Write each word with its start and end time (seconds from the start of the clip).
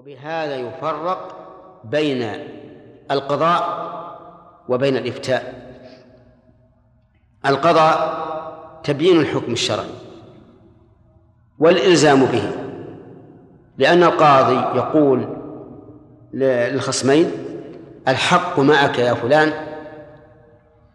وبهذا 0.00 0.56
يفرق 0.56 1.36
بين 1.84 2.22
القضاء 3.10 3.90
وبين 4.68 4.96
الإفتاء. 4.96 5.70
القضاء 7.46 8.20
تبيين 8.84 9.20
الحكم 9.20 9.52
الشرعي 9.52 9.90
والإلزام 11.58 12.24
به 12.24 12.50
لأن 13.78 14.02
القاضي 14.02 14.78
يقول 14.78 15.36
للخصمين 16.32 17.30
الحق 18.08 18.58
معك 18.60 18.98
يا 18.98 19.14
فلان 19.14 19.52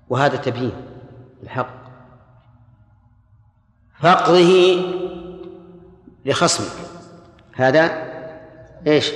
وهذا 0.10 0.36
تبيين 0.36 0.76
الحق. 1.44 1.76
فاقضه 4.00 4.82
لخصمك 6.26 6.86
هذا 7.56 8.05
إيش؟ 8.88 9.12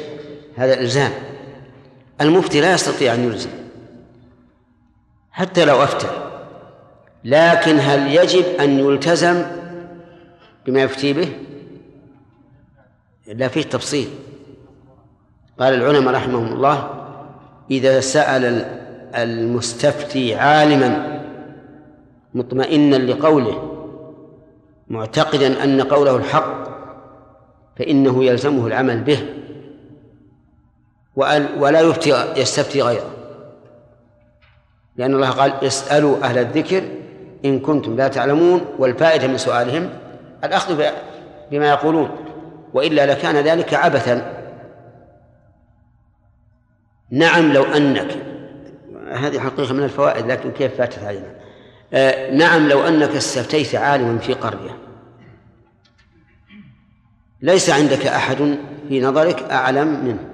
هذا 0.56 0.80
إلزام. 0.80 1.12
المفتي 2.22 2.62
لا 2.62 2.74
يستطيع 2.74 3.14
أن 3.14 3.24
يلزم. 3.24 3.50
حتى 5.32 5.66
لو 5.66 5.84
أفتى. 5.84 6.08
لكن 7.24 7.80
هل 7.80 8.16
يجب 8.16 8.46
أن 8.60 8.80
يلتزم 8.80 9.46
بما 10.66 10.82
يفتي 10.82 11.14
به؟ 11.14 11.30
لا 13.28 13.48
فيه 13.48 13.62
تفصيل. 13.62 14.08
قال 15.60 15.74
العلماء 15.74 16.14
رحمهم 16.14 16.54
الله 16.54 17.06
إذا 17.72 18.00
سأل 18.00 18.66
المستفتي 19.16 20.36
عالما 20.36 21.22
مطمئنا 22.34 22.96
لقوله 22.96 23.86
معتقدا 24.90 25.64
أن 25.64 25.82
قوله 25.82 26.16
الحق 26.16 26.70
فإنه 27.78 28.24
يلزمه 28.24 28.68
العمل 28.68 29.02
به. 29.02 29.39
ولا 31.58 31.80
يفتي 31.80 32.34
يستفتي 32.38 32.82
غيره. 32.82 33.16
لأن 34.96 35.14
الله 35.14 35.30
قال 35.30 35.64
اسألوا 35.64 36.24
أهل 36.24 36.38
الذكر 36.38 36.84
إن 37.46 37.60
كنتم 37.60 37.96
لا 37.96 38.08
تعلمون 38.08 38.66
والفائدة 38.78 39.28
من 39.28 39.38
سؤالهم 39.38 39.90
الأخذ 40.44 40.84
بما 41.52 41.70
يقولون. 41.70 42.10
وإلا 42.74 43.06
لكان 43.06 43.36
ذلك 43.36 43.74
عبثا. 43.74 44.40
نعم 47.12 47.54
لو 47.54 47.64
أنك 47.64 48.18
هذه 49.12 49.40
حقيقة 49.40 49.74
من 49.74 49.84
الفوائد 49.84 50.28
لكن 50.28 50.52
كيف 50.52 50.78
فاتت 50.78 51.04
علينا؟ 51.04 51.36
آه 51.94 52.32
نعم 52.32 52.70
لو 52.70 52.88
أنك 52.88 53.16
استفتيت 53.16 53.76
عالما 53.76 54.18
في 54.18 54.34
قرية. 54.34 54.78
ليس 57.42 57.70
عندك 57.70 58.08
أحد 58.08 58.58
في 58.90 59.02
نظرك 59.02 59.44
أعلم 59.44 60.06
منه. 60.06 60.29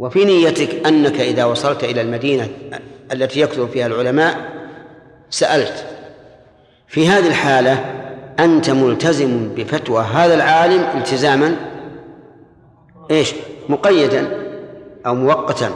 وفي 0.00 0.24
نيتك 0.24 0.86
أنك 0.86 1.20
إذا 1.20 1.44
وصلت 1.44 1.84
إلى 1.84 2.00
المدينة 2.00 2.48
التي 3.12 3.40
يكثر 3.40 3.66
فيها 3.66 3.86
العلماء 3.86 4.50
سألت. 5.30 5.86
في 6.88 7.08
هذه 7.08 7.26
الحالة 7.26 7.84
أنت 8.38 8.70
ملتزم 8.70 9.54
بفتوى 9.54 10.02
هذا 10.02 10.34
العالم 10.34 10.98
التزاما؟ 10.98 11.56
إيش؟ 13.10 13.34
مقيدا 13.68 14.28
أو 15.06 15.14
مؤقتا؟ 15.14 15.70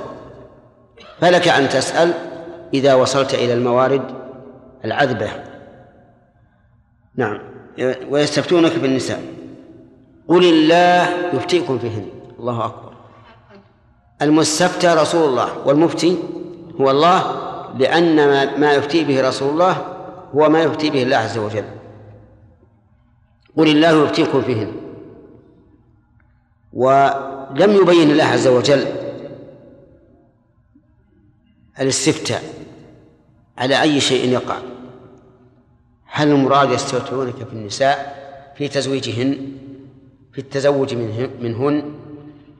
فلك 1.20 1.48
أن 1.48 1.68
تسأل 1.68 2.12
إذا 2.74 2.94
وصلت 2.94 3.34
إلى 3.34 3.54
الموارد 3.54 4.02
العذبة. 4.84 5.28
نعم. 7.16 7.38
ويستفتونك 8.10 8.70
في 8.70 8.86
النساء 8.86 9.20
قل 10.28 10.44
الله 10.44 11.08
يفتيكم 11.32 11.78
فيهن. 11.78 12.06
الله 12.38 12.64
أكبر. 12.64 12.83
المستفتى 14.24 14.86
رسول 14.86 15.28
الله 15.28 15.58
والمفتي 15.66 16.18
هو 16.80 16.90
الله 16.90 17.44
لأن 17.78 18.16
ما 18.60 18.72
يفتي 18.72 19.04
به 19.04 19.28
رسول 19.28 19.50
الله 19.50 19.96
هو 20.34 20.48
ما 20.48 20.62
يفتي 20.62 20.90
به 20.90 21.02
الله 21.02 21.16
عز 21.16 21.38
وجل. 21.38 21.64
قل 23.56 23.68
الله 23.68 24.04
يفتيكم 24.04 24.42
فيهن. 24.42 24.72
ولم 26.72 27.72
يبين 27.82 28.10
الله 28.10 28.24
عز 28.24 28.46
وجل 28.46 28.86
الاستفتاء 31.80 32.42
على 33.58 33.82
أي 33.82 34.00
شيء 34.00 34.28
يقع. 34.28 34.56
هل 36.06 36.28
المراد 36.28 36.70
يستفتونك 36.70 37.36
في 37.36 37.52
النساء 37.52 38.24
في 38.56 38.68
تزويجهن 38.68 39.52
في 40.32 40.38
التزوج 40.38 40.94
منهن؟ 41.40 41.94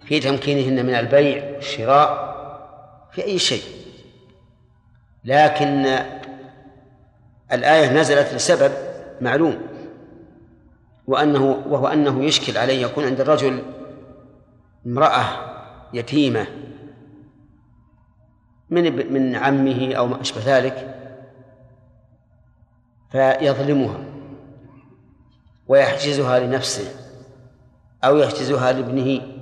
في 0.04 0.20
تمكينهن 0.20 0.87
من 0.87 0.94
البيع 0.94 1.54
والشراء 1.54 2.34
في 3.12 3.25
أي 3.25 3.38
شيء. 3.38 3.62
لكن 5.25 5.87
الآية 7.53 7.92
نزلت 7.92 8.34
لسبب 8.34 8.72
معلوم 9.20 9.59
وأنه 11.06 11.44
وهو 11.44 11.87
أنه 11.87 12.25
يشكل 12.25 12.59
عليه 12.59 12.82
يكون 12.87 13.04
عند 13.04 13.20
الرجل 13.20 13.62
امرأة 14.87 15.25
يتيمة 15.93 16.47
من 18.70 19.12
من 19.12 19.37
عمه 19.37 19.94
أو 19.94 20.06
ما 20.06 20.20
أشبه 20.20 20.41
ذلك 20.47 20.94
فيظلمها 23.12 24.04
ويحجزها 25.69 26.38
لنفسه 26.38 26.84
أو 28.04 28.16
يحجزها 28.16 28.72
لابنه. 28.72 29.34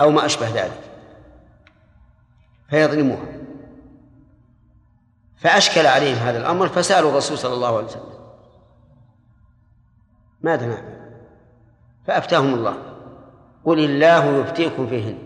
أو 0.00 0.10
ما 0.10 0.26
أشبه 0.26 0.48
ذلك. 0.48 0.80
فيظلمها 2.70 3.26
فأشكل 5.36 5.86
عليهم 5.86 6.16
هذا 6.16 6.38
الأمر 6.38 6.68
فسألوا 6.68 7.10
الرسول 7.10 7.38
صلى 7.38 7.54
الله 7.54 7.76
عليه 7.76 7.86
وسلم. 7.86 8.02
ماذا 10.42 10.66
نعمل؟ 10.66 10.98
فأفتاهم 12.06 12.54
الله. 12.54 12.76
قل 13.64 13.78
الله 13.78 14.40
يفتيكم 14.40 14.86
فيهن 14.86 15.18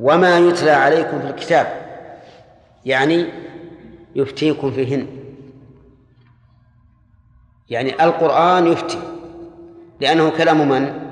وما 0.00 0.38
يتلى 0.38 0.70
عليكم 0.70 1.20
في 1.20 1.26
الكتاب. 1.26 1.66
يعني 2.84 3.26
يفتيكم 4.14 4.70
فيهن. 4.70 5.06
يعني 7.68 8.04
القرآن 8.04 8.66
يفتي. 8.66 8.98
لأنه 10.00 10.30
كلام 10.30 10.68
من؟ 10.68 11.10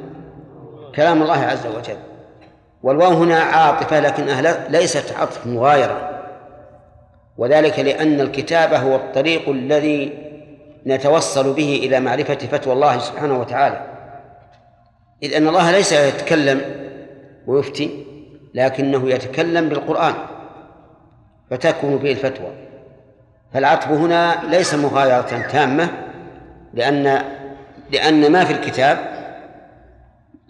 كلام 0.94 1.22
الله 1.22 1.38
عز 1.38 1.66
وجل. 1.66 2.07
والواو 2.82 3.12
هنا 3.12 3.40
عاطفة 3.40 4.00
لكنها 4.00 4.68
ليست 4.68 5.14
عطف 5.18 5.46
مغايرة. 5.46 6.20
وذلك 7.38 7.78
لأن 7.78 8.20
الكتابة 8.20 8.78
هو 8.78 8.96
الطريق 8.96 9.48
الذي 9.48 10.28
نتوصل 10.86 11.52
به 11.52 11.80
إلى 11.84 12.00
معرفة 12.00 12.34
فتوى 12.34 12.72
الله 12.72 12.98
سبحانه 12.98 13.40
وتعالى. 13.40 13.86
إذ 15.22 15.34
أن 15.34 15.48
الله 15.48 15.70
ليس 15.70 15.92
يتكلم 15.92 16.60
ويفتي 17.46 18.04
لكنه 18.54 19.10
يتكلم 19.10 19.68
بالقرآن 19.68 20.14
فتكون 21.50 21.96
به 21.96 22.10
الفتوى. 22.10 22.52
فالعطف 23.54 23.88
هنا 23.88 24.42
ليس 24.50 24.74
مغايرة 24.74 25.46
تامة 25.52 25.88
لأن 26.74 27.22
لأن 27.90 28.32
ما 28.32 28.44
في 28.44 28.52
الكتاب 28.52 28.98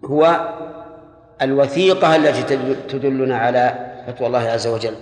هو 0.04 0.48
الوثيقة 1.43 2.16
التي 2.16 2.43
تدلنا 2.88 3.37
على 3.38 3.94
فتوى 4.06 4.26
الله 4.26 4.38
عز 4.50 4.66
وجل. 4.66 4.94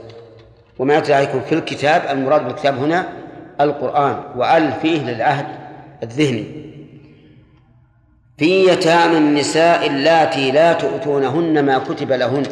وما 0.79 0.97
يتلى 0.97 1.15
عليكم 1.15 1.41
في 1.41 1.55
الكتاب 1.55 2.03
المراد 2.11 2.45
بالكتاب 2.45 2.79
هنا 2.79 3.09
القرآن 3.61 4.23
وأل 4.37 4.73
فيه 4.73 5.03
للعهد 5.03 5.47
الذهني. 6.03 6.67
في 8.39 8.67
يتامى 8.67 9.19
النساء 9.19 9.87
اللاتي 9.87 10.51
لا 10.51 10.73
تؤتونهن 10.73 11.65
ما 11.65 11.79
كتب 11.79 12.13
لهن 12.13 12.43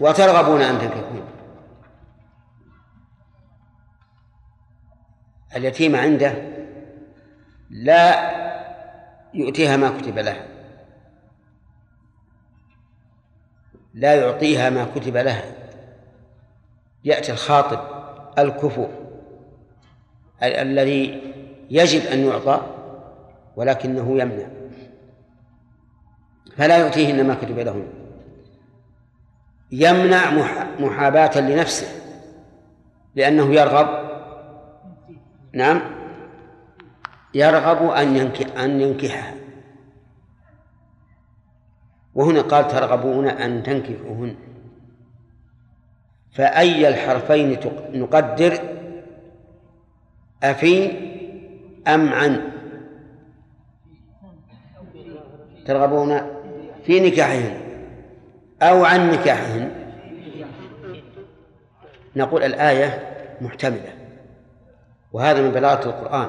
وترغبون 0.00 0.60
أن 0.62 0.78
تنكحون 0.78 1.22
اليتيمة 5.56 5.98
عنده 5.98 6.34
لا 7.70 8.30
يؤتيها 9.34 9.76
ما 9.76 9.98
كتب 9.98 10.18
لها 10.18 10.49
لا 13.94 14.14
يعطيها 14.14 14.70
ما 14.70 14.86
كتب 14.94 15.16
لها. 15.16 15.44
يأتي 17.04 17.32
الخاطب 17.32 17.80
الكفو 18.38 18.86
الذي 20.42 21.32
يجب 21.70 22.06
أن 22.06 22.26
يعطى 22.26 22.60
ولكنه 23.56 24.20
يمنع. 24.20 24.46
فلا 26.56 26.76
يؤتيهن 26.76 27.26
ما 27.26 27.34
كتب 27.34 27.58
لهن. 27.58 27.86
يمنع 29.72 30.30
محاباة 30.80 31.40
لنفسه 31.40 31.86
لأنه 33.14 33.54
يرغب. 33.54 34.10
نعم. 35.52 35.80
يرغب 37.34 37.90
أن 37.90 38.16
أن 38.56 38.80
ينكحها. 38.80 39.39
وهنا 42.20 42.40
قال 42.40 42.68
ترغبون 42.68 43.28
أن 43.28 43.62
تنكحوهن 43.62 44.34
فأي 46.32 46.88
الحرفين 46.88 47.58
نقدر 47.92 48.58
أفي 50.42 50.90
أم 51.88 52.12
عن؟ 52.12 52.50
ترغبون 55.66 56.20
في 56.86 57.00
نكاحهن 57.00 57.60
أو 58.62 58.84
عن 58.84 59.10
نكاحهن. 59.10 59.70
نقول 62.16 62.42
الآية 62.42 63.16
محتملة 63.40 63.92
وهذا 65.12 65.42
من 65.42 65.50
بلاغة 65.50 65.84
القرآن 65.88 66.28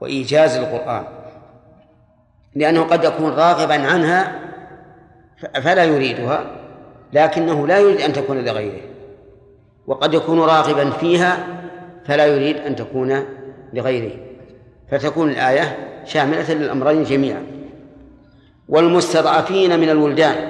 وإيجاز 0.00 0.56
القرآن 0.56 1.04
لأنه 2.54 2.82
قد 2.82 3.04
يكون 3.04 3.30
راغبا 3.30 3.86
عنها 3.86 4.45
فلا 5.36 5.84
يريدها 5.84 6.46
لكنه 7.12 7.66
لا 7.66 7.78
يريد 7.78 8.00
أن 8.00 8.12
تكون 8.12 8.44
لغيره. 8.44 8.80
وقد 9.86 10.14
يكون 10.14 10.40
راغبا 10.40 10.90
فيها 10.90 11.46
فلا 12.04 12.26
يريد 12.26 12.56
أن 12.56 12.76
تكون 12.76 13.24
لغيره. 13.72 14.12
فتكون 14.90 15.30
الآية 15.30 15.76
شاملة 16.04 16.52
للأمرين 16.52 17.02
جميعا. 17.02 17.46
والمستضعفين 18.68 19.80
من 19.80 19.90
الولدان 19.90 20.48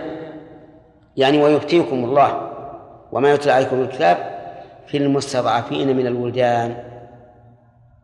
يعني 1.17 1.43
ويفتيكم 1.43 2.05
الله 2.05 2.53
وما 3.13 3.33
يتلى 3.33 3.53
عليكم 3.53 3.81
الكتاب 3.81 4.17
في 4.87 4.97
المستضعفين 4.97 5.97
من 5.97 6.07
الولدان. 6.07 6.77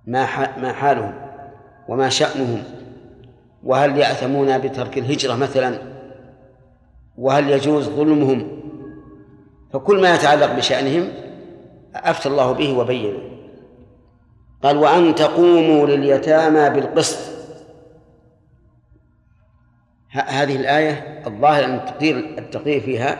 ما 0.06 0.26
ما 0.58 0.72
حالهم 0.72 1.14
وما 1.88 2.08
شأنهم. 2.08 2.62
وهل 3.64 3.98
يأثمون 3.98 4.58
بترك 4.58 4.98
الهجرة 4.98 5.34
مثلا؟ 5.34 5.91
وهل 7.18 7.50
يجوز 7.50 7.88
ظلمهم؟ 7.88 8.60
فكل 9.72 10.00
ما 10.00 10.14
يتعلق 10.14 10.52
بشأنهم 10.52 11.08
أفتى 11.94 12.28
الله 12.28 12.52
به 12.52 12.78
وبينه. 12.78 13.18
قال 14.62 14.76
وأن 14.76 15.14
تقوموا 15.14 15.86
لليتامى 15.86 16.70
بالقسط. 16.70 17.32
هذه 20.10 20.56
الآية 20.56 21.22
الظاهر 21.26 21.64
أن 21.64 21.74
التقدير 21.74 22.16
التقدير 22.38 22.80
فيها 22.80 23.18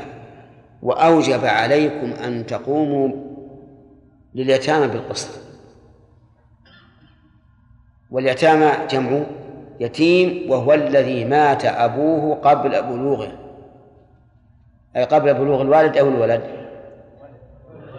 وأوجب 0.82 1.44
عليكم 1.44 2.12
أن 2.12 2.46
تقوموا 2.46 3.08
لليتامى 4.34 4.86
بالقسط. 4.86 5.40
واليتامى 8.10 8.72
جمع 8.90 9.22
يتيم 9.80 10.50
وهو 10.50 10.74
الذي 10.74 11.24
مات 11.24 11.64
أبوه 11.64 12.34
قبل 12.34 12.82
بلوغه. 12.82 13.41
قبل 14.96 15.34
بلوغ 15.34 15.62
الوالد 15.62 15.96
أو 15.96 16.08
الولد؟ 16.08 16.42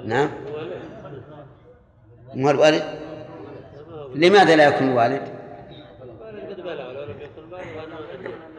نعم. 0.05 0.29
مو 2.33 2.49
الوالد؟ 2.49 2.83
لماذا 4.15 4.55
لا 4.55 4.67
يكون 4.67 4.91
الوالد 4.91 5.21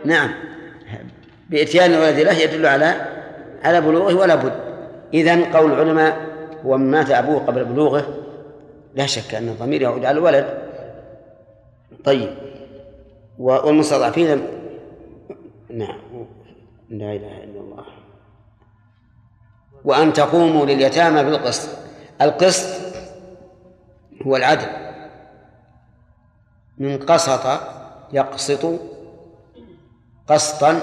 نعم. 0.04 0.30
بإتيان 1.50 1.94
الولد 1.94 2.18
له 2.18 2.32
يدل 2.32 2.66
على 2.66 2.94
على 3.62 3.80
بلوغه 3.80 4.14
ولا 4.14 4.34
بد. 4.34 4.52
إذن 5.14 5.44
قول 5.44 5.72
العلماء 5.72 6.26
ومن 6.64 6.90
مات 6.90 7.10
أبوه 7.10 7.46
قبل 7.46 7.64
بلوغه. 7.64 8.14
لا 8.94 9.06
شك 9.06 9.34
أن 9.34 9.48
الضمير 9.48 9.82
يعود 9.82 10.04
على 10.04 10.18
الولد. 10.18 10.58
طيب. 12.04 12.30
والمستضعفين؟ 13.38 14.42
نعم. 15.70 15.98
لا 16.90 17.12
إله 17.12 17.44
إلا 17.44 17.60
الله. 17.60 17.84
وأن 19.84 20.12
تقوموا 20.12 20.66
لليتامى 20.66 21.24
بالقسط. 21.24 21.68
القسط 22.22 22.80
هو 24.26 24.36
العدل. 24.36 24.66
من 26.78 26.98
قسط 26.98 27.60
يقسط 28.12 28.80
قسطا 30.28 30.80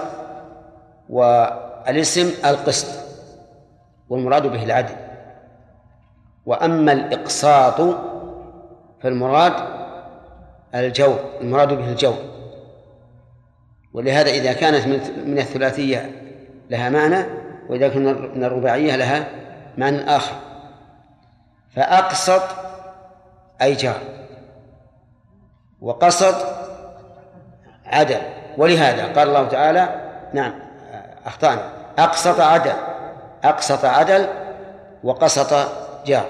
والاسم 1.09 2.31
القسط 2.45 2.87
والمراد 4.09 4.47
به 4.47 4.63
العدل. 4.63 4.95
وأما 6.45 6.91
الإقساط 6.91 7.81
فالمراد 9.01 9.53
الجور 10.75 11.19
المراد 11.41 11.73
به 11.73 11.91
الجور 11.91 12.17
ولهذا 13.93 14.29
إذا 14.29 14.53
كانت 14.53 14.87
من 15.25 15.37
الثلاثية 15.37 16.11
لها 16.69 16.89
معنى 16.89 17.40
كانت 17.79 17.95
من 18.35 18.43
الرباعية 18.43 18.95
لها 18.95 19.27
معنى 19.77 20.15
آخر. 20.15 20.35
فأقسط 21.75 22.41
أي 23.61 23.73
جار. 23.73 23.99
وقسط 25.81 26.35
عدل. 27.85 28.21
ولهذا 28.57 29.05
قال 29.05 29.27
الله 29.27 29.47
تعالى 29.47 30.11
نعم 30.33 30.53
أخطأنا. 31.25 31.73
أقسط 31.97 32.39
عدل. 32.39 32.73
أقسط 33.43 33.85
عدل 33.85 34.27
وقسط 35.03 35.53
جار. 36.05 36.29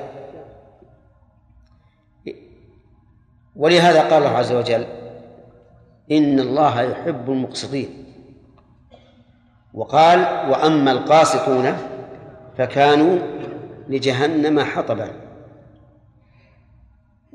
ولهذا 3.56 4.02
قال 4.02 4.14
الله 4.14 4.38
عز 4.38 4.52
وجل 4.52 4.86
إن 6.12 6.40
الله 6.40 6.82
يحب 6.82 7.30
المقسطين. 7.30 8.00
وقال 9.74 10.20
وأما 10.50 10.92
القاسطون 10.92 11.78
فكانوا 12.58 13.20
لجهنم 13.90 14.60
حطبا. 14.60 15.12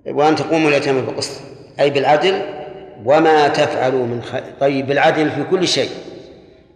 وأن 0.06 0.36
تقوموا 0.36 0.68
اليتامى 0.68 1.00
بالقسط. 1.00 1.40
أي 1.80 1.90
بالعدل 1.90 2.42
وما 3.04 3.48
تفعلوا 3.48 4.06
من 4.06 4.22
خير. 4.22 4.42
طيب 4.60 4.86
بالعدل 4.86 5.30
في 5.30 5.44
كل 5.44 5.68
شيء 5.68 5.90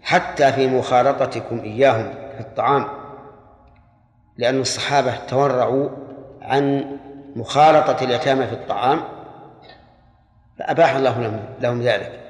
حتى 0.03 0.53
في 0.53 0.67
مخالطتكم 0.67 1.61
إياهم 1.61 2.13
في 2.35 2.41
الطعام. 2.41 2.87
لأن 4.37 4.61
الصحابة 4.61 5.17
تورعوا 5.17 5.89
عن 6.43 6.85
مخالطة 7.37 8.05
اليتامى 8.05 8.47
في 8.47 8.53
الطعام 8.53 9.01
فأباح 10.59 10.95
الله 10.95 11.21
لهم, 11.21 11.41
لهم 11.61 11.83
ذلك. 11.83 12.30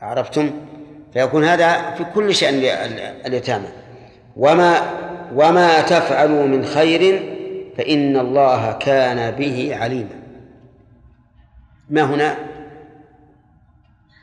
عرفتم؟ 0.00 0.50
فيكون 1.12 1.44
هذا 1.44 1.90
في 1.90 2.04
كل 2.04 2.34
شأن 2.34 2.54
اليتامى. 3.26 3.68
وما 4.36 4.80
وما 5.34 5.80
تفعلوا 5.80 6.46
من 6.46 6.64
خير 6.64 7.22
فإن 7.76 8.16
الله 8.16 8.72
كان 8.72 9.30
به 9.30 9.76
عليما. 9.76 10.22
ما 11.90 12.02
هنا؟ 12.02 12.36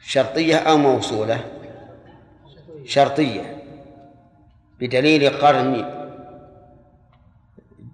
شرطية 0.02 0.56
أو 0.56 0.78
موصولة؟ 0.78 1.40
شرطية. 2.86 3.64
بدليل 4.80 5.30
قرن 5.30 5.86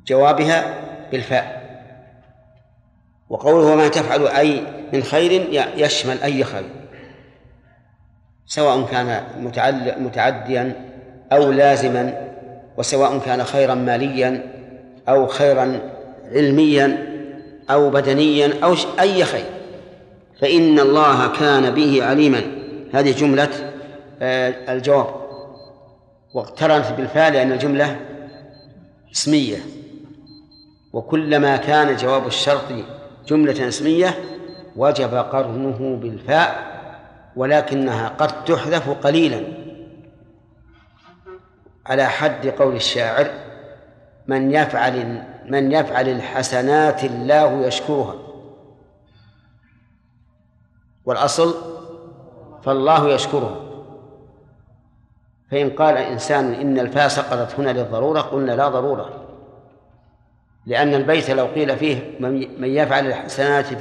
جوابها 0.08 0.74
بالفاء. 1.12 1.60
وقوله 3.30 3.74
وما 3.74 3.88
تفعل 3.88 4.28
أي 4.28 4.64
من 4.94 5.04
خير 5.04 5.48
يشمل 5.76 6.22
أي 6.22 6.44
خير. 6.44 6.79
سواء 8.50 8.86
كان 8.92 9.24
متعديا 10.00 10.74
أو 11.32 11.52
لازما 11.52 12.30
وسواء 12.78 13.18
كان 13.18 13.44
خيرا 13.44 13.74
ماليا 13.76 14.44
أو 15.10 15.28
خيرا 15.28 15.80
علميا 16.32 17.10
أو 17.70 17.90
بدنيا 17.90 18.54
أو 18.64 18.76
أي 19.00 19.24
خير. 19.24 19.46
فإن 20.42 20.80
الله 20.80 21.28
كان 21.28 21.74
به 21.74 22.04
عليما. 22.04 22.42
هذه 22.94 23.12
جملة 23.12 23.50
آه، 24.22 24.74
الجواب. 24.74 25.08
واقترنت 26.34 26.86
بالفعل 26.98 27.34
لأن 27.34 27.52
الجملة 27.52 28.00
اسمية. 29.12 29.58
وكلما 30.94 31.58
كان 31.58 31.96
جواب 31.96 32.28
الشرط 32.28 32.66
جملة 33.28 33.68
اسمية 33.68 34.16
وجب 34.76 35.14
قرنه 35.14 36.00
بالفاء. 36.02 36.79
ولكنها 37.36 38.08
قد 38.08 38.46
تحذف 38.46 38.90
قليلا. 38.90 39.44
على 41.86 42.06
حد 42.06 42.48
قول 42.48 42.76
الشاعر 42.76 43.28
من 44.28 44.52
يفعل 44.52 45.24
من 45.46 45.72
يفعل 45.72 46.10
الحسنات 46.10 47.04
الله 47.04 47.66
يشكرها. 47.68 48.16
والأصل 51.06 51.56
فالله 52.64 53.10
يشكرها. 53.10 53.60
فإن 55.52 55.70
قال 55.70 55.98
إنسان 55.98 56.54
إن 56.54 56.80
الفاء 56.80 57.08
سقطت 57.08 57.60
هنا 57.60 57.70
للضرورة 57.70 58.22
قلنا 58.22 58.52
لا 58.52 58.70
ضرورة. 58.70 59.26
لأن 60.66 60.94
البيت 60.94 61.30
لو 61.30 61.46
قيل 61.46 61.78
فيه 61.78 62.20
من 62.60 62.68
يفعل 62.68 63.08
الحسنات 63.08 63.74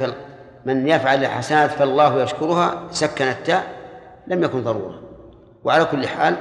من 0.64 0.88
يفعل 0.88 1.24
الحسنات 1.24 1.70
فالله 1.70 2.22
يشكرها 2.22 2.82
سكن 2.90 3.24
التاء 3.24 3.66
لم 4.26 4.42
يكن 4.42 4.62
ضرورة 4.62 5.02
وعلى 5.64 5.84
كل 5.84 6.08
حال 6.08 6.36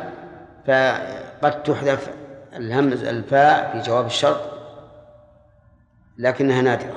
فقد 0.68 1.64
تحذف 1.64 2.10
الهمز 2.54 3.04
الفاء 3.04 3.72
في 3.72 3.90
جواب 3.90 4.06
الشرط 4.06 4.42
لكنها 6.18 6.62
نادرة. 6.62 6.96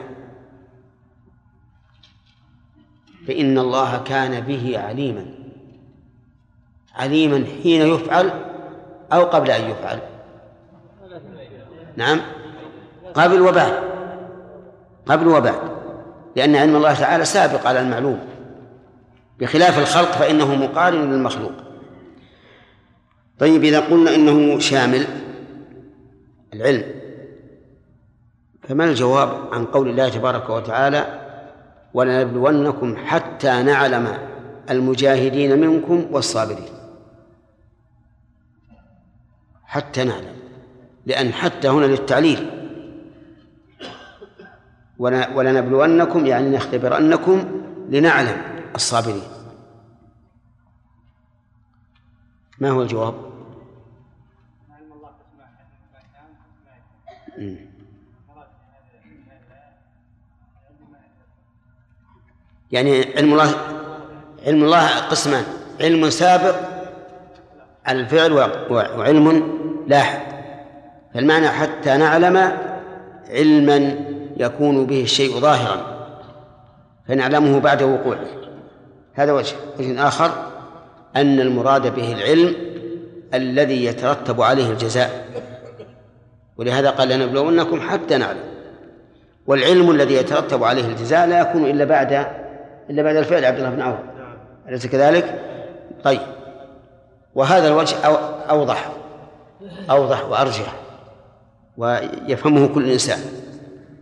فإن 3.28 3.58
الله 3.58 4.02
كان 4.02 4.40
به 4.40 4.78
عليما. 4.78 5.26
عليما 6.94 7.44
حين 7.62 7.82
يفعل 7.82 8.30
أو 9.12 9.24
قبل 9.24 9.50
أن 9.50 9.70
يفعل. 9.70 9.98
نعم. 11.96 12.20
قبل 13.14 13.40
وبعد. 13.40 13.82
قبل 15.06 15.28
وبعد. 15.28 15.79
لأن 16.37 16.56
علم 16.56 16.76
الله 16.76 16.94
تعالى 16.94 17.25
سابق 17.25 17.66
على 17.66 17.80
المعلوم. 17.80 18.20
بخلاف 19.40 19.78
الخلق 19.78 20.12
فإنه 20.12 20.54
مقارن 20.54 21.12
للمخلوق. 21.12 21.52
طيب 23.38 23.64
إذا 23.64 23.80
قلنا 23.80 24.14
إنه 24.14 24.58
شامل 24.58 25.06
العلم 26.54 26.84
فما 28.62 28.84
الجواب 28.84 29.54
عن 29.54 29.64
قول 29.64 29.88
الله 29.88 30.08
تبارك 30.08 30.50
وتعالى 30.50 31.20
ولنبلونكم 31.94 32.96
حتى 32.96 33.62
نعلم 33.62 34.18
المجاهدين 34.70 35.60
منكم 35.60 36.06
والصابرين 36.10 36.68
حتى 39.64 40.04
نعلم 40.04 40.37
لأن 41.06 41.32
حتى 41.32 41.68
هنا 41.68 41.87
للتعليل 41.87 42.60
ولنبلونكم 45.35 46.26
يعني 46.26 46.57
نختبرنكم 46.57 47.62
لنعلم 47.88 48.42
الصابرين. 48.75 49.23
ما 52.59 52.71
هو 52.71 52.83
الجواب؟ 52.83 53.14
يعني 62.73 63.16
علم 63.16 63.33
الله 63.33 63.54
علم 64.47 64.64
الله 64.64 64.99
قسمان. 64.99 65.45
علم 65.80 66.11
سابق 66.11 66.57
الفعل 67.88 68.33
وعلم 68.71 69.59
لاحق. 69.87 70.23
فالمعنى 71.14 71.49
حتى 71.49 71.97
نعلم 71.97 72.37
علما 73.28 74.11
يكون 74.37 74.87
به 74.87 75.02
الشيء 75.02 75.40
ظاهرا 75.40 76.00
فنعلمه 77.08 77.60
بعد 77.60 77.82
وقوعه. 77.82 78.26
هذا 79.14 79.32
وجه. 79.32 79.54
وجه 79.78 80.08
آخر 80.08 80.30
أن 81.16 81.40
المراد 81.40 81.94
به 81.94 82.12
العلم 82.12 82.54
الذي 83.34 83.84
يترتب 83.84 84.42
عليه 84.42 84.70
الجزاء. 84.70 85.26
ولهذا 86.56 86.90
قال 86.90 87.08
لنبلونكم 87.08 87.80
حتى 87.80 88.18
نعلم. 88.18 88.50
والعلم 89.46 89.90
الذي 89.90 90.14
يترتب 90.14 90.64
عليه 90.64 90.87
الجزاء 90.87 91.26
لا 91.26 91.40
يكون 91.40 91.70
إلا 91.70 91.84
بعد 91.84 92.26
إلا 92.90 93.02
بعد 93.02 93.16
الفعل 93.16 93.44
عبد 93.44 93.58
الله 93.58 93.70
بن 93.70 93.80
عوف. 93.82 93.99
أليس 94.68 94.87
كذلك؟ 94.87 95.40
طيب. 96.04 96.20
وهذا 97.34 97.68
الوجه 97.68 97.96
أوضح. 98.50 98.90
أوضح 99.90 100.25
وأرجح. 100.25 100.72
ويفهمه 101.76 102.68
كل 102.68 102.90
إنسان. 102.90 103.18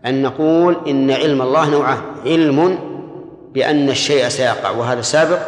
أن 0.07 0.23
نقول 0.23 0.77
إن 0.89 1.11
علم 1.11 1.43
الله 1.43 1.71
نوعان 1.71 2.03
علم 2.25 2.79
بأن 3.55 3.89
الشيء 3.89 4.29
سيقع 4.29 4.71
وهذا 4.71 5.01
سابق 5.01 5.41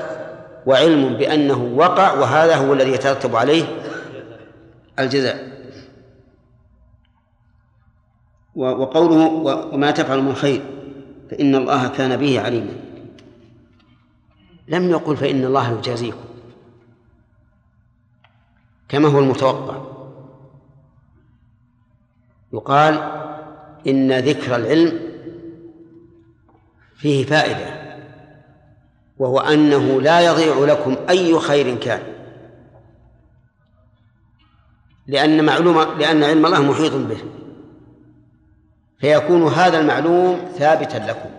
وعلم 0.67 1.17
بأنه 1.17 1.63
وقع 1.77 2.13
وهذا 2.13 2.57
هو 2.57 2.73
الذي 2.73 2.91
يترتب 2.91 3.37
عليه 3.37 3.65
الجزاء. 4.99 5.51
وقوله 8.55 9.27
وما 9.73 9.91
تفعل 9.91 10.23
من 10.23 10.35
خير 10.35 10.63
فإن 11.31 11.55
الله 11.55 11.89
كان 11.89 12.17
به 12.17 12.41
عليما. 12.41 12.73
لم 14.69 14.91
يقل 14.91 15.17
فإن 15.17 15.45
الله 15.45 15.79
يجازيكم 15.79 16.25
كما 18.89 19.09
هو 19.09 19.19
المتوقع. 19.19 19.77
يقال 22.53 22.95
إن 23.87 24.19
ذكر 24.19 24.57
العلم 24.57 25.01
فيه 26.97 27.25
فائدة 27.25 27.81
وهو 29.19 29.39
أنه 29.39 30.01
لا 30.01 30.21
يضيع 30.21 30.73
لكم 30.73 30.97
أي 31.09 31.39
خير 31.39 31.77
كان. 31.77 32.01
لأن 35.07 35.45
معلومة 35.45 35.95
لأن 35.95 36.25
علم 36.25 36.47
الله 36.47 36.63
محيط 36.63 36.93
به. 36.95 37.19
فيكون 38.99 39.43
هذا 39.43 39.81
المعلوم 39.81 40.41
ثابتا 40.59 40.97
لكم. 40.97 41.31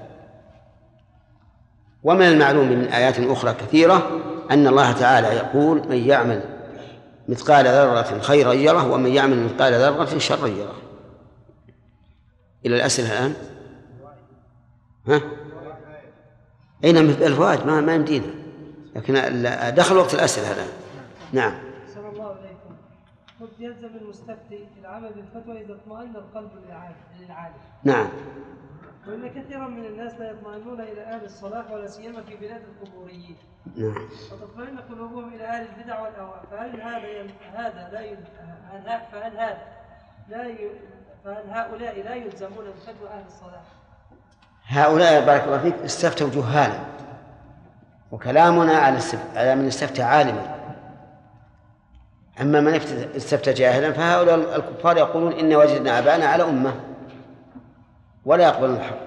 ومن 2.03 2.25
المعلوم 2.25 2.69
من 2.69 2.83
آيات 2.85 3.19
أخرى 3.19 3.53
كثيرة 3.53 4.21
أن 4.51 4.67
الله 4.67 4.91
تعالى 4.91 5.27
يقول 5.27 5.87
من 5.89 5.97
يعمل 5.97 6.43
مثقال 7.29 7.65
ذرة 7.65 8.19
خيرا 8.21 8.53
يره 8.53 8.91
ومن 8.91 9.09
يعمل 9.09 9.43
مثقال 9.43 9.73
ذرة 9.73 10.17
شرا 10.17 10.47
يره. 10.47 10.90
إلى 12.65 12.75
الأسئلة 12.75 13.11
الآن؟ 13.11 13.33
ها؟ 15.07 15.21
أين 16.83 16.97
الفوائد 16.97 17.65
ما 17.67 17.81
ما 17.81 17.95
يمدينا 17.95 18.33
لكن 18.95 19.13
دخل 19.75 19.97
وقت 19.97 20.13
الأسئلة 20.13 20.51
الآن 20.51 20.69
نعم. 21.33 21.53
صلى 21.95 22.09
الله 22.09 22.27
عليكم 22.27 22.75
قلت 23.41 23.59
يلزم 23.59 23.89
المستفتي 24.01 24.67
العمل 24.81 25.11
بالفتوى 25.13 25.61
إذا 25.61 25.73
اطمأن 25.73 26.15
القلب 26.15 26.51
للعالم 27.19 27.55
نعم. 27.83 28.09
وإن 29.07 29.27
كثيرا 29.29 29.67
من 29.67 29.85
الناس 29.85 30.13
لا 30.13 30.31
يطمئنون 30.31 30.81
إلى 30.81 31.01
أهل 31.01 31.25
الصلاح 31.25 31.71
ولا 31.71 31.87
سيما 31.87 32.21
في 32.21 32.35
بلاد 32.35 32.61
القبوريين. 32.61 33.35
نعم. 33.77 34.07
وتطمئن 34.31 34.77
قلوبهم 34.77 35.33
إلى 35.33 35.43
أهل 35.43 35.67
البدع 35.67 36.01
والأهواء 36.01 36.45
فهل 36.51 36.81
هذا 36.81 37.27
هذا 37.53 37.89
لا. 38.85 38.99
فهل 39.11 39.37
هذا 39.37 39.61
لا. 40.29 40.47
فهل 41.25 41.49
هؤلاء 41.49 42.03
لا 42.03 42.15
يلزمون 42.15 42.65
بفتوى 42.65 43.09
أهل 43.09 43.25
الصلاح؟ 43.27 43.61
هؤلاء 44.67 45.25
بارك 45.25 45.43
الله 45.43 45.57
فيك 45.57 45.75
استفتوا 45.75 46.29
جهالا 46.29 46.79
وكلامنا 48.11 48.73
على 48.73 48.99
على 49.35 49.55
من 49.55 49.67
استفتى 49.67 50.03
عالما 50.03 50.61
أما 52.41 52.61
من 52.61 52.73
استفتى 53.15 53.53
جاهلا 53.53 53.93
فهؤلاء 53.93 54.55
الكفار 54.55 54.97
يقولون 54.97 55.33
إن 55.33 55.55
وجدنا 55.55 55.99
آباءنا 55.99 56.25
على 56.25 56.43
أمة 56.43 56.73
ولا 58.25 58.43
يقبلون 58.43 58.75
الحق 58.75 58.97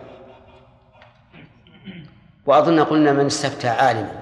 وأظن 2.47 2.81
قلنا 2.81 3.13
من 3.13 3.27
استفتى 3.27 3.69
عالما 3.69 4.13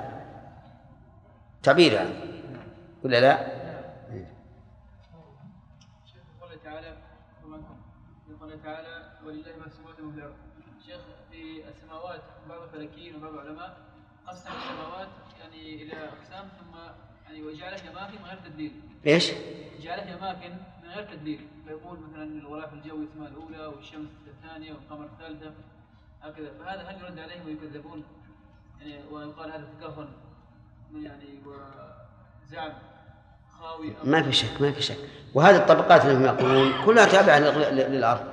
تعبير 1.63 2.01
ولا 3.05 3.21
لا؟ 3.21 3.63
تعالى 6.65 6.97
تعالى 8.65 9.03
ولله 9.27 9.53
ما 9.59 9.67
السماوات 9.67 9.99
بعض 12.83 12.91
الفلكيين 12.91 13.17
وبعض 13.17 13.33
العلماء 13.33 13.77
قسم 14.27 14.51
السماوات 14.51 15.09
يعني 15.41 15.83
إلى 15.83 15.93
أقسام 15.93 16.49
ثم 16.59 16.79
يعني 17.27 17.43
وجعلها 17.43 17.91
اماكن 17.91 18.19
من 18.19 18.25
غير 18.25 18.39
تدبير. 18.45 18.73
إيش؟ 19.07 19.33
جعلها 19.83 20.19
اماكن 20.19 20.51
من 20.83 20.89
غير 20.89 21.05
تدبير، 21.05 21.41
فيقول 21.67 21.99
مثلا 22.01 22.25
الغلاف 22.25 22.73
الجوي 22.73 23.05
اسمها 23.05 23.29
الأولى 23.29 23.67
والشمس 23.67 24.09
الثانية 24.27 24.73
والقمر 24.73 25.05
الثالثة 25.05 25.53
هكذا، 26.23 26.53
فهذا 26.59 26.83
هل 26.83 27.01
يرد 27.03 27.19
عليهم 27.19 27.47
ويكذبون؟ 27.47 28.05
يعني 28.81 29.03
ويقال 29.11 29.53
هذا 29.53 29.69
تكهن 29.81 30.09
يعني 30.95 31.41
وزعم 31.47 32.73
خاوي 33.61 33.95
ما 34.05 34.23
في 34.23 34.33
شك 34.33 34.61
ما 34.61 34.73
في 34.73 34.83
شك 34.83 34.99
وهذه 35.35 35.57
الطبقات 35.57 36.05
اللي 36.05 36.15
هم 36.15 36.25
يقولون 36.25 36.85
كلها 36.85 37.07
تابعة 37.07 37.39
للأرض 37.71 38.33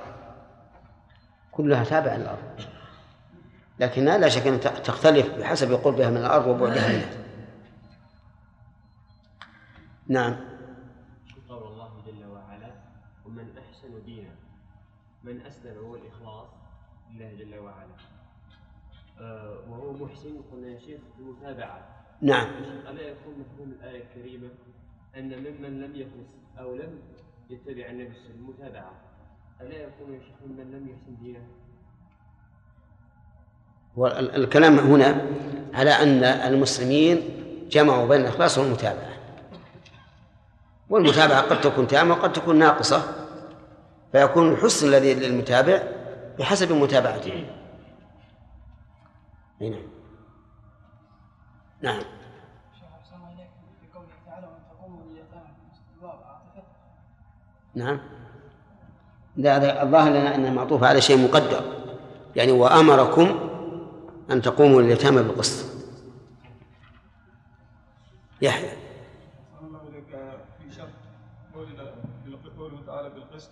كلها 1.52 1.84
تابعة 1.84 2.16
للأرض 2.16 2.60
لكنها 3.80 4.18
لا 4.18 4.28
شك 4.28 4.46
أن 4.46 4.60
تختلف 4.60 5.38
بحسب 5.38 5.72
قربها 5.72 6.10
من 6.10 6.16
الأرض 6.16 6.46
وبعدها 6.46 6.88
منها 6.88 7.20
نعم. 10.08 10.36
قول 11.48 11.72
الله 11.72 12.02
جل 12.06 12.24
وعلا 12.24 12.72
ومن 13.26 13.58
أحسن 13.58 14.04
دينا 14.04 14.34
من 15.24 15.40
أسلم 15.40 15.78
هو 15.78 15.96
الإخلاص 15.96 16.48
لله 17.10 17.34
جل 17.34 17.58
وعلا. 17.58 17.96
آه 19.20 19.58
وهو 19.68 19.92
محسن 19.92 20.42
قلنا 20.52 20.68
يا 20.68 20.78
شيخ 20.78 21.00
المتابعة. 21.18 22.04
نعم. 22.22 22.48
ألا 22.88 23.02
يكون 23.02 23.34
مفهوم 23.38 23.70
الآية 23.70 24.02
الكريمة 24.02 24.48
أن 25.16 25.38
ممن 25.38 25.80
لم 25.80 25.96
يخلص 25.96 26.34
أو 26.58 26.74
لم 26.76 26.98
يتبع 27.50 27.90
النبي 27.90 28.14
صلى 28.14 28.24
الله 28.24 28.34
عليه 28.34 28.34
وسلم 28.34 28.44
المتابعة؟ 28.44 28.92
ألا 29.60 29.76
يكون 29.76 30.14
يا 30.14 30.20
شيخ 30.20 30.36
ممن 30.46 30.70
لم 30.70 30.88
يحسن 30.88 31.16
دينه؟ 31.22 31.46
والكلام 33.96 34.78
هنا 34.78 35.26
على 35.74 35.90
أن 35.90 36.24
المسلمين 36.24 37.22
جمعوا 37.70 38.08
بين 38.08 38.20
الإخلاص 38.20 38.58
والمتابعة. 38.58 39.10
والمتابعة 40.90 41.40
قد 41.40 41.60
تكون 41.60 41.86
تامة 41.86 42.14
وقد 42.14 42.32
تكون 42.32 42.58
ناقصة 42.58 43.02
فيكون 44.12 44.52
الحسن 44.52 44.88
الذي 44.88 45.14
للمتابع 45.14 45.82
بحسب 46.38 46.72
متابعته. 46.72 47.46
نعم. 49.60 49.74
نعم. 51.82 52.02
نعم. 57.74 58.00
لا 59.36 59.56
هذا 59.56 59.82
الظاهر 59.82 60.10
لنا 60.10 60.34
أنه 60.34 60.50
معطوف 60.50 60.84
على 60.84 61.00
شيء 61.00 61.24
مقدر 61.24 61.62
يعني 62.36 62.52
وأمركم 62.52 63.49
أن 64.30 64.42
تقوموا 64.42 64.82
لليتامى 64.82 65.22
بالقسط. 65.22 65.66
يحيى. 68.42 68.70
في 70.58 70.80
قولنا 71.54 71.94
قوله 72.58 72.82
تعالى 72.86 73.10
بالقسط 73.10 73.50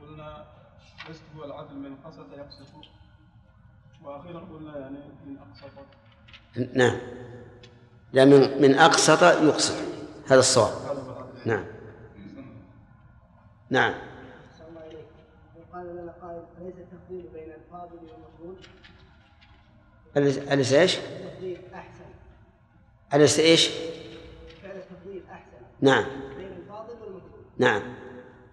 قلنا 0.00 0.44
القسط 1.00 1.22
هو 1.36 1.44
العدل 1.44 1.74
من 1.74 1.96
قسط 2.04 2.26
يقسط 2.38 2.66
وأخيرا 4.04 4.40
قلنا 4.40 4.78
يعني 4.78 4.98
من 5.26 5.36
أقسط 5.38 5.70
نعم. 6.74 6.98
لا 8.12 8.24
من 8.24 8.62
من 8.62 8.74
أقسط 8.74 9.22
يقسط. 9.22 9.74
هذا 10.26 10.38
الصواب. 10.38 10.72
نعم. 11.46 11.64
نعم 13.70 13.92
أحسن 13.92 14.64
الله 14.68 14.86
إليك 14.86 15.06
وقال 15.56 15.86
لنا 15.96 16.12
قائل 16.22 16.42
أليس 16.60 16.74
التفضيل 16.78 17.28
بين 17.32 17.52
الفاضل 17.52 17.96
والمفضول؟ 17.96 18.56
أليس 20.16 20.38
أليس 20.38 20.72
إيش؟ 20.72 20.98
أليس 23.14 23.38
إيش؟ 23.40 23.70
نعم. 25.82 26.04
بين 26.36 26.46
الفاضل 26.46 26.92
والمفضول. 27.02 27.40
نعم. 27.58 27.82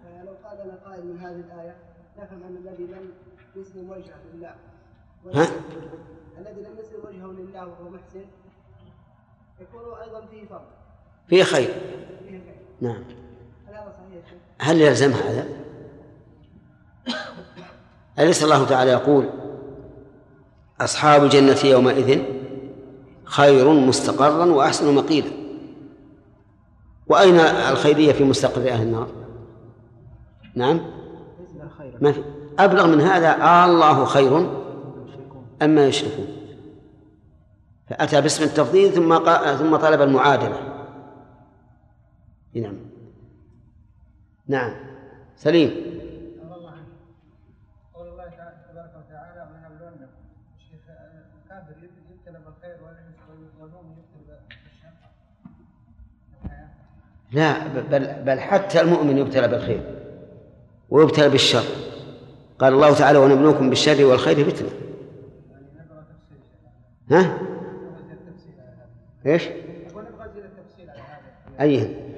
فلو 0.04 0.32
قال 0.44 0.66
لنا 0.66 0.78
قائل 0.84 1.06
من 1.06 1.18
هذه 1.18 1.30
الآية 1.30 1.76
نفهم 2.18 2.42
أن 2.42 2.56
الذي 2.56 2.84
لم 2.84 3.12
يسلم 3.56 3.90
وجهه 3.90 4.20
لله. 4.34 4.54
ها؟ 5.34 5.50
الذي 6.38 6.60
لم 6.60 6.78
يسلم 6.78 7.00
وجهه 7.04 7.26
لله 7.26 7.66
وهو 7.66 7.90
محسن 7.90 8.24
يكون 9.60 9.98
أيضا 10.02 10.26
فيه 10.30 10.46
فضل 10.46 10.64
فيه 11.28 11.42
خير. 11.42 11.74
فيه 12.28 12.38
خير. 12.38 12.56
نعم. 12.80 13.04
هل 13.68 13.74
هذا 13.74 13.94
صحيح؟ 13.98 14.24
هل 14.60 14.80
يلزم 14.80 15.12
هذا؟ 15.12 15.48
أليس 18.18 18.44
الله 18.44 18.68
تعالى 18.68 18.90
يقول 18.90 19.30
أصحاب 20.80 21.24
الجنة 21.24 21.64
يومئذ 21.64 22.22
خير 23.24 23.72
مستقرا 23.72 24.44
وأحسن 24.44 24.94
مقيلا. 24.94 25.30
وأين 27.06 27.40
الخيرية 27.40 28.12
في 28.12 28.24
مستقر 28.24 28.68
أهل 28.68 28.82
النار؟ 28.82 29.08
نعم. 30.54 30.80
ما 32.00 32.12
في. 32.12 32.24
أبلغ 32.58 32.86
من 32.86 33.00
هذا 33.00 33.42
آه 33.42 33.64
الله 33.64 34.04
خير 34.04 34.50
أما 35.62 35.86
يشركون. 35.86 36.26
فأتى 37.88 38.20
باسم 38.20 38.44
التفضيل 38.44 38.92
ثم. 38.92 39.18
ثم 39.58 39.76
طلب 39.76 40.02
المعادلة. 40.02 40.70
نعم. 42.54 42.76
نعم. 44.48 44.74
سليم 45.36 45.70
قال 45.70 46.52
الله 46.58 46.70
عنه 46.70 46.86
قول 47.94 48.08
الله 48.08 48.24
تعالى 48.24 48.56
تبارك 48.72 48.92
وتعالى 49.00 49.40
ونبلونكم 49.50 50.22
الشيخ 50.56 50.84
يبتلى 51.50 52.38
بالخير 52.44 52.76
يبتلى 53.98 54.38
بالشر 54.64 54.92
لا 57.32 57.66
بل 57.90 58.22
بل 58.24 58.40
حتى 58.40 58.80
المؤمن 58.80 59.18
يبتلى 59.18 59.48
بالخير 59.48 59.82
ويبتلى 60.90 61.28
بالشر. 61.28 61.64
قال 62.58 62.72
الله 62.72 62.94
تعالى 62.94 63.18
ونبلوكم 63.18 63.68
بالشر 63.68 64.04
والخير 64.04 64.50
فتنة. 64.50 64.68
ها؟ 67.10 67.38
إيش؟ 69.26 69.48
أيه 71.60 72.10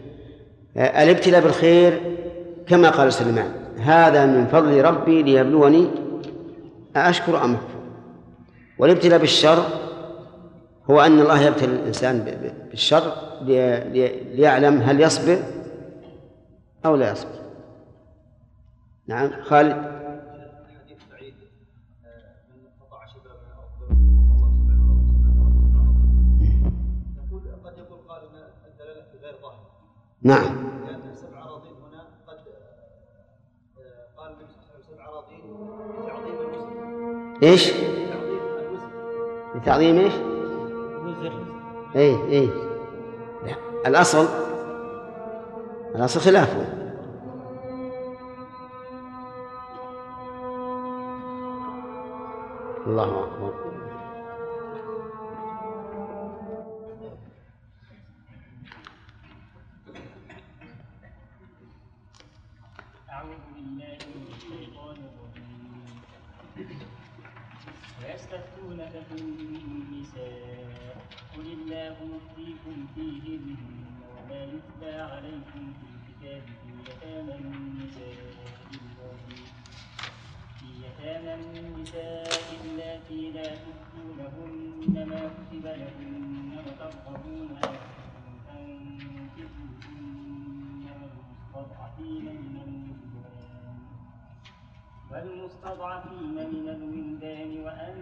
الابتلاء 0.76 1.40
بالخير 1.40 2.16
كما 2.66 2.90
قال 2.90 3.12
سليمان 3.12 3.52
هذا 3.78 4.26
من 4.26 4.46
فضل 4.46 4.84
ربي 4.84 5.22
ليبلوني 5.22 5.90
أأشكر 6.96 7.44
أم 7.44 7.58
والابتلاء 8.82 9.18
بالشر 9.18 9.64
هو 10.90 11.00
أن 11.00 11.20
الله 11.20 11.40
يبتلي 11.40 11.74
الإنسان 11.74 12.18
بالشر 12.70 13.02
لي- 13.42 13.84
لي- 13.84 14.24
ليعلم 14.34 14.80
هل 14.82 15.00
يصبر 15.00 15.38
أو 16.86 16.96
لا 16.96 17.10
يصبر. 17.12 17.42
نعم 19.06 19.30
خالد. 19.42 19.92
نعم. 30.22 30.44
لأن 30.86 31.14
سبع 31.14 31.42
اراضين 31.44 31.72
هنا 31.72 32.04
قد 32.26 32.38
قال 34.16 34.32
النبي 34.32 34.52
صلى 34.52 34.62
الله 34.62 34.72
عليه 34.74 34.84
وسلم 34.84 34.96
سبع 34.96 35.08
اراضين 35.08 35.40
بتعظيم 36.04 36.34
المسلم 36.40 37.38
إيش؟ 37.42 37.72
لتعظيم 39.54 39.98
إيش؟ 39.98 40.12
اي 41.96 42.14
اي 42.38 42.46
لا 43.44 43.56
الأصل؟ 43.86 44.26
الأصل 45.94 46.20
خلافه. 46.20 46.82
الله 52.86 53.24
أكبر. 53.24 53.52
أعوذ 63.10 63.42
بالله 63.54 63.98
من 64.14 64.26
الشيطان 64.34 64.96
الرجيم. 65.08 65.84
ويستفتونك 68.02 68.92
في 69.08 69.16
يفتيكم 72.96 73.24
فيهن 73.24 73.56
وما 74.18 74.42
يتلى 74.44 75.00
عليكم 75.00 75.72
في 75.72 75.86
الكتاب 75.92 76.42
يتامى 76.88 77.34
النساء 77.34 78.16
يتامى 80.82 81.34
النساء 81.34 82.28
اللاتي 82.64 83.30
لا 83.30 83.42
تؤتونهن 83.64 85.08
ما 85.08 85.20
كتب 85.28 85.66
لهن 85.66 86.58
وترغبون 86.66 87.58
أن 88.50 88.98
والمستضعفين 91.52 92.24
من 92.24 92.56
الولدان 92.66 93.78
والمستضعفين 95.10 96.34
من 96.34 96.68
الولدان 96.68 97.50
وأن 97.64 97.96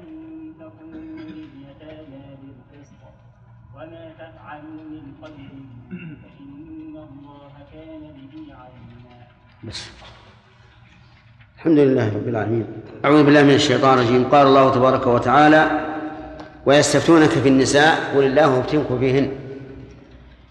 تقوموا 0.60 1.20
لليتامى 1.20 2.36
بالقسط. 2.42 3.29
وما 3.74 4.12
تفعلوا 4.18 4.84
من 4.90 5.02
خير 5.22 5.50
فإن 6.22 6.96
الله 6.96 7.52
كان 7.72 8.00
به 8.00 8.54
عليما 8.54 9.26
بس. 9.64 9.90
الحمد 11.56 11.78
لله 11.78 12.14
رب 12.14 12.28
العالمين. 12.28 12.66
أعوذ 13.04 13.24
بالله 13.24 13.42
من 13.42 13.54
الشيطان 13.54 13.98
الرجيم. 13.98 14.24
قال 14.28 14.46
الله 14.46 14.74
تبارك 14.74 15.06
وتعالى 15.06 15.86
ويستفتونك 16.66 17.28
في 17.28 17.48
النساء 17.48 18.16
قل 18.16 18.24
الله 18.24 18.58
يفتنكم 18.58 18.98
فيهن. 18.98 19.32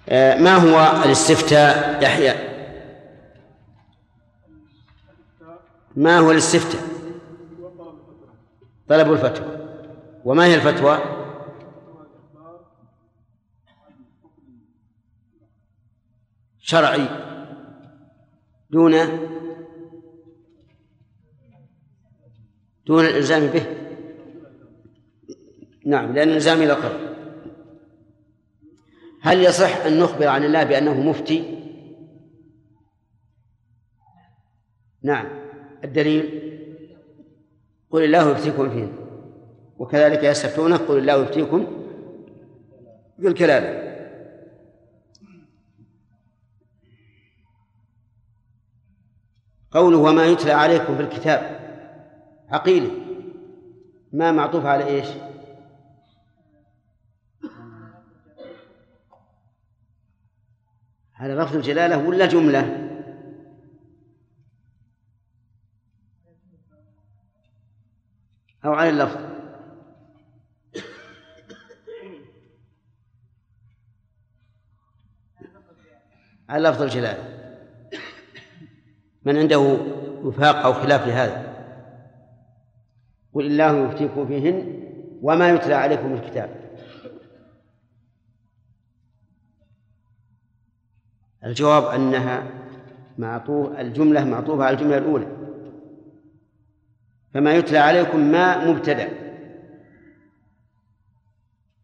آه، 0.09 0.37
ما 0.37 0.55
هو 0.55 1.03
الاستفتاء 1.05 2.03
يحيى؟ 2.03 2.33
ما 5.95 6.19
هو 6.19 6.31
الاستفتاء؟ 6.31 6.81
طلب 8.87 9.11
الفتوى. 9.11 9.57
وما 10.25 10.45
هي 10.45 10.55
الفتوى؟ 10.55 11.18
شرعي. 16.69 17.07
دون 18.69 18.93
دون 22.85 23.05
الإلزام 23.05 23.47
به. 23.47 23.65
نعم 25.85 26.13
لأن 26.13 26.29
الإلزام 26.29 26.61
إلى 26.61 26.73
قرب 26.73 26.99
هل 29.21 29.43
يصح 29.43 29.85
أن 29.85 29.99
نخبر 29.99 30.27
عن 30.27 30.43
الله 30.43 30.63
بأنه 30.63 31.01
مفتي؟ 31.01 31.39
نعم. 35.03 35.25
الدليل 35.83 36.23
قل 37.91 38.03
الله 38.03 38.31
يفتيكم 38.31 38.69
فيه. 38.69 38.93
وكذلك 39.77 40.23
يستفتونك 40.23 40.79
قل 40.79 40.97
الله 40.97 41.23
يفتيكم 41.23 41.67
بالكلالة. 43.17 43.88
قوله 49.71 49.97
وما 49.97 50.25
يتلى 50.25 50.51
عليكم 50.51 50.95
في 50.95 51.01
الكتاب 51.01 51.59
عقيلة 52.49 52.91
ما 54.13 54.31
معطوف 54.31 54.65
على 54.65 54.85
إيش؟ 54.85 55.07
على 61.15 61.33
لفظ 61.35 61.55
الجلالة 61.55 62.07
ولا 62.07 62.25
جملة؟ 62.25 62.89
أو 68.65 68.73
على 68.73 68.89
اللفظ 68.89 69.29
على 76.49 76.69
لفظ 76.69 76.81
الجلالة 76.81 77.38
من 79.25 79.37
عنده 79.37 79.77
وفاق 80.23 80.55
أو 80.55 80.73
خلاف 80.73 81.07
لهذا. 81.07 81.49
قل 83.33 83.45
الله 83.45 83.87
يفتيكم 83.87 84.27
فيهن 84.27 84.83
وما 85.21 85.49
يتلى 85.49 85.73
عليكم 85.73 86.13
الكتاب. 86.13 86.49
الجواب 91.45 91.83
أنها 91.83 92.43
معطوف 93.17 93.71
الجملة 93.71 94.23
معطوفة 94.23 94.63
على 94.63 94.77
الجملة 94.77 94.97
الأولى. 94.97 95.27
فما 97.33 97.53
يتلى 97.53 97.77
عليكم 97.77 98.19
ما 98.19 98.71
مبتدأ. 98.71 99.09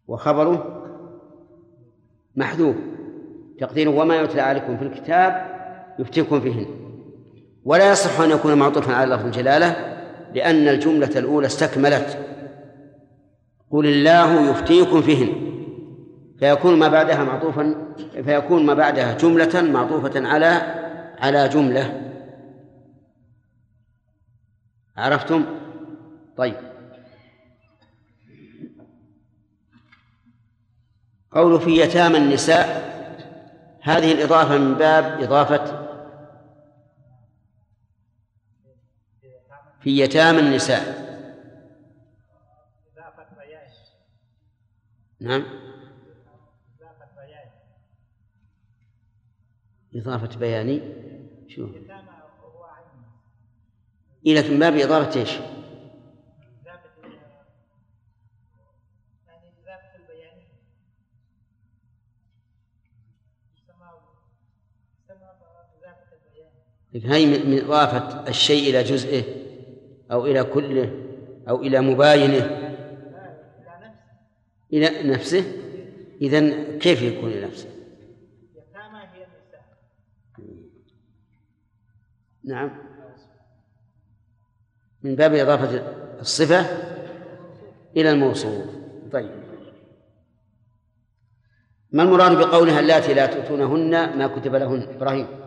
وخبره 0.06 0.82
محذوف. 2.36 2.76
تقديره 3.58 3.90
وما 3.90 4.16
يتلى 4.16 4.40
عليكم 4.40 4.76
في 4.76 4.84
الكتاب 4.84 5.56
يفتيكم 5.98 6.40
فيهن. 6.40 6.85
ولا 7.66 7.92
يصح 7.92 8.20
أن 8.20 8.30
يكون 8.30 8.54
معطوفا 8.54 8.94
على 8.94 9.14
لفظ 9.14 9.24
الجلالة 9.26 9.96
لأن 10.34 10.68
الجملة 10.68 11.18
الأولى 11.18 11.46
استكملت. 11.46 12.18
قل 13.70 13.86
الله 13.86 14.50
يفتيكم 14.50 15.02
فيهن. 15.02 15.46
فيكون 16.38 16.78
ما 16.78 16.88
بعدها 16.88 17.24
معطوفا 17.24 17.94
فيكون 18.24 18.66
ما 18.66 18.74
بعدها 18.74 19.14
جملة 19.14 19.62
معطوفة 19.62 20.28
على 20.28 20.46
على 21.18 21.48
جملة. 21.48 22.12
عرفتم؟ 24.96 25.44
طيب. 26.36 26.56
قول 31.32 31.60
في 31.60 31.80
يتامى 31.80 32.16
النساء 32.18 32.86
هذه 33.82 34.12
الإضافة 34.12 34.58
من 34.58 34.74
باب 34.74 35.22
إضافة 35.22 35.75
في 39.86 40.00
يتامى 40.00 40.38
النساء. 40.38 41.06
نعم. 45.20 45.44
إضافة 49.94 50.38
بياني. 50.38 50.80
شو؟ 51.48 51.68
إيه 54.26 54.34
لكن 54.34 54.58
باب 54.58 54.76
إضافة 54.76 55.20
إيش؟ 55.20 55.30
هي 66.94 67.26
من 67.26 67.64
إضافة 67.64 68.28
الشيء 68.28 68.70
إلى 68.70 68.82
جزئه 68.82 69.35
أو 70.12 70.26
إلى 70.26 70.44
كله 70.44 71.04
أو 71.48 71.62
إلى 71.62 71.80
مباينه. 71.80 72.62
إلى 74.72 75.12
نفسه. 75.12 75.52
إذا 76.20 76.40
كيف 76.78 77.02
يكون 77.02 77.30
إلى 77.30 77.46
نفسه؟ 77.46 77.68
نعم. 82.44 82.70
من 85.02 85.16
باب 85.16 85.34
إضافة 85.34 85.92
الصفة 86.20 86.60
إلى 87.96 88.10
الموصوف. 88.10 88.64
طيب. 89.12 89.30
ما 91.92 92.02
المراد 92.02 92.38
بقولها 92.38 92.80
اللاتي 92.80 93.14
لا 93.14 93.26
تؤتونهن 93.26 94.18
ما 94.18 94.26
كتب 94.26 94.54
لهن؟ 94.54 94.82
إبراهيم. 94.82 95.45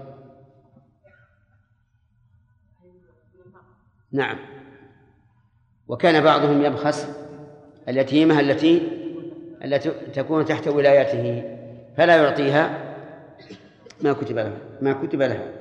نعم. 4.11 4.37
وكان 5.87 6.23
بعضهم 6.23 6.61
يبخس 6.61 7.07
اليتيمة 7.87 8.39
التي 8.39 8.99
التي 9.63 9.89
تكون 9.89 10.45
تحت 10.45 10.67
ولايته 10.67 11.57
فلا 11.97 12.23
يعطيها 12.23 12.95
ما 14.01 14.13
كتب 14.13 14.35
لها 14.35 14.57
ما 14.81 14.93
كتب 14.93 15.21
لها 15.21 15.51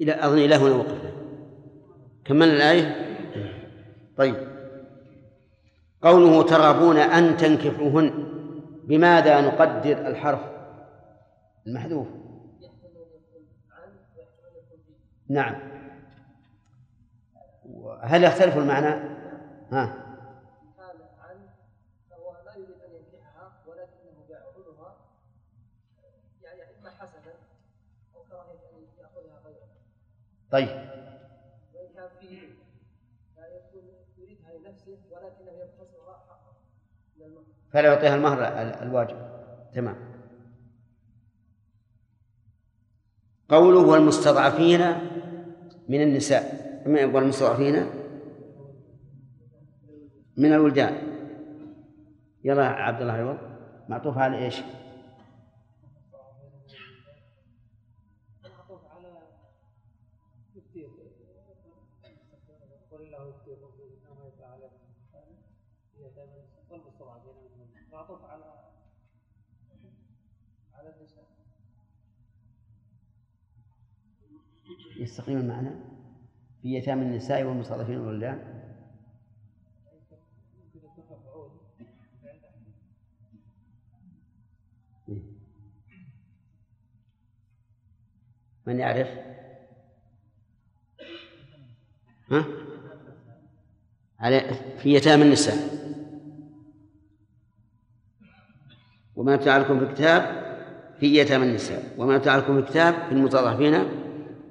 إلى 0.00 0.24
أظن 0.24 0.38
إلى 0.38 0.54
هنا 0.54 0.74
وقفنا. 0.74 1.12
كملنا 2.24 2.54
الآية؟ 2.54 3.16
طيب. 4.16 4.36
قوله 6.02 6.42
ترغبون 6.42 6.96
أن 6.96 7.36
تنكحوهن 7.36 8.10
بماذا 8.84 9.40
نقدر 9.40 10.06
الحرف 10.06 10.40
المحذوف؟ 11.66 12.06
نعم. 15.28 15.73
كراهيه 28.28 28.60
ان 28.76 28.84
ياخذها 29.00 29.40
غيره 29.44 29.68
طيب. 30.50 30.68
وان 31.74 31.88
كان 31.94 32.08
فيه 32.20 32.42
يكون 33.56 33.84
يريدها 34.18 34.52
لنفسه 34.58 34.98
ولكنه 35.10 35.52
من 37.16 37.22
المهر 37.26 37.44
فلا 37.72 37.92
يعطيها 37.94 38.14
المهر 38.14 38.38
ال- 38.38 38.82
الواجب. 38.82 39.16
تمام. 39.74 39.96
قوله 43.48 43.86
والمستضعفين 43.86 44.80
من 45.88 46.02
النساء. 46.02 46.73
والمستضعفين 46.86 47.86
من 50.36 50.52
الولدان. 50.52 50.94
يلا 52.44 52.66
عبد 52.66 53.00
الله 53.00 53.12
عوض 53.12 53.38
معطوف 53.88 54.18
على 54.18 54.38
إيش؟ 54.38 54.62
معطوف 67.92 68.24
على 68.24 68.54
على 70.74 70.94
النساء 70.96 71.24
يستقيم 74.96 75.38
المعنى؟ 75.38 75.93
في 76.64 76.74
يتامى 76.74 77.02
النساء 77.02 77.42
والمستضعفين 77.42 77.98
من 77.98 78.08
الولدان 78.08 78.38
يمكن 80.74 80.86
يكون 80.86 81.04
مفعول 81.10 81.50
إيه. 85.08 85.22
من 88.66 88.78
يعرف؟ 88.78 89.08
ها؟ 92.30 92.44
على 94.18 94.54
في 94.78 94.94
يتامى 94.94 95.22
النساء 95.22 95.56
وما 99.16 99.34
يتعلكم 99.34 99.78
في 99.78 99.84
الكتاب 99.84 100.44
في 101.00 101.16
يتامى 101.18 101.44
النساء 101.44 101.94
وما 101.98 102.16
يتعلكم 102.16 102.54
في 102.54 102.60
الكتاب 102.60 102.94
في 102.94 103.12
المتضعفين 103.12 103.72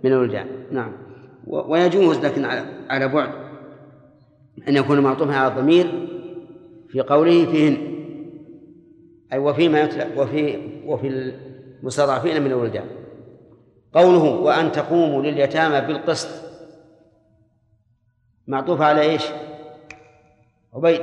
من 0.04 0.12
الولدان 0.12 0.67
نعم 0.71 1.03
ويجوز 1.48 2.18
لكن 2.26 2.46
على 2.90 3.08
بعد 3.08 3.30
أن 4.68 4.76
يكون 4.76 5.00
معطوفا 5.00 5.36
على 5.36 5.48
الضمير 5.48 6.10
في 6.90 7.02
قوله 7.02 7.46
فيهن 7.46 7.94
أي 9.34 9.38
وفيما 9.38 9.82
يتلى 9.82 10.22
وفي 10.22 10.60
وفي 10.86 11.34
المستضعفين 11.82 12.42
من 12.42 12.48
الولدان 12.48 12.86
قوله 13.94 14.24
وأن 14.24 14.72
تقوموا 14.72 15.22
لليتامى 15.22 15.88
بالقسط 15.88 16.30
معطوف 18.48 18.82
على 18.82 19.02
إيش؟ 19.02 19.24
عبيد 20.74 21.02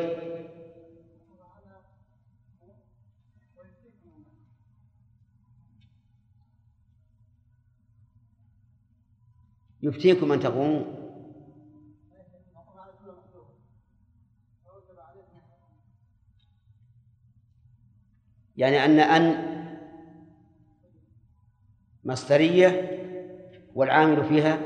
يفتيكم 9.82 10.32
أن 10.32 10.40
تقوموا. 10.40 10.84
يعني 18.56 18.84
أن 18.84 19.00
أن 19.00 19.50
مصدرية 22.04 22.98
والعامل 23.74 24.24
فيها 24.24 24.58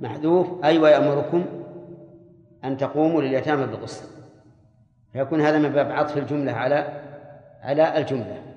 محذوف 0.00 0.64
أي 0.64 0.70
أيوة 0.70 0.82
ويأمركم 0.82 1.46
أن 2.64 2.76
تقوموا 2.76 3.22
لليتامى 3.22 3.66
بالقسط. 3.66 4.10
فيكون 5.12 5.40
هذا 5.40 5.58
من 5.58 5.68
باب 5.68 5.92
عطف 5.92 6.18
الجملة 6.18 6.52
على 6.52 7.02
على 7.62 7.98
الجملة. 7.98 8.47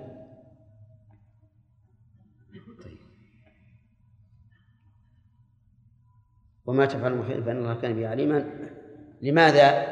وما 6.72 6.86
تفعل 6.86 7.24
فإن 7.24 7.58
الله 7.58 7.82
كان 7.82 7.94
به 7.94 8.08
عليما. 8.08 8.46
لماذا 9.22 9.88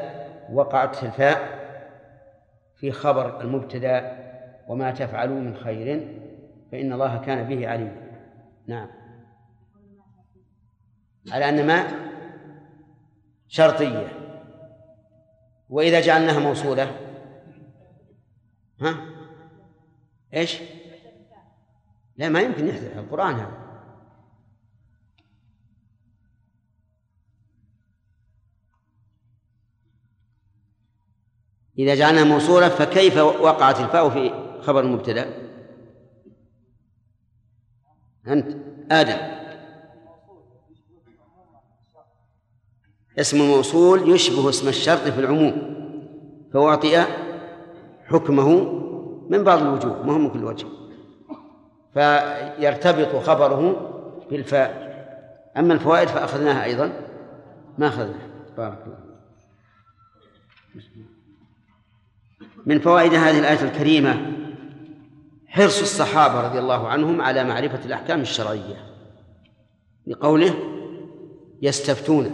وقعت 0.52 1.04
الفاء 1.04 1.60
في 2.76 2.92
خبر 2.92 3.40
المبتدأ 3.40 4.16
وما 4.68 4.90
تفعلوا 4.90 5.40
من 5.40 5.56
خير 5.56 6.16
فإن 6.72 6.92
الله 6.92 7.18
كان 7.18 7.48
به 7.48 7.68
عليما؟ 7.68 7.96
نعم. 8.66 8.88
على 11.30 11.48
أن 11.48 11.66
ما 11.66 11.86
شرطية. 13.48 14.08
وإذا 15.70 16.00
جعلناها 16.00 16.38
موصولة. 16.38 16.96
ها؟ 18.80 18.94
إيش؟ 20.34 20.60
لا 22.16 22.28
ما 22.28 22.40
يمكن 22.40 22.66
يحدث 22.66 22.96
القرآن 22.96 23.34
هذا. 23.34 23.59
إذا 31.80 31.94
جعلناها 31.94 32.24
موصولة 32.24 32.68
فكيف 32.68 33.16
وقعت 33.18 33.80
الفاء 33.80 34.08
في 34.08 34.30
خبر 34.62 34.80
المبتدأ؟ 34.80 35.26
أنت 38.26 38.56
آدم. 38.90 39.18
اسم 43.18 43.40
الموصول 43.40 44.10
يشبه 44.10 44.48
اسم 44.48 44.68
الشرط 44.68 45.00
في 45.00 45.20
العموم 45.20 45.76
فأعطي 46.52 47.04
حكمه 48.06 48.48
من 49.30 49.44
بعض 49.44 49.62
الوجوه 49.62 50.06
ما 50.06 50.12
هو 50.12 50.18
من 50.18 50.30
كل 50.30 50.44
وجه. 50.44 50.66
فيرتبط 51.94 53.22
خبره 53.22 53.90
بالفاء. 54.30 54.90
أما 55.56 55.74
الفوائد 55.74 56.08
فأخذناها 56.08 56.64
أيضا. 56.64 56.92
ما 57.78 57.88
أخذناها. 57.88 58.30
بارك 58.56 58.78
الله 58.86 59.10
من 62.66 62.78
فوائد 62.78 63.14
هذه 63.14 63.38
الآية 63.38 63.62
الكريمة 63.62 64.32
حرص 65.46 65.80
الصحابة 65.80 66.48
رضي 66.48 66.58
الله 66.58 66.88
عنهم 66.88 67.20
على 67.20 67.44
معرفة 67.44 67.84
الأحكام 67.84 68.20
الشرعية. 68.20 68.76
لقوله 70.06 70.54
يستفتونك. 71.62 72.32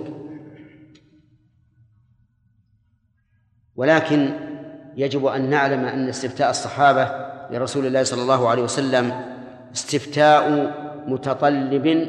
ولكن 3.76 4.30
يجب 4.96 5.26
أن 5.26 5.50
نعلم 5.50 5.84
أن 5.84 6.08
استفتاء 6.08 6.50
الصحابة 6.50 7.26
لرسول 7.50 7.86
الله 7.86 8.02
صلى 8.02 8.22
الله 8.22 8.48
عليه 8.48 8.62
وسلم 8.62 9.12
استفتاء 9.72 10.50
متطلب 11.08 12.08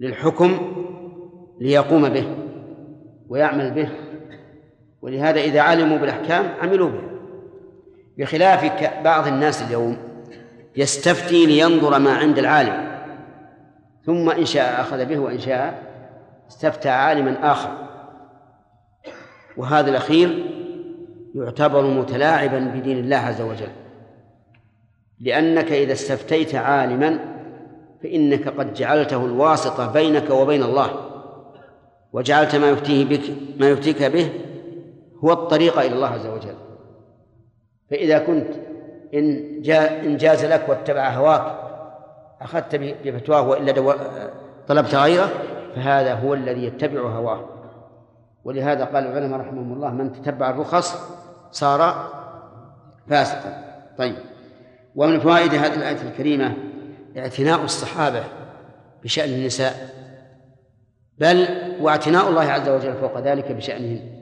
للحكم 0.00 0.74
ليقوم 1.60 2.08
به 2.08 2.36
ويعمل 3.28 3.70
به. 3.70 4.07
ولهذا 5.02 5.40
إذا 5.40 5.60
علموا 5.60 5.98
بالأحكام 5.98 6.44
عملوا 6.62 6.90
به 6.90 7.00
بخلاف 8.18 8.82
بعض 9.04 9.26
الناس 9.26 9.62
اليوم 9.62 9.96
يستفتي 10.76 11.46
لينظر 11.46 11.98
ما 11.98 12.12
عند 12.12 12.38
العالم 12.38 12.88
ثم 14.06 14.30
إن 14.30 14.44
شاء 14.44 14.80
أخذ 14.80 15.04
به 15.04 15.18
وإن 15.18 15.38
شاء 15.38 15.82
استفتى 16.50 16.88
عالما 16.88 17.52
آخر. 17.52 17.88
وهذا 19.56 19.90
الأخير 19.90 20.44
يعتبر 21.34 21.82
متلاعبا 21.82 22.58
بدين 22.58 22.98
الله 22.98 23.16
عز 23.16 23.40
وجل. 23.40 23.68
لأنك 25.20 25.72
إذا 25.72 25.92
استفتيت 25.92 26.54
عالما 26.54 27.18
فإنك 28.02 28.48
قد 28.48 28.74
جعلته 28.74 29.24
الواسطة 29.24 29.92
بينك 29.92 30.30
وبين 30.30 30.62
الله 30.62 30.90
وجعلت 32.12 32.56
ما 32.56 32.70
يفتيه 32.70 33.04
بك 33.04 33.22
ما 33.60 33.68
يفتيك 33.68 34.02
به 34.02 34.30
هو 35.24 35.32
الطريق 35.32 35.78
إلى 35.78 35.94
الله 35.94 36.08
عز 36.08 36.26
وجل. 36.26 36.54
فإذا 37.90 38.18
كنت 38.18 38.48
إن 39.14 39.60
جاء 39.62 40.06
إن 40.06 40.16
جاز 40.16 40.44
لك 40.44 40.68
واتبع 40.68 41.08
هواك 41.10 41.58
أخذت 42.40 42.76
بفتواه 42.76 43.48
وإلا 43.48 43.94
طلبت 44.68 44.94
غيره 44.94 45.28
فهذا 45.74 46.14
هو 46.14 46.34
الذي 46.34 46.64
يتبع 46.64 47.00
هواه. 47.00 47.48
ولهذا 48.44 48.84
قال 48.84 49.06
العلماء 49.06 49.40
رحمهم 49.40 49.72
الله 49.72 49.90
من 49.90 50.12
تتبع 50.12 50.50
الرخص 50.50 50.96
صار 51.50 52.10
فاسقا. 53.08 53.64
طيب. 53.98 54.14
ومن 54.96 55.20
فوائد 55.20 55.54
هذه 55.54 55.74
الآية 55.74 56.02
الكريمة 56.02 56.54
اعتناء 57.16 57.64
الصحابة 57.64 58.24
بشأن 59.04 59.28
النساء. 59.28 59.74
بل 61.18 61.46
واعتناء 61.80 62.28
الله 62.28 62.42
عز 62.42 62.68
وجل 62.68 62.94
فوق 62.94 63.18
ذلك 63.18 63.52
بشأنهن. 63.52 64.17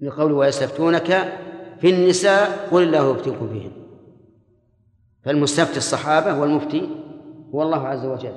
لقوله 0.00 0.34
ويستفتونك 0.34 1.38
في 1.80 1.90
النساء 1.90 2.68
قل 2.72 2.82
الله 2.82 3.10
يفتيكم 3.10 3.48
فيهن. 3.48 3.72
فالمستفتي 5.24 5.76
الصحابة 5.76 6.38
والمفتي 6.38 6.88
هو 7.54 7.62
الله 7.62 7.88
عز 7.88 8.06
وجل. 8.06 8.36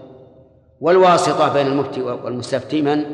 والواسطة 0.82 1.54
بين 1.54 1.68
المفتي 1.68 2.02
والمستفتي 2.02 2.82
من؟ 2.82 3.06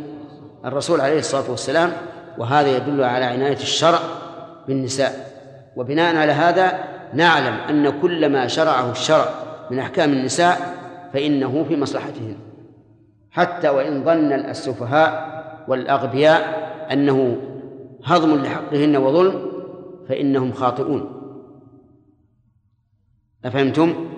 الرسول 0.66 1.02
عليه 1.02 1.20
الصلاة 1.20 1.52
والسلام. 1.52 1.92
وهذا 2.38 2.78
يدل 2.78 3.04
على 3.04 3.26
عناية 3.26 3.58
الشرع 3.58 4.00
بالنساء. 4.68 5.32
وبناء 5.76 6.16
على 6.16 6.32
هذا 6.32 6.80
نعلم 7.14 7.54
أن 7.54 8.02
كل 8.02 8.30
ما 8.30 8.48
شرعه 8.48 8.92
الشرع 8.92 9.30
من 9.72 9.80
أحكام 9.80 10.14
النساء 10.14 10.76
فإنه 11.14 11.66
في 11.68 11.76
مصلحتهن. 11.78 12.38
حتى 13.32 13.70
وإن 13.70 14.04
ظن 14.04 14.34
السفهاء 14.34 15.36
والأغبياء 15.68 16.66
أنه 16.92 17.38
هضم 18.06 18.36
لحقهن 18.36 18.98
وظلم 18.98 19.52
فإنهم 20.08 20.52
خاطئون. 20.52 21.22
أفهمتم؟ 23.46 24.10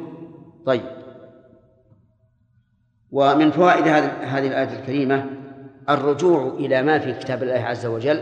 طيب. 0.66 0.84
ومن 3.12 3.52
فوائد 3.52 3.88
هذه 3.88 4.48
الآية 4.48 4.80
الكريمة 4.80 5.26
الرجوع 5.90 6.48
إلى 6.48 6.82
ما 6.82 7.00
في 7.00 7.14
كتاب 7.14 7.44
الله 7.44 7.54
عز 7.54 7.86
وجل 7.86 8.22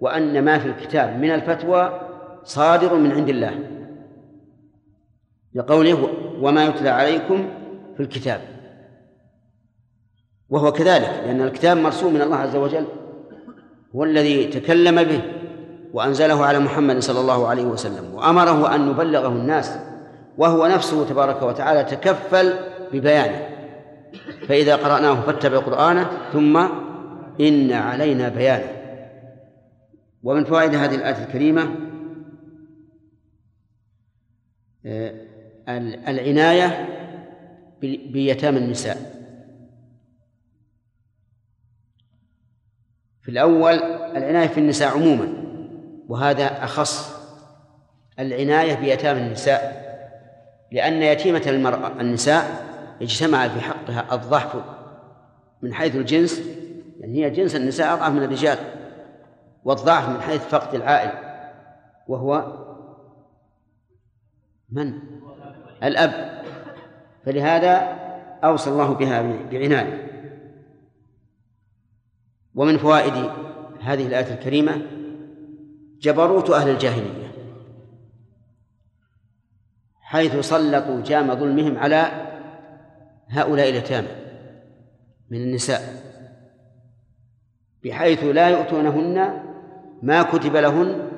وأن 0.00 0.44
ما 0.44 0.58
في 0.58 0.68
الكتاب 0.68 1.18
من 1.18 1.30
الفتوى 1.30 2.00
صادر 2.44 2.94
من 2.94 3.12
عند 3.12 3.28
الله. 3.28 3.58
لقوله 5.54 6.08
وما 6.40 6.64
يتلى 6.64 6.88
عليكم 6.88 7.48
في 7.96 8.02
الكتاب. 8.02 8.40
وهو 10.48 10.72
كذلك 10.72 11.08
لأن 11.08 11.42
الكتاب 11.42 11.76
مرسوم 11.76 12.14
من 12.14 12.22
الله 12.22 12.36
عز 12.36 12.56
وجل 12.56 12.86
هو 13.96 14.04
الذي 14.04 14.44
تكلم 14.44 15.02
به 15.02 15.22
وأنزله 15.92 16.44
على 16.44 16.58
محمد 16.58 16.98
صلى 16.98 17.20
الله 17.20 17.48
عليه 17.48 17.64
وسلم 17.64 18.14
وأمره 18.14 18.74
أن 18.74 18.90
يبلغه 18.90 19.28
الناس 19.28 19.78
وهو 20.38 20.66
نفسه 20.66 21.08
تبارك 21.08 21.42
وتعالى 21.42 21.84
تكفل 21.84 22.54
ببيانه. 22.92 23.48
فإذا 24.48 24.76
قرأناه 24.76 25.20
فاتبع 25.20 25.58
قرآنه 25.58 26.10
ثم 26.32 26.56
إن 27.40 27.72
علينا 27.72 28.28
بيانه. 28.28 28.72
ومن 30.22 30.44
فوائد 30.44 30.74
هذه 30.74 30.94
الآية 30.94 31.24
الكريمة 31.24 31.74
آه، 34.86 35.14
العناية 36.08 36.88
بيتامى 38.12 38.58
النساء. 38.58 39.11
في 43.22 43.30
الأول 43.30 43.74
العناية 44.16 44.48
في 44.48 44.58
النساء 44.58 44.88
عموما 44.88 45.32
وهذا 46.08 46.64
أخص 46.64 47.22
العناية 48.18 48.74
بيتامى 48.74 49.20
النساء 49.20 49.82
لأن 50.72 51.02
يتيمة 51.02 51.42
المرأة 51.46 52.00
النساء 52.00 52.66
اجتمع 53.02 53.48
في 53.48 53.60
حقها 53.60 54.14
الضعف 54.14 54.56
من 55.62 55.74
حيث 55.74 55.96
الجنس 55.96 56.42
يعني 57.00 57.24
هي 57.24 57.30
جنس 57.30 57.56
النساء 57.56 57.94
أضعف 57.94 58.12
من 58.12 58.22
الرجال 58.22 58.58
والضعف 59.64 60.08
من 60.08 60.20
حيث 60.20 60.40
فقد 60.40 60.74
العائل 60.74 61.10
وهو 62.08 62.44
من؟ 64.72 64.92
الأب 65.82 66.42
فلهذا 67.26 67.98
أوصى 68.44 68.70
الله 68.70 68.94
بها 68.94 69.22
بعناية 69.50 70.11
ومن 72.54 72.78
فوائد 72.78 73.30
هذه 73.80 74.06
الآية 74.06 74.34
الكريمة 74.34 74.82
جبروت 76.00 76.50
أهل 76.50 76.68
الجاهلية 76.70 77.32
حيث 80.00 80.36
سلطوا 80.36 81.00
جام 81.00 81.34
ظلمهم 81.34 81.78
على 81.78 82.28
هؤلاء 83.28 83.68
اليتامى 83.68 84.08
من 85.30 85.38
النساء 85.38 85.80
بحيث 87.84 88.24
لا 88.24 88.48
يؤتونهن 88.48 89.42
ما 90.02 90.22
كتب 90.22 90.56
لهن 90.56 91.08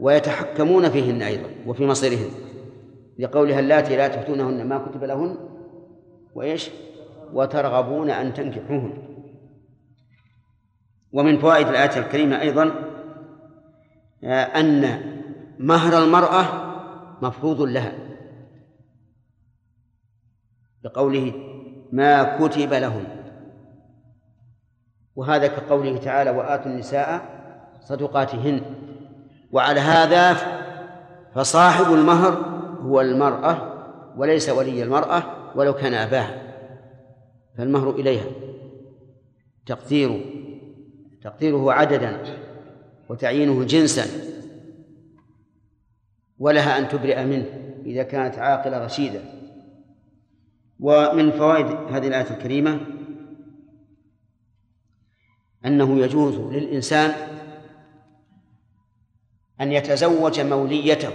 ويتحكمون 0.00 0.88
فيهن 0.90 1.22
أيضا 1.22 1.48
وفي 1.66 1.86
مصيرهن 1.86 2.30
لقولها 3.18 3.60
اللاتي 3.60 3.96
لا 3.96 4.08
تؤتونهن 4.08 4.66
ما 4.66 4.78
كتب 4.78 5.04
لهن 5.04 5.36
وإيش؟ 6.34 6.70
وترغبون 7.32 8.10
أن 8.10 8.34
تنكحوهن. 8.34 9.17
ومن 11.12 11.38
فوائد 11.38 11.68
الآية 11.68 11.98
الكريمة 11.98 12.40
أيضا 12.40 12.74
آه، 14.24 14.42
أن 14.42 15.00
مهر 15.58 16.04
المرأة 16.04 16.44
مفروض 17.22 17.60
لها. 17.60 17.92
بقوله 20.84 21.32
ما 21.92 22.38
كتب 22.38 22.72
لهن. 22.72 23.06
وهذا 25.16 25.46
كقوله 25.46 25.96
تعالى 25.96 26.30
وآتوا 26.30 26.70
النساء 26.70 27.20
صدقاتهن. 27.80 28.60
وعلى 29.52 29.80
هذا 29.80 30.36
فصاحب 31.34 31.94
المهر 31.94 32.32
هو 32.80 33.00
المرأة 33.00 33.74
وليس 34.16 34.48
ولي 34.48 34.82
المرأة 34.82 35.22
ولو 35.54 35.74
كان 35.74 35.94
أباها. 35.94 36.42
فالمهر 37.58 37.90
إليها. 37.90 38.26
تقديره 39.66 40.37
تقديره 41.22 41.72
عددا 41.72 42.22
وتعيينه 43.08 43.64
جنسا 43.64 44.04
ولها 46.38 46.78
أن 46.78 46.88
تبرئ 46.88 47.24
منه 47.24 47.46
إذا 47.86 48.02
كانت 48.02 48.38
عاقلة 48.38 48.84
رشيدة. 48.84 49.20
ومن 50.80 51.30
فوائد 51.30 51.66
هذه 51.66 52.08
الآية 52.08 52.30
الكريمة 52.30 52.80
أنه 55.64 55.98
يجوز 55.98 56.34
للإنسان 56.34 57.14
أن 59.60 59.72
يتزوج 59.72 60.40
موليته 60.40 61.10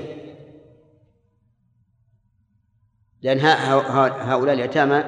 لأن 3.21 3.39
هؤلاء 3.39 4.53
اليتامى 4.53 5.03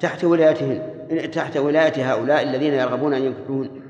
تحت 0.00 0.24
ولايتهن 0.24 1.30
تحت 1.30 1.56
ولاية 1.56 2.12
هؤلاء 2.12 2.42
الذين 2.42 2.74
يرغبون 2.74 3.14
أن 3.14 3.22
ينكحون 3.22 3.89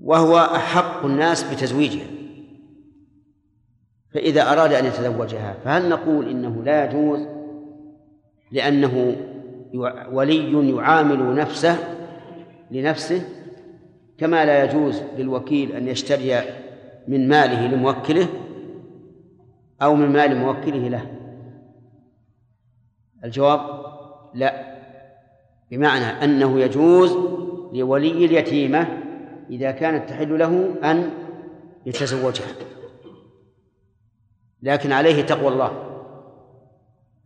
وهو 0.00 0.38
أحق 0.38 1.04
الناس 1.04 1.54
بتزويجها. 1.54 2.06
فإذا 4.14 4.52
أراد 4.52 4.72
أن 4.72 4.84
يتزوجها 4.84 5.56
فهل 5.64 5.88
نقول 5.88 6.28
إنه 6.28 6.62
لا 6.64 6.84
يجوز؟ 6.84 7.20
لأنه 8.52 9.16
ولي 10.12 10.70
يعامل 10.70 11.34
نفسه 11.34 11.76
لنفسه 12.70 13.22
كما 14.18 14.44
لا 14.44 14.64
يجوز 14.64 15.02
للوكيل 15.18 15.72
أن 15.72 15.88
يشتري 15.88 16.40
من 17.08 17.28
ماله 17.28 17.66
لموكله 17.66 18.28
أو 19.82 19.94
من 19.94 20.12
مال 20.12 20.36
موكله 20.36 20.88
له. 20.88 21.06
الجواب 23.24 23.60
لا 24.34 24.76
بمعنى 25.70 26.04
أنه 26.04 26.60
يجوز 26.60 27.16
لولي 27.72 28.24
اليتيمة 28.24 28.99
إذا 29.50 29.70
كانت 29.70 30.08
تحل 30.08 30.38
له 30.38 30.74
أن 30.90 31.10
يتزوجها. 31.86 32.54
لكن 34.62 34.92
عليه 34.92 35.22
تقوى 35.22 35.48
الله. 35.48 35.86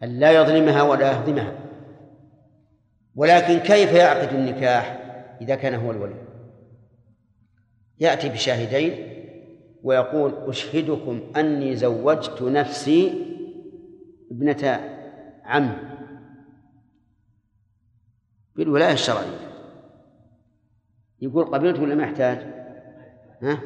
أن 0.03 0.09
لا 0.19 0.33
يظلمها 0.33 0.83
ولا 0.83 1.13
يهضمها 1.13 1.55
ولكن 3.17 3.59
كيف 3.59 3.93
يعقد 3.93 4.35
النكاح 4.35 5.01
إذا 5.41 5.55
كان 5.55 5.75
هو 5.75 5.91
الولي؟ 5.91 6.25
يأتي 8.01 8.29
بشاهدين 8.29 9.15
ويقول 9.83 10.35
أشهدكم 10.49 11.21
أني 11.37 11.77
زوجت 11.77 12.43
نفسي 12.43 13.27
ابنة 14.31 14.81
عم 15.45 15.77
بالولاية 18.57 18.93
الشرعية. 18.93 19.54
يقول 21.21 21.45
قبلت 21.45 21.79
ولا 21.79 21.95
ما 21.95 22.03
يحتاج؟ 22.03 22.39
ها؟ 23.43 23.59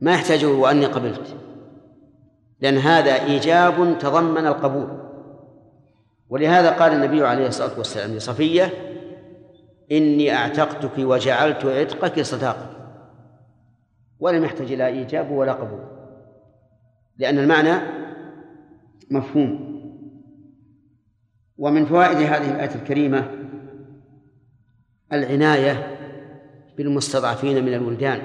ما 0.00 0.12
يحتاج 0.12 0.44
وأني 0.44 0.86
قبلت. 0.86 1.36
لأن 2.60 2.76
هذا 2.76 3.24
إيجاب 3.24 3.98
تضمن 3.98 4.46
القبول. 4.46 4.88
ولهذا 6.28 6.70
قال 6.70 6.92
النبي 6.92 7.26
عليه 7.26 7.46
الصلاة 7.46 7.78
والسلام 7.78 8.10
لصفية 8.16 8.70
إني 9.92 10.34
أعتقتك 10.34 10.98
وجعلت 10.98 11.64
عتقك 11.64 12.20
صداقة 12.20 12.70
ولم 14.20 14.44
يحتج 14.44 14.72
إلى 14.72 14.86
إيجاب 14.86 15.30
ولا 15.30 15.52
قبول. 15.52 15.84
لأن 17.18 17.38
المعنى 17.38 17.80
مفهوم. 19.10 19.74
ومن 21.58 21.86
فوائد 21.86 22.16
هذه 22.16 22.54
الآية 22.54 22.74
الكريمة 22.74 23.30
العناية 25.12 25.93
بالمستضعفين 26.76 27.64
من 27.64 27.74
الولدان. 27.74 28.22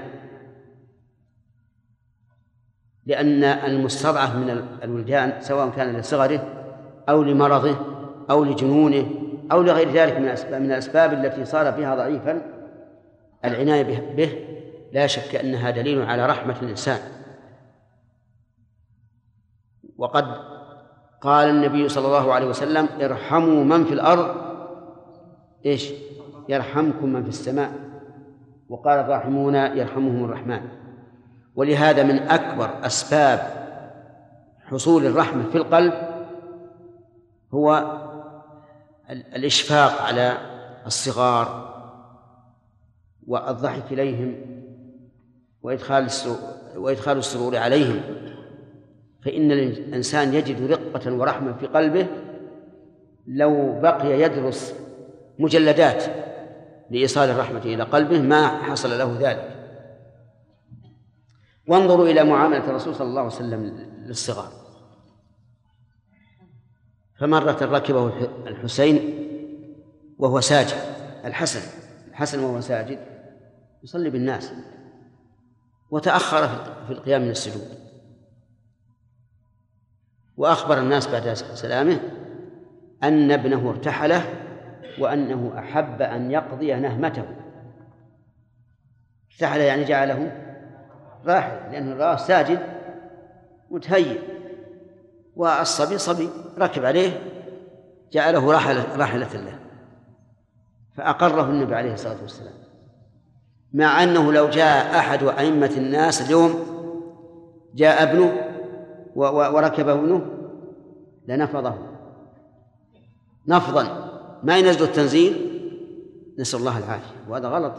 لأن 3.05 3.43
المستضعف 3.43 4.35
من 4.35 4.49
الولدان 4.83 5.41
سواء 5.41 5.69
كان 5.69 5.97
لصغره 5.97 6.59
أو 7.09 7.23
لمرضه 7.23 7.75
أو 8.29 8.43
لجنونه 8.43 9.09
أو 9.51 9.61
لغير 9.61 9.91
ذلك 9.91 10.17
من 10.17 10.25
الأسباب 10.25 10.61
من 10.61 10.71
الأسباب 10.71 11.13
التي 11.13 11.45
صار 11.45 11.73
فيها 11.73 11.95
ضعيفا 11.95 12.41
العناية 13.45 14.13
به 14.15 14.45
لا 14.93 15.07
شك 15.07 15.35
أنها 15.35 15.69
دليل 15.69 16.01
على 16.01 16.25
رحمة 16.25 16.55
الإنسان. 16.61 16.99
وقد 19.97 20.25
قال 21.21 21.49
النبي 21.49 21.89
صلى 21.89 22.07
الله 22.07 22.33
عليه 22.33 22.47
وسلم 22.47 22.89
ارحموا 23.01 23.63
من 23.63 23.85
في 23.85 23.93
الأرض. 23.93 24.35
إيش؟ 25.65 25.91
يرحمكم 26.49 27.13
من 27.13 27.23
في 27.23 27.29
السماء. 27.29 27.88
وقال 28.69 28.99
الراحمون 28.99 29.55
يرحمهم 29.55 30.25
الرحمن. 30.25 30.61
ولهذا 31.55 32.03
من 32.03 32.19
أكبر 32.19 32.85
أسباب 32.85 33.39
حصول 34.65 35.05
الرحمة 35.05 35.43
في 35.49 35.57
القلب 35.57 35.93
هو 37.53 37.97
الإشفاق 39.09 40.01
على 40.01 40.37
الصغار 40.85 41.69
والضحك 43.27 43.91
إليهم 43.91 44.35
وإدخال 45.61 46.07
وإدخال 46.75 47.17
السرور 47.17 47.57
عليهم. 47.57 48.01
فإن 49.25 49.51
الإنسان 49.51 50.33
يجد 50.33 50.71
رقة 50.71 51.13
ورحمة 51.13 51.53
في 51.53 51.67
قلبه 51.67 52.07
لو 53.27 53.79
بقي 53.81 54.21
يدرس 54.21 54.75
مجلدات 55.39 56.03
لإيصال 56.91 57.29
الرحمة 57.29 57.59
إلى 57.59 57.83
قلبه 57.83 58.21
ما 58.21 58.47
حصل 58.47 58.97
له 58.97 59.17
ذلك. 59.19 59.55
وانظروا 61.67 62.07
إلى 62.07 62.23
معاملة 62.23 62.69
الرسول 62.69 62.95
صلى 62.95 63.07
الله 63.07 63.21
عليه 63.21 63.35
وسلم 63.35 63.63
للصغار. 64.05 64.51
فمرة 67.19 67.57
ركبه 67.61 68.07
الحسين 68.47 69.25
وهو 70.17 70.39
ساجد 70.39 70.77
الحسن 71.25 71.61
الحسن 72.09 72.43
وهو 72.43 72.61
ساجد 72.61 72.99
يصلي 73.83 74.09
بالناس. 74.09 74.51
وتأخر 75.91 76.47
في 76.87 76.93
القيام 76.93 77.21
من 77.21 77.29
السجود. 77.29 77.79
وأخبر 80.37 80.77
الناس 80.77 81.07
بعد 81.07 81.33
سلامه 81.33 81.99
أن 83.03 83.31
ابنه 83.31 83.69
ارتحله 83.69 84.38
وأنه 84.99 85.53
أحب 85.59 86.01
أن 86.01 86.31
يقضي 86.31 86.73
نهمته. 86.73 87.25
ارتحل 89.31 89.59
يعني 89.59 89.83
جعله؟ 89.83 90.31
راحل 91.25 91.71
لأنه 91.71 91.95
رآه 91.95 92.15
ساجد 92.15 92.59
متهيئ. 93.69 94.19
والصبي 95.35 95.97
صبي 95.97 96.29
ركب 96.57 96.85
عليه 96.85 97.11
جعله 98.11 98.51
راحلة, 98.51 98.97
راحلة 98.97 99.33
له 99.33 99.59
فأقره 100.95 101.49
النبي 101.49 101.75
عليه 101.75 101.93
الصلاة 101.93 102.21
والسلام. 102.21 102.53
مع 103.73 104.03
أنه 104.03 104.33
لو 104.33 104.49
جاء 104.49 104.99
أحد 104.99 105.23
أئمة 105.23 105.71
الناس 105.77 106.21
اليوم 106.21 106.53
جاء 107.75 108.03
ابنه 108.03 108.33
وركب 109.15 109.89
ابنه 109.89 110.25
لنفضه. 111.27 111.75
نفضا. 113.47 113.98
ما 114.43 114.57
ينزل 114.57 114.83
التنزيل 114.83 115.59
نسأل 116.39 116.59
الله 116.59 116.77
العافية. 116.77 117.29
وهذا 117.29 117.47
غلط. 117.47 117.73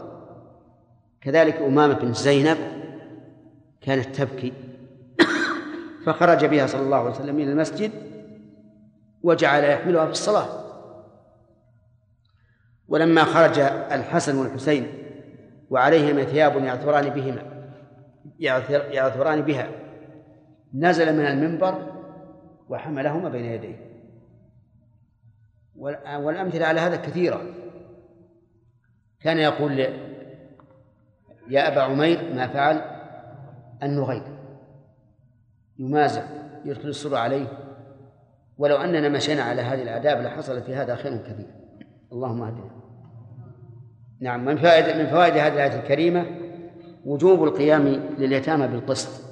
كذلك 1.21 1.55
أمامة 1.55 1.93
بن 1.93 2.13
زينب 2.13 2.57
كانت 3.81 4.15
تبكي 4.15 4.53
فخرج 6.05 6.45
بها 6.45 6.67
صلى 6.67 6.81
الله 6.81 6.97
عليه 6.97 7.09
وسلم 7.11 7.39
إلى 7.39 7.51
المسجد 7.51 7.91
وجعل 9.23 9.63
يحملها 9.63 10.05
في 10.05 10.11
الصلاة. 10.11 10.47
ولما 12.87 13.23
خرج 13.23 13.59
الحسن 13.91 14.37
والحسين 14.37 14.87
وعليهما 15.69 16.23
ثياب 16.23 16.63
يعثران 16.63 17.09
بهما 17.09 17.43
يعثران 18.91 19.41
بها 19.41 19.69
نزل 20.73 21.13
من 21.13 21.25
المنبر 21.25 21.87
وحملهما 22.69 23.29
بين 23.29 23.45
يديه. 23.45 23.90
والأمثلة 26.19 26.65
على 26.65 26.79
هذا 26.79 26.95
كثيرة. 26.95 27.41
كان 29.21 29.37
يقول 29.37 29.79
يا 31.49 31.67
أبا 31.67 31.81
عمير 31.81 32.33
ما 32.33 32.47
فعل 32.47 32.81
النغير 33.83 34.23
يمازح 35.79 36.23
يدخل 36.65 36.89
السر 36.89 37.15
عليه. 37.15 37.47
ولو 38.57 38.75
أننا 38.75 39.09
مشينا 39.09 39.43
على 39.43 39.61
هذه 39.61 39.81
الآداب 39.81 40.21
لحصل 40.21 40.61
في 40.61 40.75
هذا 40.75 40.95
خير 40.95 41.17
كثير 41.17 41.47
اللهم 42.11 42.41
اهدنا. 42.41 42.71
نعم 44.19 44.45
من 44.45 44.57
فائدة 44.57 45.03
من 45.03 45.09
فوائد 45.09 45.33
هذه 45.33 45.53
الآية 45.53 45.79
الكريمة 45.79 46.25
وجوب 47.05 47.43
القيام 47.43 47.87
لليتامى 48.17 48.67
بالقسط. 48.67 49.23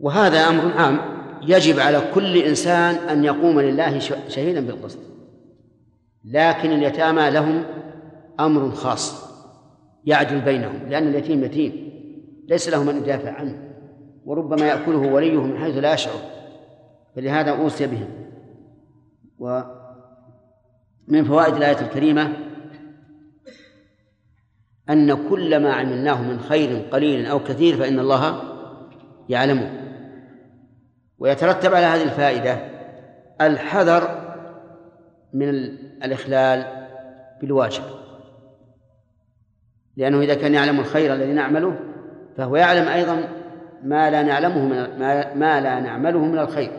وهذا 0.00 0.38
أمر 0.38 0.72
عام. 0.72 1.11
يجب 1.42 1.80
على 1.80 2.02
كل 2.14 2.36
إنسان 2.36 2.94
أن 2.94 3.24
يقوم 3.24 3.60
لله 3.60 3.98
شهيدا 4.28 4.60
بالقسط. 4.60 4.98
لكن 6.24 6.72
اليتامى 6.72 7.30
لهم 7.30 7.64
أمر 8.40 8.70
خاص 8.70 9.32
يعدل 10.04 10.40
بينهم 10.40 10.88
لأن 10.88 11.08
اليتيم 11.08 11.44
يتيم 11.44 11.92
ليس 12.48 12.68
له 12.68 12.84
من 12.84 12.96
يدافع 12.96 13.30
عنه 13.32 13.72
وربما 14.24 14.66
يأكله 14.66 14.98
وليه 15.12 15.42
من 15.42 15.58
حيث 15.58 15.76
لا 15.76 15.94
يشعر. 15.94 16.20
فلهذا 17.16 17.50
أوصي 17.50 17.86
بهم. 17.86 18.08
ومن 19.38 21.24
فوائد 21.24 21.54
الآية 21.54 21.80
الكريمة 21.80 22.32
أن 24.90 25.28
كل 25.28 25.62
ما 25.62 25.72
عملناه 25.72 26.22
من 26.22 26.40
خير 26.40 26.82
قليل 26.92 27.26
أو 27.26 27.38
كثير 27.38 27.76
فإن 27.76 27.98
الله 27.98 28.42
يعلمه. 29.28 29.81
ويترتب 31.22 31.74
على 31.74 31.86
هذه 31.86 32.02
الفائدة 32.02 32.58
الحذر 33.40 34.32
من 35.32 35.48
الإخلال 36.04 36.86
بالواجب. 37.40 37.82
لأنه 39.96 40.20
إذا 40.20 40.34
كان 40.34 40.54
يعلم 40.54 40.80
الخير 40.80 41.14
الذي 41.14 41.32
نعمله 41.32 41.78
فهو 42.36 42.56
يعلم 42.56 42.88
أيضا 42.88 43.28
ما 43.82 44.10
لا 44.10 44.22
نعلمه 44.22 44.64
من 44.64 44.98
ما 45.38 45.60
لا 45.60 45.80
نعمله 45.80 46.18
من 46.18 46.38
الخير. 46.38 46.70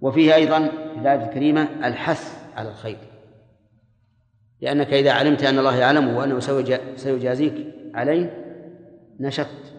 وفيه 0.00 0.34
أيضا 0.34 0.58
في 0.94 1.00
الآية 1.00 1.24
الكريمة 1.24 1.68
الحث 1.84 2.38
على 2.56 2.68
الخير. 2.68 2.98
لأنك 4.60 4.92
إذا 4.92 5.12
علمت 5.12 5.44
أن 5.44 5.58
الله 5.58 5.76
يعلمه 5.76 6.18
وأنه 6.18 6.38
سيجازيك 6.96 7.54
عليه 7.94 8.44
نشطت. 9.20 9.73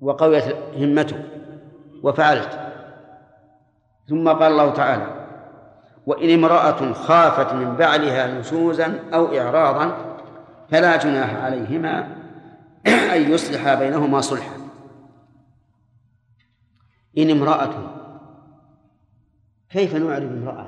وقويت 0.00 0.44
همتك 0.76 1.24
وفعلت. 2.02 2.60
ثم 4.08 4.28
قال 4.28 4.52
الله 4.52 4.70
تعالى 4.70 5.26
وإن 6.06 6.30
امرأة 6.30 6.92
خافت 6.92 7.52
من 7.52 7.76
بعلها 7.76 8.38
نشوزا 8.38 9.10
أو 9.14 9.38
إعراضا 9.38 10.16
فلا 10.70 10.96
جناح 10.96 11.34
عليهما 11.34 12.16
أن 13.14 13.32
يصلح 13.32 13.74
بينهما 13.74 14.20
صلحا. 14.20 14.56
إن 17.18 17.30
امرأة 17.30 17.96
كيف 19.70 19.94
نعرف 19.94 20.32
امرأة؟ 20.32 20.66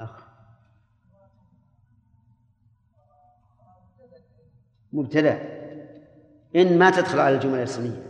أخ. 0.00 0.28
مبتدأ. 4.92 5.57
إن 6.56 6.78
ما 6.78 6.90
تدخل 6.90 7.18
على 7.18 7.34
الجمل 7.34 7.54
الاسمية 7.54 8.08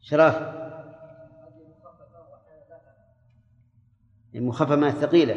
شراف. 0.00 0.60
المخففة 4.34 4.76
من 4.76 4.86
الثقيلة. 4.86 5.34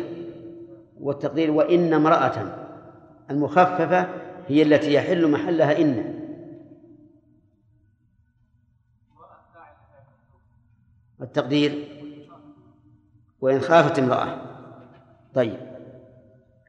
والتقدير 0.99 1.51
وإن 1.51 1.93
امرأة. 1.93 2.65
المخففة 3.31 4.07
هي 4.47 4.61
التي 4.61 4.93
يحل 4.93 5.31
محلها 5.31 5.81
إن. 5.81 6.19
التقدير. 11.21 11.87
وإن 13.41 13.59
خافت 13.59 13.99
امرأة. 13.99 14.41
طيب. 15.33 15.72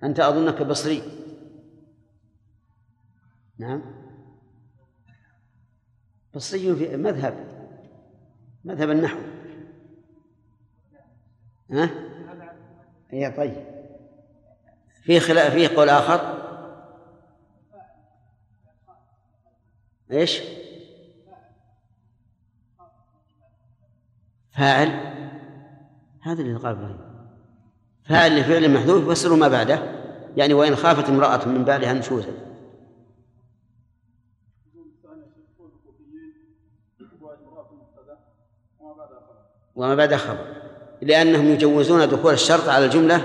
أنت 0.04 0.20
أظنك 0.20 0.62
بصري. 0.62 1.02
نعم. 3.58 3.82
بصري 6.34 6.76
في 6.76 6.96
مذهب 6.96 7.54
مذهب 8.64 8.90
النحو. 8.90 9.18
ها؟ 11.70 11.90
هي 13.10 13.30
طيب. 13.30 13.64
في 15.02 15.20
خلاف 15.20 15.52
فيه 15.52 15.68
قول 15.68 15.88
آخر؟ 15.88 16.44
إيش؟ 20.10 20.40
فاعل. 24.50 24.88
هذا 26.22 26.42
اللي 26.42 26.58
قال 26.58 26.66
إبراهيم 26.66 27.13
فاعل 28.04 28.40
لفعل 28.40 28.74
محذوف 28.74 29.06
يفسر 29.06 29.34
ما 29.34 29.48
بعده. 29.48 29.78
يعني 30.36 30.54
وإن 30.54 30.76
خافت 30.76 31.08
امرأة 31.08 31.48
من 31.48 31.64
بالها 31.64 31.92
نشوزا. 31.92 32.32
وما 39.76 39.94
بعد 39.94 40.14
خبر. 40.14 40.54
لأنهم 41.02 41.46
يجوزون 41.46 42.08
دخول 42.08 42.32
الشرط 42.32 42.68
على 42.68 42.84
الجملة 42.84 43.20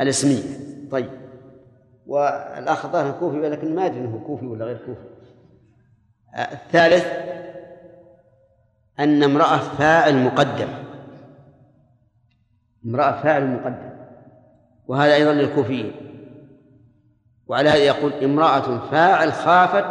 الاسمية. 0.00 0.42
طيب. 0.90 1.10
والأخ 2.06 2.84
الظاهر 2.84 3.18
كوفي 3.20 3.36
ولكن 3.36 3.74
ما 3.74 3.86
أدري 3.86 3.98
أنه 3.98 4.22
كوفي 4.26 4.46
ولا 4.46 4.64
غير 4.64 4.76
كوفي. 4.76 5.00
الثالث 6.52 7.06
أن 8.98 9.22
امرأة 9.22 9.58
فاعل 9.58 10.24
مقدم. 10.24 10.68
امرأة 12.86 13.22
فاعل 13.22 13.46
مقدم. 13.46 13.95
وهذا 14.88 15.14
أيضا 15.14 15.32
للكوفيين. 15.32 15.92
وعلى 17.46 17.68
هذا 17.68 17.84
يقول 17.84 18.12
امرأة 18.12 18.78
فاعل 18.90 19.32
خافت 19.32 19.84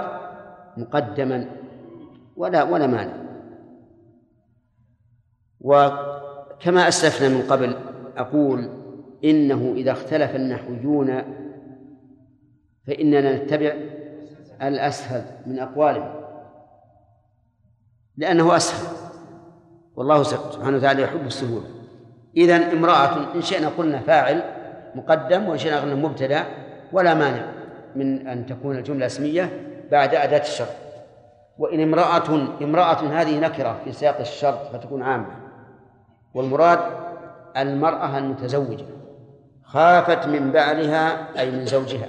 مقدما 0.78 1.50
ولا 2.36 2.64
ولا 2.64 2.88
مانع. 2.88 3.14
وكما 5.62 6.88
أسلفنا 6.88 7.30
من 7.30 7.42
قبل 7.42 7.76
أقول 8.18 8.70
إنه 9.24 9.74
إذا 9.76 9.92
اختلف 9.92 10.36
النحويون 10.36 11.22
فإننا 12.88 13.36
نتبع 13.36 13.74
الأسهل 14.62 15.24
من 15.46 15.60
أقوالهم 15.60 16.14
لأنه 18.18 18.56
أسهل. 18.56 18.96
والله 19.96 20.24
سبحانه 20.24 20.78
وتعالى 20.78 21.02
يحب 21.02 21.26
السهولة. 21.26 21.66
إذا 22.38 22.74
امرأة 22.74 23.36
إن 23.36 23.42
شئنا 23.42 23.68
قلنا 23.68 24.00
فاعل 24.00 24.55
مقدم 24.96 25.50
وإن 25.50 25.58
شئنا 25.58 25.80
قلنا 25.80 25.96
مبتدأ 25.96 26.44
ولا 26.92 27.14
مانع 27.14 27.46
من 27.96 28.28
أن 28.28 28.46
تكون 28.46 28.78
الجملة 28.78 29.06
اسمية 29.06 29.50
بعد 29.92 30.16
أداة 30.16 30.42
الشرط. 30.42 30.76
وإن 31.58 31.80
امرأة 31.80 32.48
امرأة 32.62 33.22
هذه 33.22 33.40
نكرة 33.40 33.80
في 33.84 33.92
سياق 33.92 34.20
الشرط 34.20 34.60
فتكون 34.74 35.04
عامة. 35.04 35.36
والمراد 36.34 36.80
المرأة 37.58 38.18
المتزوجة. 38.18 38.86
خافت 39.64 40.28
من 40.28 40.52
بعلها 40.52 41.28
أي 41.40 41.52
من 41.52 41.66
زوجها. 41.66 42.08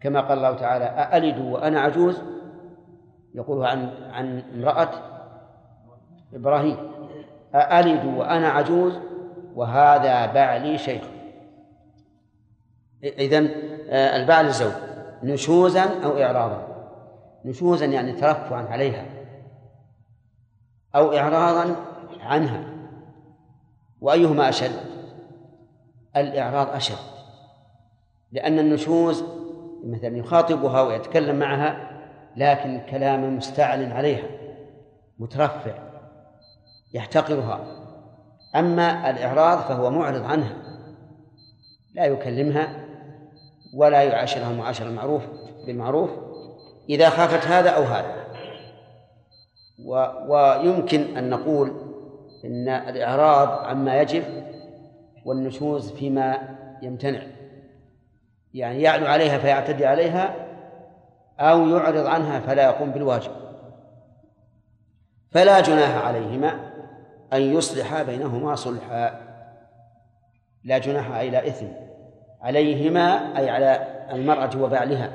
كما 0.00 0.20
قال 0.20 0.38
الله 0.38 0.56
تعالى 0.56 0.84
أألد 0.84 1.38
وأنا 1.38 1.80
عجوز؟ 1.80 2.22
يقول 3.34 3.64
عن 3.66 3.88
عن 4.12 4.42
امرأة 4.54 4.90
إبراهيم. 6.34 6.76
أألد 7.54 8.04
وأنا 8.04 8.48
عجوز؟ 8.48 8.98
وهذا 9.54 10.26
بعلي 10.26 10.78
شيخ. 10.78 11.02
إذن 13.04 13.50
آه، 13.90 14.16
البعل 14.16 14.46
الزوج 14.46 14.72
نشوزا 15.22 16.04
أو 16.04 16.22
إعراضا. 16.22 16.68
نشوزا 17.44 17.86
يعني 17.86 18.12
ترفعا 18.12 18.62
عليها 18.62 19.04
أو 20.94 21.16
إعراضا 21.16 21.76
عنها. 22.20 22.64
وأيهما 24.00 24.48
أشد؟ 24.48 24.72
الإعراض 26.16 26.68
أشد 26.68 27.12
لأن 28.32 28.58
النشوز 28.58 29.24
مثلا 29.84 30.16
يخاطبها 30.16 30.82
ويتكلم 30.82 31.38
معها 31.38 31.90
لكن 32.36 32.80
كلام 32.90 33.36
مستعل 33.36 33.92
عليها 33.92 34.26
مترفع 35.18 35.74
يحتقرها. 36.94 37.60
أما 38.56 39.10
الإعراض 39.10 39.58
فهو 39.58 39.90
معرض 39.90 40.24
عنها 40.24 40.56
لا 41.94 42.04
يكلمها 42.04 42.81
ولا 43.72 44.02
يعاشرها 44.02 44.50
المعاشرة 44.50 44.86
المعروف 44.86 45.22
بالمعروف 45.66 46.10
إذا 46.88 47.10
خافت 47.10 47.46
هذا 47.46 47.70
أو 47.70 47.82
هذا. 47.82 48.22
و 49.86 50.06
ويمكن 50.28 51.16
أن 51.16 51.30
نقول 51.30 51.72
إن 52.44 52.68
الإعراض 52.68 53.48
عما 53.48 54.00
يجب 54.00 54.24
والنشوز 55.24 55.92
فيما 55.92 56.56
يمتنع. 56.82 57.22
يعني 58.54 58.82
يعلو 58.82 59.06
عليها 59.06 59.38
فيعتدي 59.38 59.86
عليها 59.86 60.34
أو 61.40 61.68
يعرض 61.68 62.06
عنها 62.06 62.40
فلا 62.40 62.64
يقوم 62.64 62.90
بالواجب. 62.90 63.32
فلا 65.30 65.60
جناح 65.60 66.06
عليهما 66.06 66.72
أن 67.32 67.40
يصلحا 67.42 68.02
بينهما 68.02 68.54
صلحا. 68.54 69.20
لا 70.64 70.78
جناح 70.78 71.10
أي 71.10 71.30
لا 71.30 71.46
إثم. 71.46 71.91
عليهما 72.42 73.38
أي 73.38 73.50
على 73.50 73.86
المرأة 74.12 74.50
وبعلها 74.62 75.12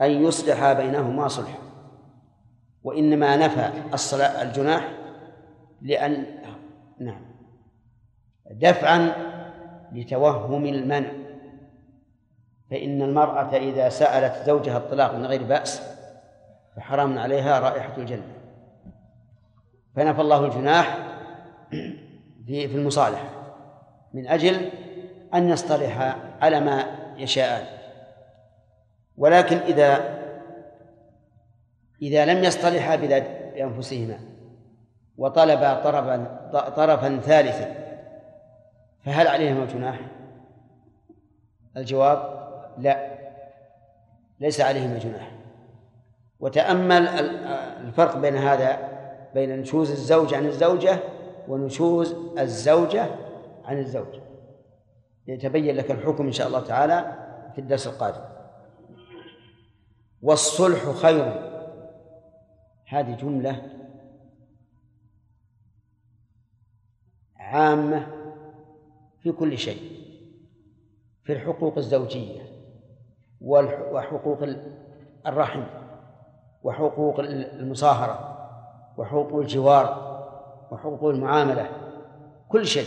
أن 0.00 0.10
يصلحا 0.10 0.72
بينهما 0.72 1.28
صلحا. 1.28 1.58
وإنما 2.82 3.36
نفى 3.36 3.70
الصلاة 3.94 4.42
الجناح 4.42 4.88
لأن 5.82 6.26
نعم 7.00 7.22
دفعا 8.50 9.12
لتوهم 9.92 10.66
المنع. 10.66 11.12
فإن 12.70 13.02
المرأة 13.02 13.56
إذا 13.56 13.88
سألت 13.88 14.46
زوجها 14.46 14.78
الطلاق 14.78 15.14
من 15.14 15.26
غير 15.26 15.42
بأس 15.42 15.82
فحرام 16.76 17.18
عليها 17.18 17.60
رائحة 17.60 17.96
الجنة. 17.96 18.34
فنفى 19.96 20.20
الله 20.20 20.44
الجناح 20.44 20.98
في 22.46 22.76
المصالحة. 22.76 23.28
من 24.14 24.26
أجل 24.26 24.70
أن 25.34 25.48
يصطلحا 25.48 26.16
على 26.40 26.60
ما 26.60 26.84
يشاءان 27.16 27.66
ولكن 29.18 29.56
إذا 29.56 30.22
إذا 32.02 32.24
لم 32.24 32.44
يصطلحا 32.44 32.96
بأنفسهما 32.96 34.18
وطلبا 35.18 35.74
طرفا 35.74 36.26
طرفا 36.76 37.18
ثالثا 37.18 37.74
فهل 39.04 39.26
عليهما 39.26 39.64
جناح؟ 39.64 40.00
الجواب 41.76 42.48
لا 42.78 43.12
ليس 44.40 44.60
عليهما 44.60 44.98
جناح. 44.98 45.30
وتأمل 46.40 47.08
الفرق 47.86 48.16
بين 48.16 48.36
هذا 48.36 48.88
بين 49.34 49.60
نشوز 49.60 49.90
الزوج 49.90 50.34
عن 50.34 50.46
الزوجة 50.46 50.98
ونشوز 51.48 52.14
الزوجة 52.38 53.06
عن 53.64 53.78
الزوج. 53.78 54.31
يتبين 55.32 55.76
لك 55.76 55.90
الحكم 55.90 56.26
إن 56.26 56.32
شاء 56.32 56.46
الله 56.46 56.60
تعالى 56.60 57.16
في 57.54 57.60
الدرس 57.60 57.86
القادم. 57.86 58.24
والصلح 60.22 60.90
خير. 60.90 61.52
هذه 62.88 63.16
جملة 63.16 63.62
عامة 67.36 68.06
في 69.22 69.32
كل 69.32 69.58
شيء 69.58 70.02
في 71.24 71.32
الحقوق 71.32 71.78
الزوجية 71.78 72.42
وحقوق 73.40 74.38
الرحم 75.26 75.62
وحقوق 76.62 77.20
المصاهرة 77.20 78.38
وحقوق 78.96 79.40
الجوار 79.40 80.12
وحقوق 80.70 81.10
المعاملة 81.10 81.70
كل 82.48 82.66
شيء. 82.66 82.86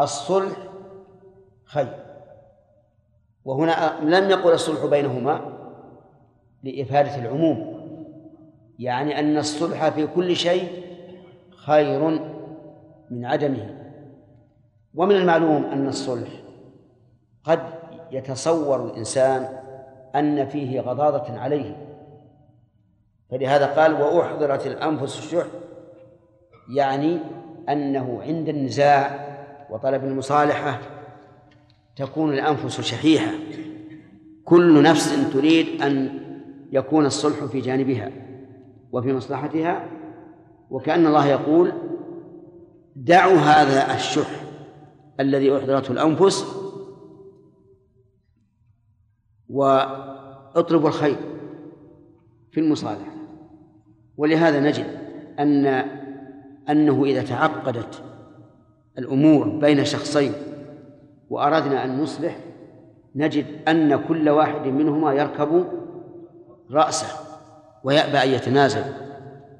الصلح 0.00 0.67
خير. 1.68 1.94
وهنا 3.44 3.98
لم 4.02 4.30
يقل 4.30 4.52
الصلح 4.52 4.86
بينهما 4.86 5.40
لإفادة 6.62 7.16
العموم 7.16 7.78
يعني 8.78 9.18
أن 9.18 9.38
الصلح 9.38 9.88
في 9.88 10.06
كل 10.06 10.36
شيء 10.36 10.82
خير 11.56 12.20
من 13.10 13.24
عدمه. 13.24 13.78
ومن 14.94 15.16
المعلوم 15.16 15.64
أن 15.64 15.88
الصلح 15.88 16.28
قد 17.44 17.60
يتصور 18.12 18.84
الإنسان 18.84 19.48
أن 20.16 20.46
فيه 20.46 20.80
غضاضة 20.80 21.38
عليه. 21.38 21.76
فلهذا 23.30 23.66
قال 23.66 24.02
وأحضرت 24.02 24.66
الأنفس 24.66 25.18
الشح 25.18 25.46
يعني 26.70 27.18
أنه 27.68 28.22
عند 28.22 28.48
النزاع 28.48 29.28
وطلب 29.70 30.04
المصالحة 30.04 30.78
تكون 31.98 32.32
الأنفس 32.32 32.80
شحيحة. 32.80 33.32
كل 34.44 34.82
نفس 34.82 35.32
تريد 35.32 35.82
أن 35.82 36.20
يكون 36.72 37.06
الصلح 37.06 37.44
في 37.44 37.60
جانبها 37.60 38.12
وفي 38.92 39.12
مصلحتها. 39.12 39.88
وكأن 40.70 41.06
الله 41.06 41.26
يقول 41.26 41.72
دعوا 42.96 43.36
هذا 43.36 43.94
الشح 43.94 44.40
الذي 45.20 45.56
أحضرته 45.56 45.92
الأنفس 45.92 46.44
واطلبوا 49.48 50.88
الخير 50.88 51.16
في 52.52 52.60
المصالحة. 52.60 53.12
ولهذا 54.16 54.60
نجد 54.60 54.86
أن 55.38 55.66
أنه 56.70 57.04
إذا 57.04 57.22
تعقدت 57.22 58.02
الأمور 58.98 59.48
بين 59.48 59.84
شخصين 59.84 60.32
وأردنا 61.30 61.84
أن 61.84 62.00
نصلح 62.00 62.38
نجد 63.14 63.46
أن 63.68 64.06
كل 64.08 64.28
واحد 64.28 64.66
منهما 64.66 65.12
يركب 65.12 65.66
رأسه 66.70 67.06
ويأبى 67.84 68.18
أن 68.18 68.28
يتنازل 68.28 68.84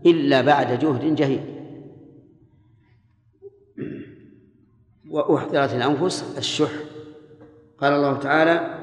إلا 0.07 0.41
بعد 0.41 0.79
جهد 0.79 1.15
جهيد. 1.15 1.59
وأحضرت 5.11 5.73
الأنفس 5.73 6.39
الشح. 6.39 6.71
قال 7.79 7.93
الله 7.93 8.19
تعالى 8.19 8.79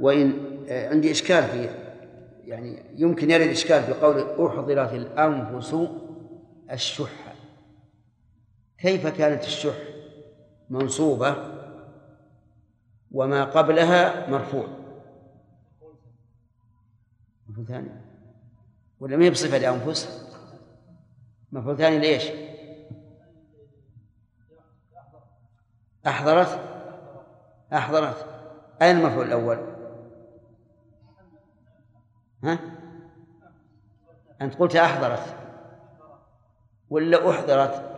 وإن 0.00 0.32
عندي 0.68 1.10
إشكال 1.10 1.42
في 1.42 1.68
يعني 2.44 2.82
يمكن 2.96 3.30
يرد 3.30 3.48
إشكال 3.48 3.82
في 3.82 3.92
قول 3.92 4.46
أحضرت 4.46 4.92
الأنفس 4.92 5.76
الشح. 6.72 7.34
كيف 8.78 9.06
كانت 9.06 9.44
الشح؟ 9.44 9.74
منصوبة 10.70 11.57
وما 13.12 13.44
قبلها 13.44 14.30
مرفوع 14.30 14.66
مفعول 17.48 17.66
ثاني 17.66 17.90
ولا 19.00 19.16
ما 19.16 19.24
هي 19.24 19.30
بصفة 19.30 19.58
لأنفس 19.58 20.28
مفعول 21.52 21.76
ثاني 21.76 21.98
ليش؟ 21.98 22.24
أحضرت 26.06 26.60
أحضرت 27.72 28.26
أين 28.82 28.96
المفعول 28.96 29.26
الأول؟ 29.26 29.58
ها؟ 32.44 32.58
أنت 34.40 34.54
قلت 34.54 34.76
أحضرت 34.76 35.34
ولا 36.90 37.30
أحضرت؟ 37.30 37.97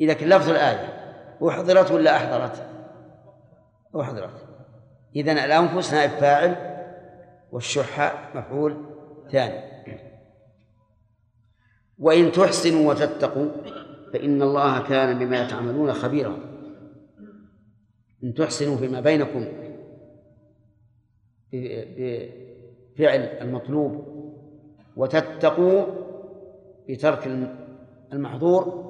إذا 0.00 0.12
كان 0.12 0.28
لفظ 0.28 0.50
الآية 0.50 1.04
أحضرت 1.48 1.90
ولا 1.90 2.16
أحضرت؟ 2.16 2.66
أحضرت. 4.00 4.48
إذا 5.16 5.32
الأنفس 5.32 5.92
نائب 5.92 6.10
فاعل 6.10 6.56
والشح 7.52 8.14
مفعول 8.36 8.76
ثاني. 9.32 9.74
وإن 11.98 12.32
تحسنوا 12.32 12.90
وتتقوا 12.90 13.50
فإن 14.12 14.42
الله 14.42 14.82
كان 14.82 15.18
بما 15.18 15.48
تعملون 15.48 15.92
خبيرا. 15.92 16.38
إن 18.24 18.34
تحسنوا 18.34 18.76
فيما 18.76 19.00
بينكم 19.00 19.46
بفعل 21.52 23.20
المطلوب 23.20 24.14
وتتقوا 24.96 25.84
بترك 26.88 27.26
المحظور 28.12 28.83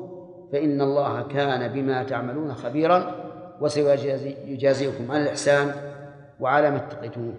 فإن 0.55 0.81
الله 0.81 1.23
كان 1.23 1.73
بما 1.73 2.03
تعملون 2.03 2.55
خبيرا 2.55 3.15
وسيجازيكم 3.61 5.11
على 5.11 5.23
الإحسان 5.23 5.75
وعلى 6.41 6.71
ما 6.71 6.77
اتقيتموه. 6.77 7.35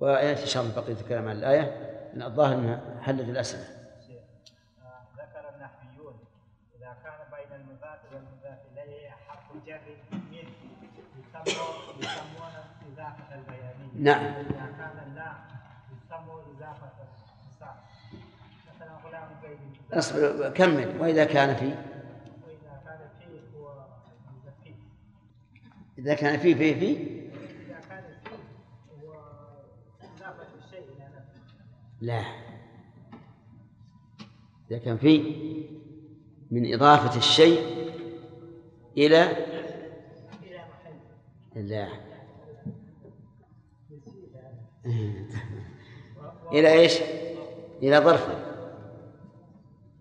ويأتي 0.00 0.42
إن 0.42 0.46
شاء 0.46 0.62
الله 0.62 0.74
بقية 0.74 0.92
الكلام 1.00 1.28
عن 1.28 1.36
الآية. 1.36 1.62
الظاهر 2.16 2.54
أنها 2.54 2.80
حلت 3.02 3.28
الأسئلة. 3.28 3.62
ذكر 5.18 5.44
النحويون 5.54 6.14
إذا 6.78 6.96
كان 7.04 7.20
بين 7.32 7.60
المضاف 7.60 7.98
والمضاف 8.12 8.58
إليه 8.72 9.10
حرف 9.10 9.46
جر 9.66 9.80
من 10.12 10.20
يسمى 10.32 11.64
يسمون 11.98 12.54
إضافة 12.92 13.34
البيانية. 13.34 13.94
نعم. 13.94 14.24
إذا 14.24 14.66
كان 14.78 15.14
لا 15.14 15.32
يسمى 15.92 16.32
إضافة 16.56 16.90
الحساب 17.02 17.76
مثلا 18.68 18.92
غلام 19.04 19.28
زيد 19.42 19.77
اصبر 19.92 20.50
كمل. 20.50 21.00
وإذا 21.00 21.24
كان 21.24 21.56
فيه 21.56 21.84
إذا 25.98 26.14
كان 26.14 26.38
فيه 26.38 26.54
إلى 30.82 31.04
نفسه 31.04 31.40
لا. 32.00 32.24
إذا 34.70 34.78
كان 34.78 34.98
في 34.98 35.18
من 36.50 36.74
إضافة 36.74 37.18
الشيء 37.18 37.60
إلى؟ 38.96 39.46
إلى 41.56 41.88
إلى 46.52 46.72
إيش؟ 46.72 47.00
إلى 47.82 47.98
ظرف 47.98 48.47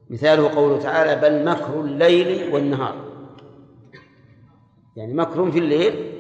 مثاله 0.10 0.50
قوله 0.56 0.80
تعالى 0.80 1.16
بل 1.22 1.46
مكر 1.46 1.80
الليل 1.82 2.54
والنهار. 2.54 2.96
يعني 4.96 5.14
مكر 5.14 5.52
في 5.52 5.60
الليل 5.60 6.12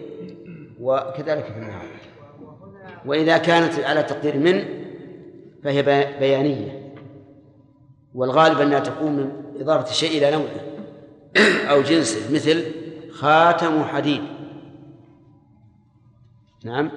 وكذلك 0.82 1.44
في 1.46 1.58
النهار. 1.60 1.86
وإذا 3.06 3.38
كانت 3.38 3.80
على 3.80 4.04
تقدير 4.04 4.38
من 4.38 4.66
فهي 5.64 5.82
بي- 5.82 6.20
بيانية. 6.20 6.94
والغالب 8.16 8.62
أنها 8.62 8.80
تكون 8.80 9.12
من 9.12 9.32
إضافة 9.60 9.90
الشيء 9.92 10.18
إلى 10.18 10.32
نوعه. 10.32 10.68
أو 11.72 11.82
جنسه 11.82 12.34
مثل 12.34 12.64
خاتم 13.12 13.84
حديد. 13.84 14.22
نعم. 16.64 16.92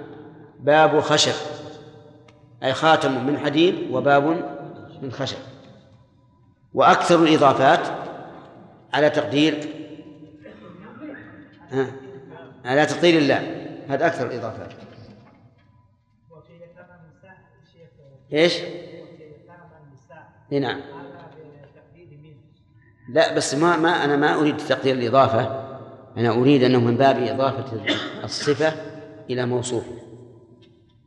باب 0.61 1.01
خشب. 1.01 1.32
أي 2.62 2.72
خاتم 2.72 3.26
من 3.26 3.38
حديد 3.38 3.74
وباب 3.91 4.24
من 5.03 5.12
خشب. 5.12 5.36
وأكثر 6.74 7.22
الإضافات 7.22 7.88
على 8.92 9.10
تقدير 9.10 9.80
على 12.64 12.86
تقدير 12.86 13.18
الله. 13.18 13.66
هذا 13.88 14.06
أكثر 14.06 14.26
الإضافات. 14.26 14.72
إيه 18.32 18.50
نعم. 20.60 20.80
لا 23.08 23.34
بس 23.34 23.54
ما 23.54 23.76
ما 23.76 24.04
أنا 24.04 24.16
ما 24.16 24.34
أريد 24.34 24.56
تقدير 24.56 24.94
الإضافة. 24.94 25.70
أنا 26.16 26.30
أريد 26.30 26.62
أنه 26.62 26.80
من 26.80 26.96
باب 26.96 27.22
إضافة 27.22 27.84
الصفة 28.24 28.72
إلى 29.30 29.46
موصوفه 29.46 30.02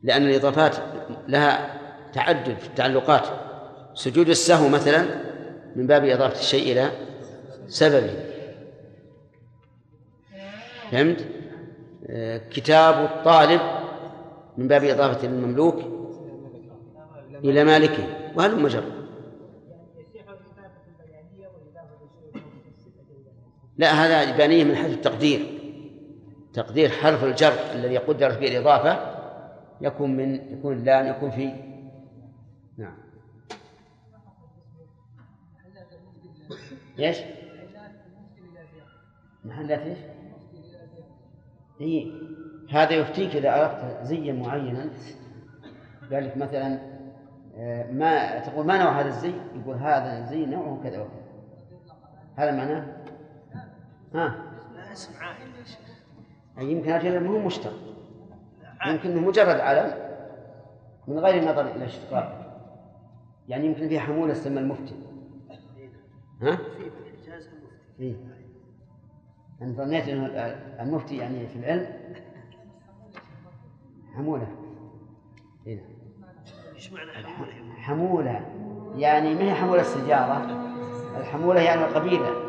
لأن 0.02 0.22
الإضافات 0.22 0.76
لها 1.28 1.80
تعدد 2.12 2.58
في 2.58 2.66
التعلقات. 2.66 3.26
سجود 3.94 4.28
السهو 4.28 4.68
مثلا 4.68 5.23
من 5.76 5.86
باب 5.86 6.04
إضافة 6.04 6.40
الشيء 6.40 6.72
إلى 6.72 6.90
سببه. 7.68 8.14
فهمت؟ 10.90 11.26
آه، 12.06 12.40
كتاب 12.50 13.04
الطالب 13.04 13.60
من 14.58 14.68
باب 14.68 14.84
إضافة 14.84 15.26
المملوك 15.26 15.76
إلى 17.44 17.64
مالكه 17.64 18.06
وهل 18.36 18.62
مجرد. 18.62 19.04
لا 23.78 23.92
هذا 23.92 24.34
إبانية 24.34 24.64
من 24.64 24.76
حيث 24.76 24.94
التقدير. 24.94 25.54
تقدير 26.54 26.88
حرف 26.88 27.24
الجر 27.24 27.52
الذي 27.74 27.96
قدر 27.96 28.30
فيه 28.30 28.48
الإضافة 28.48 29.14
يكون 29.80 30.16
من 30.16 30.58
يكون 30.58 30.84
لام 30.84 31.06
يكون 31.06 31.30
في 31.30 31.50
نعم. 32.78 33.03
إيش؟ 36.98 37.18
محلات 39.44 39.80
إيش؟ 39.80 39.98
إي. 41.80 42.12
هذا 42.70 42.92
يفتيك 42.92 43.36
إذا 43.36 43.60
أردت 43.60 44.02
زيا 44.02 44.32
معينا. 44.32 44.90
قال 46.12 46.24
لك 46.24 46.36
مثلا 46.36 46.94
آه، 47.56 47.92
ما 47.92 48.38
تقول 48.38 48.66
ما 48.66 48.78
نوع 48.78 49.00
هذا 49.00 49.08
الزي؟ 49.08 49.32
يقول 49.54 49.76
هذا 49.76 50.18
الزي 50.18 50.46
نوعه 50.46 50.80
كذا 50.84 51.00
وكذا. 51.00 51.24
هذا 52.36 52.50
معناه؟ 52.50 52.86
ها؟ 54.14 54.34
اسم 54.92 55.12
عائل 55.20 55.66
شيخ 55.66 55.78
أي 56.58 56.70
يمكن 56.70 56.90
أجل 56.90 57.20
ما 57.20 57.30
هو 57.30 57.38
مشتق 57.38 57.72
يمكن 58.86 59.22
مجرد 59.22 59.60
علم 59.60 59.92
من 61.08 61.18
غير 61.18 61.44
نظر 61.44 61.66
إلى 61.66 61.84
اشتقاقه 61.84 62.44
يعني 63.48 63.66
يمكن 63.66 63.88
فيه 63.88 63.98
حمولة 63.98 64.32
تسمى 64.32 64.60
المفتي. 64.60 64.94
ها؟ 66.42 66.56
في 66.56 66.90
بالحجاز 66.90 67.48
المفتي 67.48 67.76
إيه 68.00 68.14
أنا 69.62 69.72
ظنيت 69.72 70.08
أنه 70.08 70.26
المفتي 70.82 71.16
يعني 71.16 71.48
في 71.48 71.56
العلم 71.56 71.86
حمولة 74.14 74.48
إيه 75.66 75.76
نعم. 75.76 75.84
إيش 76.74 76.92
معنى 76.92 77.10
حمولة؟ 77.12 77.52
حمولة 77.76 78.40
يعني 78.96 79.34
ما 79.34 79.40
هي 79.40 79.54
حمولة 79.54 79.80
السجارة 79.80 80.70
الحمولة 81.20 81.60
يعني 81.60 81.84
القبيلة 81.84 82.43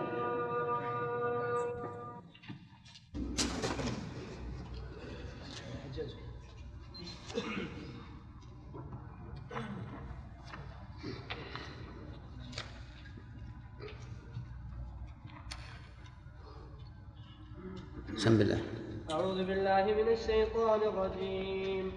بالله 19.86 20.04
من 20.04 20.10
الشيطان 20.14 20.80
الرجيم. 20.82 21.92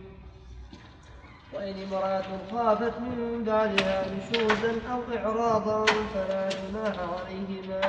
وإن 1.54 1.74
امرأة 1.82 2.24
خافت 2.52 2.98
من 3.00 3.44
بعدها 3.46 4.04
نشوزا 4.14 4.72
أو 4.92 5.00
إعراضا 5.16 5.86
فلا 5.86 6.48
جناح 6.48 6.96
عليهما 7.00 7.80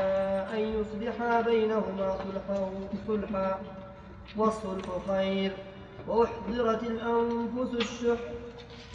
أن 0.54 0.60
يصلحا 0.60 1.42
بينهما 1.42 2.18
صلحا 2.18 2.72
صلحا. 3.08 3.62
والصلح 4.38 4.86
خير 5.08 5.52
وأحضرت 6.08 6.84
الأنفس 6.84 7.74
الشح. 7.74 8.20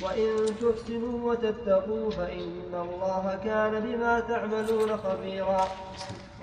وإن 0.03 0.47
تحسنوا 0.61 1.31
وتتقوا 1.31 2.11
فإن 2.11 2.75
الله 2.75 3.41
كان 3.45 3.81
بما 3.81 4.21
تعملون 4.21 4.97
خبيرا. 4.97 5.69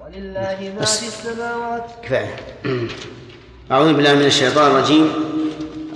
ولله 0.00 0.72
ما 0.78 0.84
في 0.84 1.06
السماوات. 1.06 1.84
كفاية. 2.02 2.36
أعوذ 3.70 3.94
بالله 3.94 4.14
من 4.14 4.22
الشيطان 4.22 4.70
الرجيم. 4.70 5.12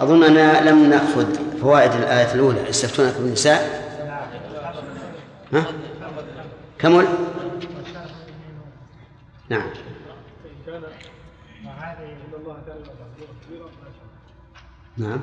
أظن 0.01 0.25
أننا 0.25 0.71
لم 0.71 0.91
نأخذ 0.91 1.59
فوائد 1.61 1.93
الآية 1.93 2.35
الأولى. 2.35 2.69
يستفتونك 2.69 3.15
بالنساء. 3.17 3.85
ها؟ 5.53 5.65
كمل 6.79 7.07
نعم. 9.49 9.71
نعم. 14.97 15.21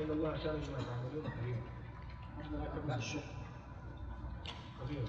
إن 0.00 0.10
الله 0.10 0.34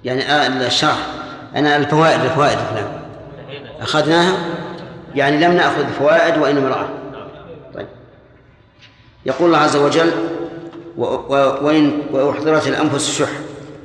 يعني 0.04 0.32
آه 0.32 0.68
الشرح. 0.68 1.08
أنا 1.56 1.76
الفوائد 1.76 2.20
الفوائد 2.24 2.58
نعم 2.58 3.00
أخذناها؟ 3.82 4.38
يعني 5.16 5.38
لم 5.38 5.52
نأخذ 5.52 5.88
فوائد 6.00 6.38
وإنما 6.38 6.70
رأى. 6.70 6.88
طيب. 7.76 7.88
يقول 9.26 9.48
الله 9.48 9.58
عز 9.58 9.76
وجل 9.76 10.12
وإن 10.98 12.02
وأحضرت 12.12 12.68
الأنفس 12.68 13.10
الشح. 13.10 13.30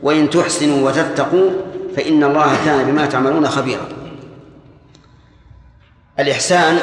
وإن 0.03 0.31
تحسنوا 0.31 0.89
وتتقوا 0.89 1.51
فإن 1.97 2.25
الله 2.25 2.57
كان 2.65 2.85
بما 2.85 3.07
تعملون 3.07 3.49
خبيرا. 3.49 3.89
الإحسان 6.19 6.79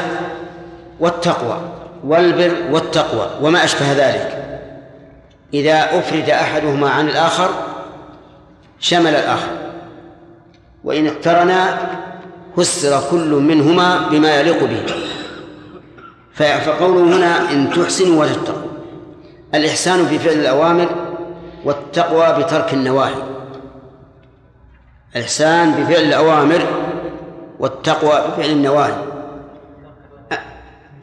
والتقوى 0.99 1.61
والبر 2.03 2.51
والتقوى 2.71 3.29
وما 3.41 3.63
أشبه 3.63 3.93
ذلك. 3.93 4.37
إذا 5.53 5.99
أفرد 5.99 6.29
أحدهما 6.29 6.89
عن 6.89 7.09
الآخر 7.09 7.49
شمل 8.81 9.07
الآخر 9.07 9.51
وإن 10.83 11.07
اقترنا 11.07 11.77
فسر 12.57 13.01
كل 13.11 13.29
منهما 13.29 14.09
بما 14.09 14.39
يليق 14.39 14.63
به. 14.63 14.83
فقوله 16.35 17.17
هنا 17.17 17.51
إن 17.51 17.69
تحسنوا 17.69 18.21
وتتقوا. 18.21 18.71
الإحسان 19.55 20.05
في 20.05 20.19
فعل 20.19 20.33
الأوامر 20.33 20.89
والتقوى 21.65 22.43
بترك 22.43 22.73
النواهي. 22.73 23.23
الإحسان 25.15 25.71
بفعل 25.71 26.03
الأوامر 26.03 26.61
والتقوى 27.59 28.23
بفعل 28.27 28.49
النواهي. 28.49 28.93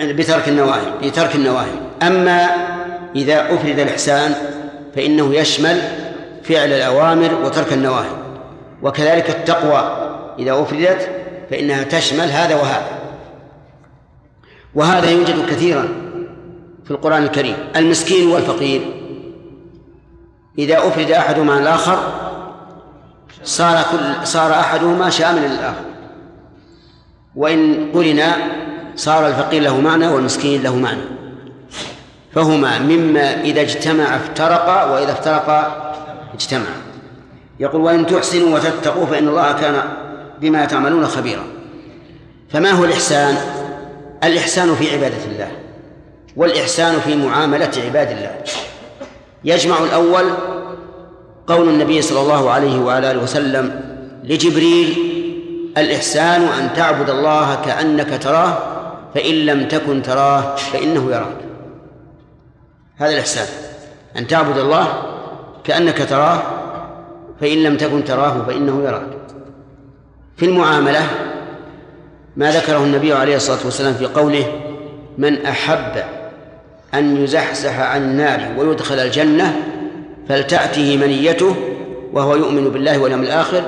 بترك 0.00 0.48
النواهي 0.48 0.86
بترك 1.02 1.34
النواهي. 1.34 1.74
أما 2.02 2.46
إذا 3.16 3.54
أفرد 3.54 3.78
الإحسان 3.78 4.34
فإنه 4.96 5.34
يشمل 5.34 6.07
فعل 6.49 6.72
الأوامر 6.72 7.34
وترك 7.44 7.72
النواهي. 7.72 8.11
وكذلك 8.82 9.30
التقوى 9.30 10.09
إذا 10.38 10.62
أفردت 10.62 11.11
فإنها 11.51 11.82
تشمل 11.82 12.30
هذا 12.30 12.55
وهذا. 12.55 12.99
وهذا 14.74 15.11
يوجد 15.11 15.46
كثيرا 15.51 15.88
في 16.84 16.90
القرآن 16.90 17.22
الكريم. 17.22 17.57
المسكين 17.76 18.28
والفقير. 18.28 18.80
إذا 20.59 20.78
أفرد 20.78 21.11
أحدهما 21.11 21.53
عن 21.53 21.62
الآخر 21.62 21.99
صار 23.44 23.82
كل 23.90 24.26
صار 24.26 24.53
أحدهما 24.53 25.11
شاملا 25.11 25.46
للآخر 25.46 25.84
وإن 27.36 27.90
قلنا 27.94 28.36
صار 28.96 29.26
الفقير 29.26 29.62
له 29.62 29.80
معنى 29.80 30.09
والمسكين 30.09 30.62
له 30.62 30.76
معنى. 30.76 31.01
فهما 32.34 32.78
مما 32.78 33.40
إذا 33.40 33.61
اجتمع 33.61 34.16
افترقا 34.16 34.84
وإذا 34.84 35.12
افترقا 35.12 35.88
اجتمع. 36.41 36.70
يقول 37.61 37.80
وإن 37.80 38.07
تحسنوا 38.07 38.55
وتتقوا 38.55 39.07
فإن 39.07 39.28
الله 39.28 39.53
كان 39.53 39.82
بما 40.41 40.64
تعملون 40.64 41.07
خبيرا. 41.07 41.43
فما 42.51 42.70
هو 42.70 42.84
الإحسان؟ 42.84 43.36
الإحسان 44.24 44.74
في 44.74 44.91
عبادة 44.95 45.24
الله 45.32 45.49
والإحسان 46.36 47.01
في 47.01 47.16
معاملة 47.16 47.70
عباد 47.84 48.11
الله. 48.11 48.34
يجمع 49.45 49.78
الأول 49.78 50.24
قول 51.47 51.68
النبي 51.68 52.03
صلى 52.03 52.20
الله 52.20 52.51
عليه 52.51 52.80
وعلى 52.80 53.11
آله 53.11 53.22
وسلم 53.22 53.80
لجبريل 54.24 54.97
الإحسان 55.78 56.43
أن 56.43 56.72
تعبد 56.76 57.11
الله 57.11 57.55
كأنك 57.55 58.22
تراه 58.22 58.59
فإن 59.14 59.34
لم 59.34 59.68
تكن 59.68 60.03
تراه 60.03 60.57
فإنه 60.57 61.11
يراك. 61.11 61.36
هذا 62.97 63.12
الإحسان. 63.12 63.47
أن 64.16 64.26
تعبد 64.26 64.59
الله 64.59 65.17
كأنك 65.68 66.06
تراه 66.08 66.42
فإن 67.40 67.62
لم 67.62 67.76
تكن 67.76 68.04
تراه 68.04 68.42
فإنه 68.46 68.82
يراك. 68.84 69.18
في 70.36 70.46
المعاملة 70.46 71.00
ما 72.36 72.50
ذكره 72.50 72.84
النبي 72.84 73.12
عليه 73.12 73.36
الصلاة 73.36 73.58
والسلام 73.64 73.94
في 73.94 74.06
قوله 74.06 74.44
من 75.18 75.46
أحب 75.46 76.02
أن 76.94 77.24
يزحزح 77.24 77.80
عن 77.80 78.02
النار 78.02 78.54
ويدخل 78.58 78.98
الجنة 78.98 79.56
فلتأته 80.28 80.96
منيته 80.96 81.54
وهو 82.12 82.36
يؤمن 82.36 82.68
بالله 82.68 82.98
واليوم 82.98 83.22
الآخر 83.22 83.62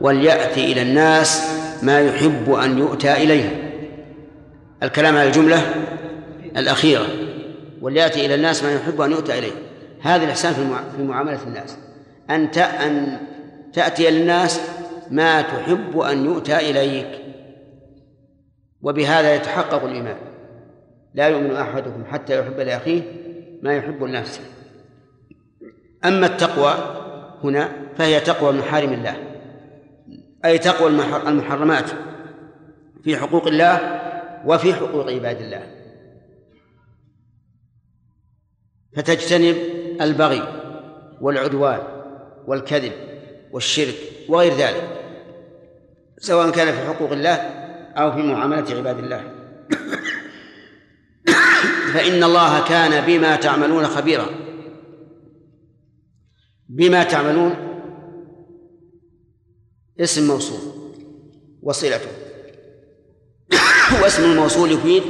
وليأتي 0.00 0.72
إلى 0.72 0.82
الناس 0.82 1.42
ما 1.82 2.00
يحب 2.00 2.52
أن 2.52 2.78
يؤتى 2.78 3.12
إليه. 3.12 3.72
الكلام 4.82 5.16
على 5.16 5.28
الجملة 5.28 5.62
الأخيرة 6.56 7.06
وليأتي 7.82 8.26
إلى 8.26 8.34
الناس 8.34 8.62
ما 8.62 8.74
يحب 8.74 9.00
أن 9.00 9.10
يؤتى 9.10 9.38
إليه. 9.38 9.65
هذا 10.00 10.24
الإحسان 10.24 10.54
في 10.96 11.02
معاملة 11.02 11.42
الناس. 11.42 11.76
أن 12.30 12.44
أن 12.58 13.20
تأتي 13.72 14.10
للناس 14.10 14.60
ما 15.10 15.42
تحب 15.42 15.98
أن 15.98 16.24
يؤتى 16.24 16.56
إليك. 16.56 17.22
وبهذا 18.82 19.34
يتحقق 19.34 19.84
الإيمان. 19.84 20.16
لا 21.14 21.28
يؤمن 21.28 21.56
أحدكم 21.56 22.04
حتى 22.04 22.40
يحب 22.40 22.60
لأخيه 22.60 23.02
ما 23.62 23.76
يحب 23.76 24.04
لنفسه. 24.04 24.40
أما 26.04 26.26
التقوى 26.26 26.74
هنا 27.44 27.72
فهي 27.98 28.20
تقوى 28.20 28.52
محارم 28.52 28.92
الله. 28.92 29.16
أي 30.44 30.58
تقوى 30.58 30.88
المحرمات 31.28 31.90
في 33.04 33.16
حقوق 33.16 33.46
الله 33.46 34.00
وفي 34.46 34.74
حقوق 34.74 35.10
عباد 35.10 35.40
الله. 35.40 35.62
فتجتنب 38.96 39.56
البغي 40.00 40.42
والعدوان 41.20 41.78
والكذب 42.46 42.92
والشرك 43.52 43.94
وغير 44.28 44.54
ذلك 44.54 44.88
سواء 46.18 46.50
كان 46.50 46.72
في 46.72 46.86
حقوق 46.86 47.12
الله 47.12 47.34
أو 47.96 48.12
في 48.12 48.22
معاملة 48.22 48.74
عباد 48.76 48.98
الله. 48.98 49.24
فإن 51.94 52.24
الله 52.24 52.68
كان 52.68 53.06
بما 53.06 53.36
تعملون 53.36 53.86
خبيرا. 53.86 54.26
بما 56.68 57.04
تعملون 57.04 57.54
اسم 60.00 60.26
موصول 60.26 60.60
وصلته. 61.62 62.10
واسم 64.02 64.24
الموصول 64.24 64.72
يفيد 64.72 65.02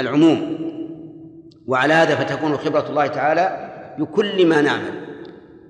العموم. 0.00 0.52
وعلى 1.66 1.94
هذا 1.94 2.16
فتكون 2.16 2.56
خبرة 2.56 2.88
الله 2.88 3.06
تعالى 3.06 3.71
بكل 3.98 4.46
ما 4.46 4.60
نعمل 4.60 4.92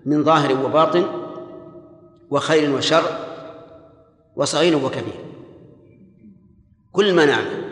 من 0.06 0.24
ظاهر 0.24 0.64
وباطن 0.64 1.04
وخير 2.30 2.74
وشر 2.74 3.02
وصغير 4.36 4.76
وكبير. 4.76 5.22
كل 6.92 7.14
ما 7.14 7.26
نعمل 7.26 7.62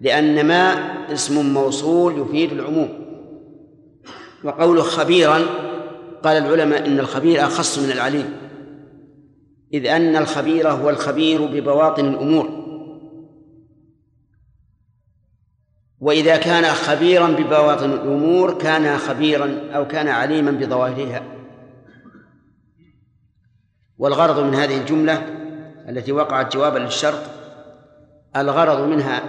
لأن 0.00 0.46
ما 0.46 0.72
اسم 1.12 1.54
موصول 1.54 2.18
يفيد 2.18 2.52
العموم. 2.52 3.06
وقوله 4.44 4.82
خبيرا 4.82 5.40
قال 6.22 6.36
العلماء 6.36 6.86
إن 6.86 6.98
الخبير 6.98 7.44
أخص 7.44 7.78
من 7.78 7.90
العليم 7.90 8.36
إذ 9.74 9.86
أن 9.86 10.16
الخبير 10.16 10.70
هو 10.70 10.90
الخبير 10.90 11.46
ببواطن 11.46 12.04
الأمور. 12.04 12.55
وإذا 16.00 16.36
كان 16.36 16.64
خبيرا 16.64 17.26
ببواطن 17.28 17.92
الأمور 17.92 18.58
كان 18.58 18.98
خبيرا 18.98 19.60
أو 19.74 19.86
كان 19.86 20.08
عليما 20.08 20.50
بظواهرها. 20.50 21.22
والغرض 23.98 24.40
من 24.40 24.54
هذه 24.54 24.80
الجملة 24.80 25.22
التي 25.88 26.12
وقعت 26.12 26.52
جوابا 26.52 26.78
للشرط 26.78 27.22
الغرض 28.36 28.80
منها 28.80 29.22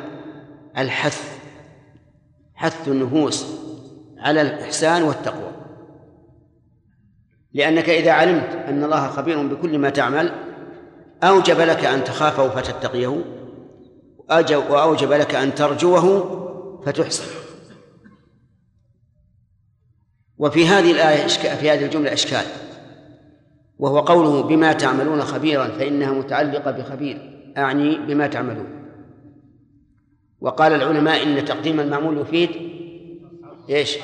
الحث 0.77 1.37
حث 2.55 2.87
النفوس 2.87 3.45
على 4.17 4.41
الإحسان 4.41 5.03
والتقوى. 5.03 5.51
لأنك 7.53 7.89
إذا 7.89 8.11
علمت 8.11 8.49
أن 8.67 8.83
الله 8.83 9.07
خبير 9.07 9.47
بكل 9.47 9.79
ما 9.79 9.89
تعمل 9.89 10.31
أوجب 11.23 11.59
لك 11.59 11.85
أن 11.85 12.03
تخافه 12.03 12.49
فتتقيه 12.49 13.23
وأوجب 14.69 15.11
لك 15.11 15.35
أن 15.35 15.55
ترجوه 15.55 16.46
فتحسن 16.85 17.25
وفي 20.37 20.67
هذه 20.67 20.91
الآية 20.91 21.27
في 21.27 21.71
هذه 21.71 21.85
الجملة 21.85 22.13
إشكال. 22.13 22.45
وهو 23.79 23.99
قوله 23.99 24.43
بما 24.43 24.73
تعملون 24.73 25.21
خبيرا 25.21 25.67
فإنها 25.67 26.11
متعلقة 26.11 26.71
بخبير. 26.71 27.17
أعني 27.57 27.97
بما 27.97 28.27
تعملون. 28.27 28.67
وقال 30.41 30.73
العلماء 30.73 31.23
إن 31.23 31.45
تقديم 31.45 31.79
المعمول 31.79 32.17
يفيد 32.17 32.49
إيش؟ 33.69 33.97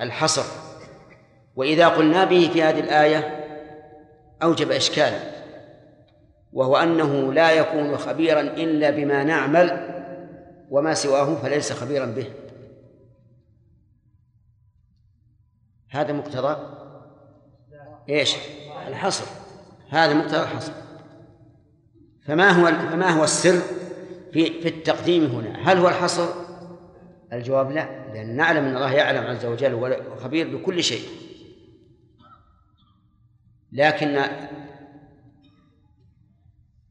الحصر. 0.00 0.44
وإذا 1.56 1.88
قلنا 1.88 2.24
به 2.24 2.50
في 2.52 2.62
هذه 2.62 2.80
الآية 2.80 3.44
أوجب 4.42 4.70
إشكالا 4.70 5.20
وهو 6.52 6.76
أنه 6.76 7.32
لا 7.32 7.50
يكون 7.50 7.96
خبيرا 7.96 8.40
إلا 8.40 8.90
بما 8.90 9.24
نعمل 9.24 9.98
وما 10.70 10.94
سواه 10.94 11.34
فليس 11.34 11.72
خبيرا 11.72 12.06
به. 12.06 12.32
هذا 15.90 16.12
مقتضى 16.12 16.56
إيش؟ 18.08 18.36
الحصر. 18.88 19.24
هذا 19.88 20.14
مقتضى 20.14 20.42
الحصر. 20.42 20.72
فما 22.22 22.50
هو 22.50 22.66
فما 22.66 23.10
هو 23.10 23.24
السر 23.24 23.60
في 24.32 24.60
في 24.60 24.68
التقديم 24.68 25.24
هنا؟ 25.24 25.72
هل 25.72 25.78
هو 25.78 25.88
الحصر؟ 25.88 26.28
الجواب 27.32 27.70
لا 27.70 28.12
لأن 28.14 28.36
نعلم 28.36 28.64
أن 28.64 28.76
الله 28.76 28.92
يعلم 28.92 29.24
عز 29.24 29.44
وجل 29.46 29.74
وخبير 30.12 30.56
بكل 30.56 30.82
شيء. 30.82 31.08
لكن 33.72 34.24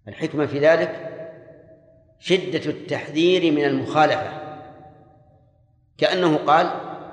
الحكمة 0.08 0.46
في 0.46 0.60
ذلك 0.60 1.17
شدة 2.20 2.70
التحذير 2.70 3.52
من 3.52 3.66
المخالفة. 3.66 4.32
كأنه 5.98 6.38
قال 6.38 6.72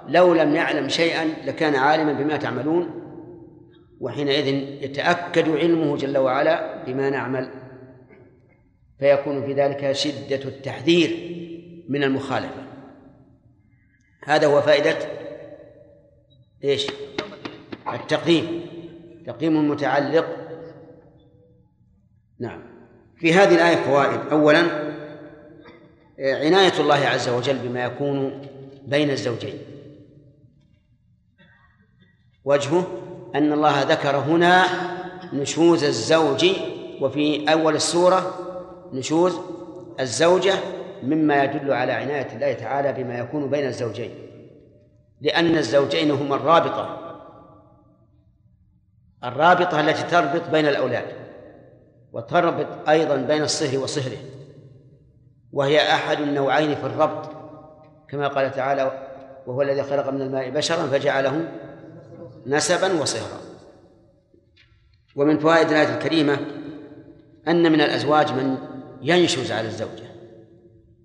لو 0.09 0.34
لم 0.34 0.55
يعلم 0.55 0.88
شيئا 0.88 1.24
لكان 1.24 1.74
عالما 1.74 2.12
بما 2.12 2.36
تعملون. 2.36 2.90
وحينئذ 4.00 4.46
يتأكد 4.84 5.48
علمه 5.48 5.96
جل 5.96 6.18
وعلا 6.18 6.84
بما 6.84 7.11
نعمل. 7.11 7.50
فيكون 8.98 9.46
في 9.46 9.52
ذلك 9.52 9.92
شدة 9.92 10.44
التحذير 10.44 11.34
من 11.88 12.02
المخالفة. 12.02 12.64
هذا 14.24 14.46
هو 14.46 14.61
فائدة 14.61 14.96
إيش؟ 16.64 16.86
التقديم. 17.94 18.66
تقديم 19.26 19.57
المتعلق 19.57 20.36
نعم. 22.38 22.62
في 23.16 23.32
هذه 23.32 23.55
الآية 23.55 23.76
فوائد. 23.76 24.20
أولا 24.32 24.84
عناية 26.19 26.81
الله 26.81 26.95
عز 26.95 27.29
وجل 27.29 27.59
بما 27.59 27.85
يكون 27.85 28.47
بين 28.87 29.11
الزوجين. 29.11 29.59
وجهه 32.45 32.87
أن 33.35 33.53
الله 33.53 33.83
ذكر 33.83 34.17
هنا 34.17 34.65
نشوز 35.33 35.85
الزوج 35.85 36.47
وفي 37.01 37.53
أول 37.53 37.75
السورة 37.75 38.35
نشوز 38.93 39.41
الزوجة 40.01 40.55
مما 41.03 41.45
يدل 41.45 41.73
على 41.73 41.93
عناية 41.93 42.35
الله 42.35 42.53
تعالى 42.53 42.93
بما 42.93 43.19
يكون 43.19 43.51
بين 43.51 43.67
الزوجين. 43.67 44.11
لأن 45.21 45.57
الزوجين 45.57 46.11
هما 46.11 46.37
الرابطة 46.37 47.01
الرابطة 49.25 49.81
التي 49.81 50.03
تربط 50.03 50.51
بين 50.51 50.67
الأولاد 50.67 51.07
وتربط 52.12 52.89
أيضا 52.89 53.17
بين 53.17 53.43
الصهر 53.43 53.79
وصهره. 53.79 54.34
وهي 55.55 55.92
أحد 55.92 56.20
النوعين 56.20 56.74
في 56.74 56.86
الربط 56.86 57.30
كما 58.09 58.28
قال 58.28 58.50
تعالى 58.50 59.09
وهو 59.46 59.62
الذي 59.62 59.82
خلق 59.82 60.11
من 60.11 60.22
الماء 60.22 60.50
بشرا 60.50 60.86
فجعله 60.86 61.48
نسبا 62.46 63.00
وصهرا. 63.00 63.40
ومن 65.16 65.38
فوائد 65.38 65.68
الآية 65.68 65.94
الكريمة 65.94 66.38
أن 67.48 67.72
من 67.72 67.80
الأزواج 67.80 68.32
من 68.32 68.59
ينشز 69.02 69.52
على 69.52 69.68
الزوجة 69.68 70.09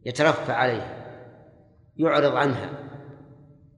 يترفع 0.05 0.53
عليها 0.53 0.95
يعرض 1.97 2.35
عنها 2.35 2.69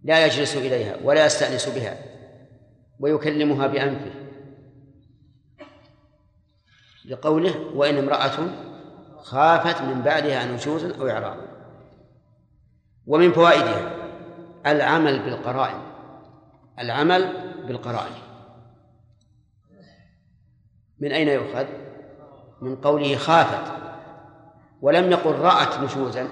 لا 0.04 0.26
يجلس 0.26 0.56
إليها 0.56 0.96
ولا 1.04 1.26
يستأنس 1.26 1.70
بها 1.70 1.98
ويكلمها 3.00 3.68
بأنفه. 3.68 4.12
لقوله 7.06 7.56
وإن 7.76 7.98
امرأة 7.98 8.71
خافت 9.22 9.82
من 9.82 10.02
بعدها 10.02 10.46
نشوزا 10.46 10.96
أو 11.00 11.10
إعراضا 11.10 11.48
ومن 13.08 13.32
فوائدها 13.32 13.92
العمل 14.66 15.20
بالقرائن. 15.20 15.82
العمل 16.80 17.54
بالقرائن. 17.68 18.16
من 21.00 21.12
أين 21.12 21.28
يؤخذ؟ 21.28 21.66
من 22.62 22.76
قوله 22.76 23.16
خافت. 23.16 23.74
ولم 24.82 25.12
يقل 25.12 25.32
رأت 25.32 25.80
نشوزا 25.80 26.28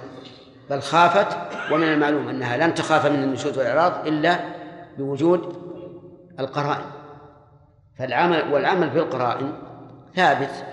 بل 0.69 0.81
خافت. 0.81 1.37
ومن 1.71 1.83
المعلوم 1.83 2.27
أنها 2.29 2.57
لن 2.57 2.73
تخاف 2.73 3.05
من 3.05 3.23
النشوز 3.23 3.57
والإعراض 3.57 4.07
إلا 4.07 4.39
بوجود 4.97 5.55
القرائن. 6.39 6.85
فالعمل 7.97 8.53
والعمل 8.53 8.89
بالقرائن 8.89 9.53
ثابت 10.15 10.65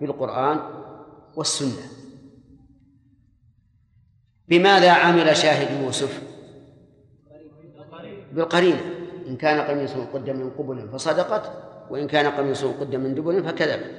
بالقرآن 0.00 0.60
والسنة. 1.36 1.82
بماذا 4.48 4.90
عمل 4.90 5.36
شاهد 5.36 5.82
يوسف؟ 5.82 6.22
بالقرينة. 8.32 8.80
إن 9.26 9.36
كان 9.36 9.60
قميصه 9.60 10.04
قد 10.04 10.30
من 10.30 10.50
قبل 10.50 10.88
فصدقت 10.88 11.52
وإن 11.90 12.06
كان 12.06 12.26
قميصه 12.26 12.80
قد 12.80 12.96
من 12.96 13.14
دبل 13.14 13.44
فكذبت. 13.44 13.90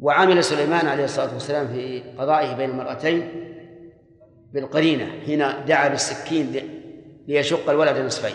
وعمل 0.00 0.44
سليمان 0.44 0.86
عليه 0.86 1.04
الصلاة 1.04 1.34
والسلام 1.34 1.68
في 1.68 2.00
قضائه 2.18 2.56
بين 2.56 2.70
المرأتين 2.70 3.28
بالقرينة 4.52 5.20
حين 5.26 5.38
دعا 5.66 5.88
بالسكين 5.88 6.62
ليشق 7.28 7.70
الولد 7.70 7.96
نصفين. 7.96 8.34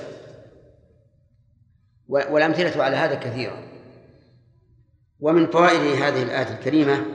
والأمثلة 2.07 2.83
على 2.83 2.95
هذا 2.95 3.15
كثيرة. 3.15 3.63
ومن 5.19 5.47
فوائد 5.47 6.01
هذه 6.01 6.23
الآية 6.23 6.53
الكريمة 6.53 7.05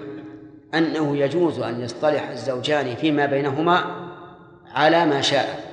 أنه 0.75 1.17
يجوز 1.17 1.59
أن 1.61 1.81
يصطلح 1.81 2.29
الزوجان 2.29 2.97
فيما 2.97 3.27
بينهما 3.27 3.85
على 4.67 5.07
ما 5.07 5.21
شاء. 5.21 5.73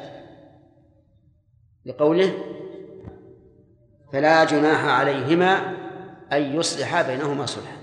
لقوله 1.85 2.33
فلا 4.13 4.43
جناح 4.43 4.85
عليهما 4.85 5.75
أن 6.31 6.55
يصلحا 6.55 7.01
بينهما 7.01 7.45
صلحا. 7.45 7.77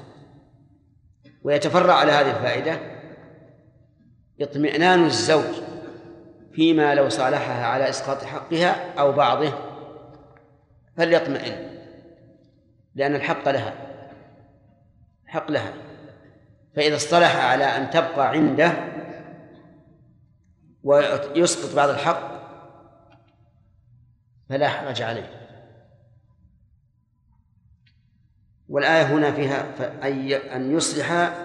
ويتفرع 1.43 1.95
على 1.95 2.13
هذه 2.13 2.37
الفائدة 2.37 2.81
اطمئنان 4.41 5.05
الزوج 5.05 5.55
فيما 6.53 6.95
لو 6.95 7.09
صالحها 7.09 7.67
على 7.67 7.89
إسقاط 7.89 8.25
حقها 8.25 8.95
أو 8.99 9.13
بعضه 9.13 9.53
فليطمئن 10.97 11.77
لأن 12.95 13.15
الحق 13.15 13.49
لها 13.49 13.75
حق 15.27 15.51
لها. 15.51 15.86
فإذا 16.77 16.97
اصطلح 16.97 17.37
على 17.37 17.65
أن 17.65 17.91
تبقى 17.91 18.29
عنده 18.29 18.73
ويسقط 20.83 21.77
بعض 21.77 21.89
الحق 21.89 22.37
فلا 24.49 24.69
حرج 24.69 25.03
عليه. 25.03 25.31
والآية 28.69 29.03
هنا 29.03 29.33
فيها 29.33 29.67
أي 30.05 30.37
أن 30.57 30.77
يصلح 30.77 31.37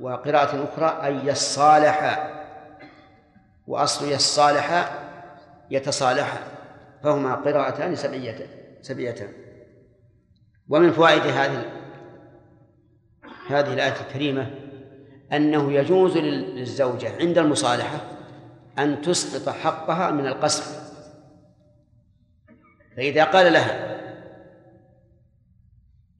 وقراءة 0.00 0.64
أخرى 0.64 1.08
أن 1.08 1.28
يصالح. 1.28 2.30
وأصل 3.66 4.12
يصالح 4.12 4.98
يتصالح 5.70 6.38
فهما 7.02 7.34
قراءتان 7.34 7.96
سبعيتان 7.96 8.48
سبعيتان. 8.82 9.32
ومن 10.68 10.92
فوائد 10.92 11.22
هذه 11.22 11.85
هذه 13.48 13.74
الآية 13.74 14.00
الكريمة 14.00 14.50
أنه 15.32 15.72
يجوز 15.72 16.16
للزوجة 16.16 17.16
عند 17.20 17.38
المصالحة 17.38 18.00
أن 18.78 19.02
تسقط 19.02 19.48
حقها 19.48 20.10
من 20.10 20.26
القسم. 20.26 20.86
فإذا 22.96 23.24
قال 23.24 23.52
لها 23.52 23.96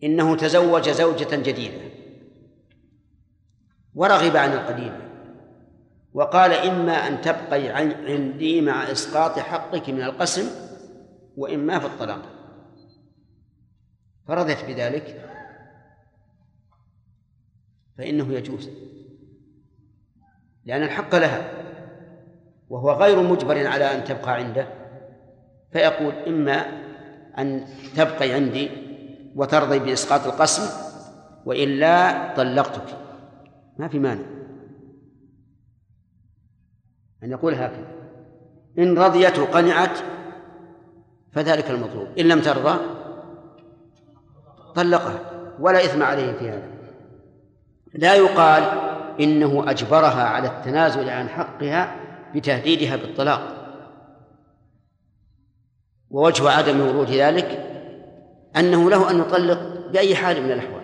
إنه 0.04 0.36
تزوج 0.36 0.88
زوجة 0.90 1.36
جديدة 1.36 1.80
ورغب 3.94 4.36
عن 4.36 4.52
القديمة 4.52 5.06
وقال 6.14 6.52
إما 6.52 6.92
أن 6.92 7.20
تبقي 7.20 7.68
عندي 7.68 8.60
مع 8.60 8.92
إسقاط 8.92 9.38
حقك 9.38 9.88
من 9.88 10.02
القسم 10.02 10.50
وإما 11.36 11.78
في 11.78 11.86
الطلاق. 11.86 12.22
فرضت 14.28 14.64
بذلك 14.64 15.35
فإنه 17.98 18.32
يجوز. 18.32 18.70
لأن 20.64 20.82
الحق 20.82 21.14
لها 21.14 21.52
وهو 22.68 22.92
غير 22.92 23.22
مجبر 23.22 23.66
على 23.66 23.84
أن 23.84 24.04
تبقى 24.04 24.34
عنده 24.34 24.68
فيقول 25.72 26.14
إما 26.14 26.66
أن 27.38 27.64
تبقي 27.96 28.32
عندي 28.32 28.70
وترضي 29.34 29.78
بإسقاط 29.78 30.26
القسم 30.26 30.62
وإلا 31.46 32.34
طلقتك. 32.34 32.96
ما 33.78 33.88
في 33.88 33.98
مانع. 33.98 34.24
أن 37.22 37.30
يقول 37.30 37.54
هكذا. 37.54 37.86
إن 38.78 38.98
رضيت 38.98 39.38
وقنعت 39.38 39.98
فذلك 41.32 41.70
المطلوب. 41.70 42.08
إن 42.18 42.28
لم 42.28 42.40
ترضى 42.40 42.78
طلقها. 44.74 45.20
ولا 45.60 45.84
إثم 45.84 46.02
عليه 46.02 46.32
في 46.32 46.50
هذا. 46.50 46.75
لا 47.96 48.14
يقال 48.14 48.62
إنه 49.20 49.70
أجبرها 49.70 50.22
على 50.22 50.48
التنازل 50.48 51.10
عن 51.10 51.28
حقها 51.28 51.96
بتهديدها 52.34 52.96
بالطلاق. 52.96 53.56
ووجه 56.10 56.50
عدم 56.50 56.80
ورود 56.80 57.10
ذلك 57.10 57.66
أنه 58.56 58.90
له 58.90 59.10
أن 59.10 59.20
يطلق 59.20 59.90
بأي 59.92 60.16
حال 60.16 60.42
من 60.42 60.52
الأحوال. 60.52 60.82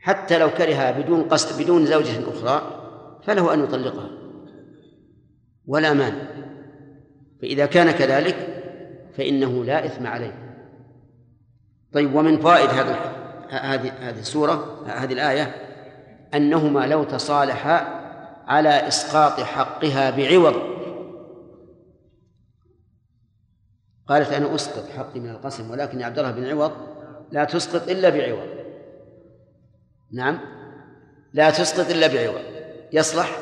حتى 0.00 0.38
لو 0.38 0.50
كرهها 0.50 0.90
بدون 0.90 1.22
قصد 1.22 1.62
بدون 1.62 1.86
زوجة 1.86 2.30
أخرى 2.30 2.82
فله 3.24 3.54
أن 3.54 3.64
يطلقها. 3.64 4.10
ولا 5.66 5.92
مانع. 5.92 6.26
فإذا 7.42 7.66
كان 7.66 7.90
كذلك 7.90 8.62
فإنه 9.16 9.64
لا 9.64 9.86
إثم 9.86 10.06
عليه. 10.06 10.46
طيب 11.92 12.14
ومن 12.14 12.40
فوائد 12.40 12.70
هذا 12.70 13.16
هذه 13.50 13.92
هذه 14.00 14.18
السورة 14.18 14.84
هذه 14.86 15.12
الآية 15.12 15.65
أنهما 16.36 16.86
لو 16.86 17.04
تصالحا 17.04 17.76
على 18.46 18.88
إسقاط 18.88 19.40
حقها 19.40 20.10
بعوض. 20.10 20.76
قالت 24.08 24.32
أنا 24.32 24.54
أسقط 24.54 24.90
حقي 24.96 25.20
من 25.20 25.30
القسم 25.30 25.70
ولكن 25.70 26.00
يا 26.00 26.06
عبد 26.06 26.18
الله 26.18 26.30
بن 26.30 26.46
عوض 26.46 26.72
لا 27.32 27.44
تسقط 27.44 27.88
إلا 27.88 28.08
بعوض. 28.08 28.48
نعم 30.12 30.40
لا 31.32 31.50
تسقط 31.50 31.90
إلا 31.90 32.06
بعوض. 32.06 32.42
يصلح؟ 32.92 33.38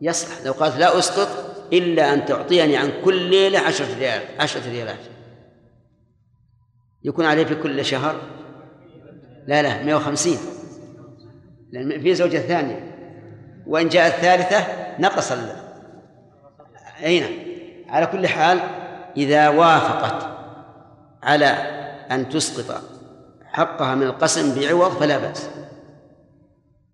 يصلح. 0.00 0.46
لو 0.46 0.52
قالت 0.52 0.76
لا 0.76 0.98
أسقط 0.98 1.28
إلا 1.72 2.14
أن 2.14 2.24
تعطيني 2.24 2.76
عن 2.76 2.92
كل 3.04 3.30
ليلة 3.30 3.58
عشرة 3.58 3.98
ريال 3.98 4.22
عشرة 4.40 4.70
ريالات. 4.70 5.00
يكون 7.04 7.24
عليه 7.24 7.44
في 7.44 7.54
كل 7.54 7.84
شهر؟ 7.84 8.20
لا 9.46 9.62
لا 9.62 9.82
150 9.82 10.59
لأن 11.72 12.00
في 12.00 12.14
زوجة 12.14 12.38
ثانية. 12.38 12.96
وإن 13.66 13.88
جاءت 13.88 14.14
الثالثة 14.14 14.66
نقص 14.98 15.32
ال... 15.32 15.52
أين. 17.02 17.24
على 17.88 18.06
كل 18.06 18.26
حال 18.28 18.60
إذا 19.16 19.48
وافقت 19.48 20.28
على 21.22 21.46
أن 22.10 22.28
تسقط 22.28 22.82
حقها 23.44 23.94
من 23.94 24.02
القسم 24.02 24.60
بعوض 24.60 24.90
فلا 24.90 25.18
بأس. 25.18 25.50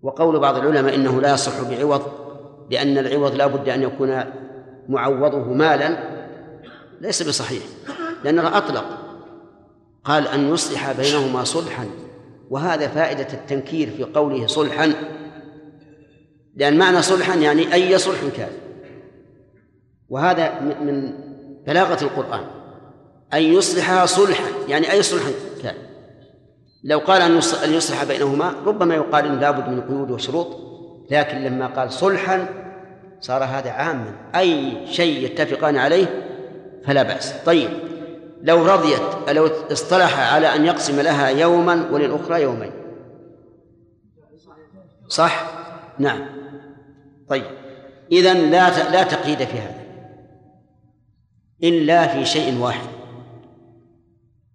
وقول 0.03 0.39
بعض 0.39 0.57
العلماء 0.57 0.95
إنه 0.95 1.21
لا 1.21 1.35
يصح 1.35 1.63
بعوض 1.63 2.03
لأن 2.71 2.99
العوض 2.99 3.35
لا 3.35 3.47
بد 3.47 3.69
أن 3.69 3.83
يكون 3.83 4.25
معوضه 4.89 5.45
مالا 5.45 5.97
ليس 7.01 7.23
بصحيح. 7.23 7.63
لأنه 8.25 8.57
أطلق 8.57 8.85
قال 10.05 10.29
أن 10.29 10.55
يصلح 10.55 10.93
بينهما 10.93 11.45
صلحا. 11.45 11.87
وهذا 12.51 12.89
فائدة 12.89 13.27
التنكير 13.33 13.91
في 13.91 14.05
قوله 14.05 14.47
صلحا 14.47 14.93
لأن 16.57 16.79
معنى 16.79 17.03
صلحا 17.03 17.35
يعني 17.35 17.75
أي 17.75 17.99
صلح 17.99 18.19
كان. 18.37 18.51
وهذا 20.09 20.61
من 20.61 21.13
بلاغة 21.67 22.05
القرآن. 22.05 22.45
أن 23.35 23.43
يصلحها 23.43 24.07
صلحا 24.07 24.45
يعني 24.69 24.93
أي 24.93 25.03
صلح 25.03 25.23
كان. 25.63 25.75
لو 26.85 26.99
قال 26.99 27.23
أن 27.65 27.73
يصلح 27.73 28.05
بينهما 28.05 28.55
ربما 28.67 28.95
يقال 28.95 29.25
إن 29.25 29.41
لابد 29.41 29.69
من 29.69 29.81
قيود 29.81 30.11
وشروط 30.11 30.47
لكن 31.11 31.37
لما 31.37 31.67
قال 31.67 31.93
صلحا 31.93 32.49
صار 33.21 33.45
هذا 33.45 33.71
عاما. 33.71 34.13
أي 34.35 34.73
شيء 34.87 35.25
يتفقان 35.25 35.77
عليه 35.77 36.07
فلا 36.85 37.03
بأس. 37.03 37.35
طيب. 37.47 37.71
لو 38.47 38.67
رضيت 38.67 39.29
لو 39.29 39.47
اصطلح 39.47 40.35
على 40.35 40.55
أن 40.55 40.65
يقسم 40.65 41.01
لها 41.01 41.29
يوما 41.29 41.89
وللأخرى 41.91 42.43
يومين 42.43 42.73
صح؟ 45.09 45.47
نعم. 45.99 46.27
طيب. 47.29 47.45
إذا 48.13 48.35
لا 48.35 48.91
لا 48.91 49.03
تقييد 49.03 49.39
في 49.39 49.59
هذا. 49.59 49.81
إلا 51.63 52.07
في 52.07 52.25
شيء 52.25 52.59
واحد. 52.59 52.89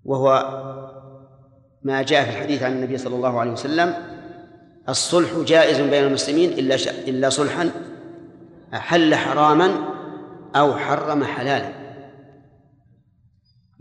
وهو 0.06 0.58
ما 1.84 2.02
جاء 2.02 2.24
في 2.24 2.30
الحديث 2.30 2.64
عن 2.64 2.72
النبي 2.72 2.98
صلى 2.98 3.16
الله 3.16 3.40
عليه 3.40 3.52
وسلم. 3.52 3.94
الصلح 4.90 5.30
جائز 5.48 5.82
بين 5.82 6.04
المسلمين 6.04 6.50
إلا 6.50 6.76
إلا 7.08 7.30
صلحا 7.30 7.72
أحل 8.74 9.16
حراما 9.16 9.72
أو 10.56 10.74
حرم 10.74 11.24
حلالا. 11.24 11.81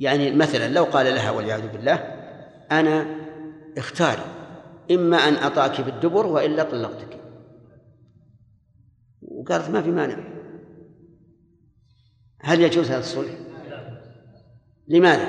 يعني 0.01 0.31
مثلا 0.31 0.69
لو 0.69 0.85
قال 0.85 1.15
لها 1.15 1.31
والعياذ 1.31 1.69
بالله 1.73 1.95
أنا 2.73 3.07
اختاري 3.79 4.25
إما 4.91 5.17
أن 5.17 5.35
أطاك 5.35 5.81
بالدبر 5.81 6.27
وإلا 6.27 6.63
طلقتك 6.63 7.21
وقالت 9.23 9.71
ما 9.71 9.83
في 9.83 9.91
مانع 9.91 10.17
هل 12.41 12.61
يجوز 12.61 12.91
هذا 12.91 13.01
الصلح؟ 13.01 13.31
لماذا؟ 14.89 15.27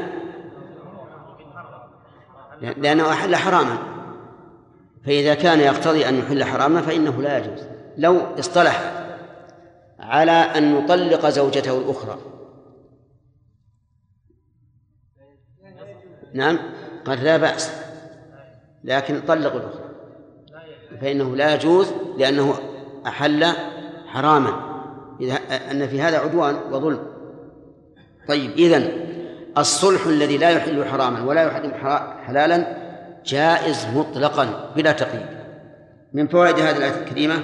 لأنه 2.61 3.09
أحل 3.09 3.35
حراما 3.35 3.77
فإذا 5.05 5.33
كان 5.33 5.59
يقتضي 5.59 6.09
أن 6.09 6.15
يحل 6.19 6.43
حراما 6.43 6.81
فإنه 6.81 7.21
لا 7.21 7.37
يجوز 7.37 7.63
لو 7.97 8.17
اصطلح 8.39 9.05
على 9.99 10.31
أن 10.31 10.77
يطلق 10.77 11.29
زوجته 11.29 11.77
الأخرى 11.77 12.17
نعم 16.33 16.59
قال 17.05 17.23
لا 17.23 17.37
بأس. 17.37 17.71
لكن 18.83 19.21
طلق 19.27 19.55
الأخرى. 19.55 19.91
فإنه 21.01 21.35
لا 21.35 21.55
يجوز 21.55 21.87
لأنه 22.17 22.53
أحل 23.07 23.45
حراما. 24.07 24.71
إذا 25.21 25.33
أن 25.71 25.87
في 25.87 26.01
هذا 26.01 26.17
عدوان 26.17 26.55
وظلم. 26.71 26.99
طيب 28.27 28.51
إذن 28.51 28.91
الصلح 29.57 30.05
الذي 30.05 30.37
لا 30.37 30.49
يحل 30.49 30.85
حراما 30.85 31.23
ولا 31.23 31.43
يحرم 31.43 31.71
حلالا 32.25 32.77
جائز 33.25 33.87
مطلقا 33.95 34.71
بلا 34.75 34.91
تقييد. 34.91 35.25
من 36.13 36.27
فوائد 36.27 36.59
هذه 36.59 36.77
الآية 36.77 37.03
الكريمة؟ 37.03 37.43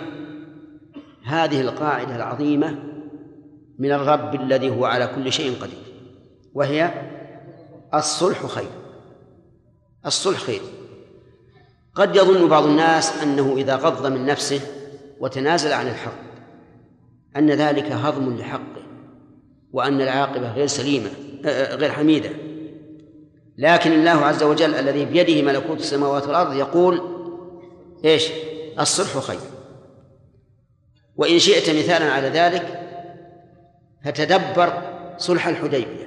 هذه 1.26 1.62
القاعدة 1.62 2.16
العظيمة 2.16 2.76
من 3.80 3.92
الرب 3.92 4.36
الذي 4.36 4.70
هو 4.70 4.86
على 4.86 5.10
كل 5.16 5.32
شيء 5.32 5.56
قدير 5.62 5.80
وهي 6.54 6.92
الصلح 7.94 8.46
خير. 8.46 8.70
الصلح 10.06 10.38
خير. 10.38 10.62
قد 11.96 12.16
يظن 12.16 12.48
بعض 12.48 12.66
الناس 12.66 13.24
أنه 13.24 13.56
إذا 13.58 13.76
غض 13.76 14.06
من 14.06 14.26
نفسه 14.26 14.62
وتنازل 15.20 15.74
عن 15.74 15.88
الحق 15.88 16.28
أن 17.38 17.52
ذلك 17.52 17.92
هضم 17.92 18.38
لحقه 18.38 18.84
وأن 19.74 20.02
العاقبة 20.02 20.54
غير 20.54 20.68
سليمة 20.68 21.10
آه، 21.46 21.76
غير 21.76 21.92
حميدة. 21.92 22.30
لكن 23.58 23.92
الله 23.92 24.26
عز 24.26 24.44
وجل 24.44 24.76
الذي 24.76 25.06
بيده 25.06 25.42
ملكوت 25.42 25.80
السماوات 25.80 26.28
والأرض 26.28 26.54
يقول 26.54 27.02
إيش؟ 28.06 28.30
الصلح 28.80 29.18
خير. 29.18 29.40
وإن 31.16 31.40
شئت 31.40 31.70
مثالا 31.70 32.12
على 32.12 32.28
ذلك 32.28 32.80
فتدبر 34.06 34.82
صلح 35.18 35.48
الحديبية. 35.48 36.07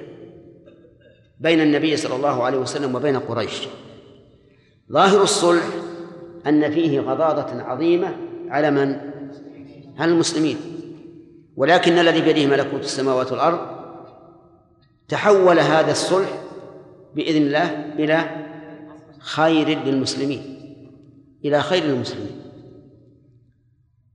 بين 1.41 1.61
النبي 1.61 1.97
صلى 1.97 2.15
الله 2.15 2.43
عليه 2.43 2.57
وسلم 2.57 2.95
وبين 2.95 3.19
قريش. 3.19 3.67
ظاهر 4.91 5.23
الصلح 5.23 5.63
أن 6.47 6.71
فيه 6.71 6.99
غضاضة 6.99 7.61
عظيمة 7.61 8.15
على 8.49 8.71
من؟ 8.71 8.97
على 9.97 10.11
المسلمين. 10.11 10.57
ولكن 11.55 11.97
الذي 11.97 12.21
بيده 12.21 12.45
ملكوت 12.45 12.81
السماوات 12.81 13.31
والأرض 13.31 13.59
تحول 15.07 15.59
هذا 15.59 15.91
الصلح 15.91 16.43
بإذن 17.15 17.41
الله 17.41 17.93
إلى 17.93 18.29
خير 19.19 19.67
للمسلمين 19.67 20.41
إلى 21.45 21.61
خير 21.61 21.83
للمسلمين. 21.83 22.41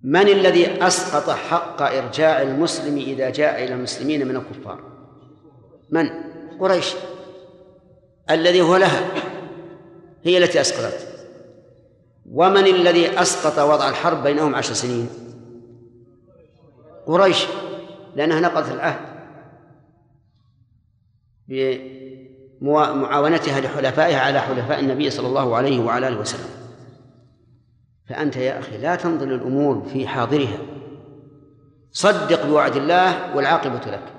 من 0.03 0.29
الذي 0.29 0.87
أسقط 0.87 1.31
حق 1.31 1.83
إرجاع 1.83 2.43
المسلم 2.43 2.97
إذا 2.97 3.31
جاء 3.31 3.65
إلى 3.65 3.75
المسلمين 3.75 4.29
من 4.29 4.37
الكفار؟ 4.37 4.81
من؟ 5.91 6.11
قريش. 6.61 6.95
الذي 8.31 8.61
هو 8.61 8.77
لها 8.77 9.11
هي 10.25 10.39
التي 10.39 10.61
أسقطت. 10.61 11.07
ومن 12.33 12.67
الذي 12.67 13.21
أسقط 13.21 13.59
وضع 13.59 13.89
الحرب 13.89 14.23
بينهم 14.23 14.55
عشر 14.55 14.75
سنين؟ 14.75 15.09
قريش 17.07 17.47
لأنها 18.17 18.41
نقضت 18.41 18.73
العهد 18.73 19.01
بمعاونتها 22.61 23.61
لحلفائها 23.61 24.21
على 24.21 24.41
حلفاء 24.41 24.81
النبي 24.81 25.11
صلى 25.11 25.27
الله 25.27 25.57
عليه 25.57 25.81
وعلى 25.81 26.09
آله 26.09 26.21
وسلم. 26.21 26.51
فأنت 28.09 28.37
يا 28.37 28.59
أخي 28.59 28.79
لا 28.79 28.97
تنظر 28.97 29.27
الأمور 29.27 29.89
في 29.93 30.09
حاضرها. 30.09 30.59
صدق 31.93 32.47
بوعد 32.47 32.77
الله 32.77 33.37
والعاقبة 33.37 33.93
لك. 33.93 34.16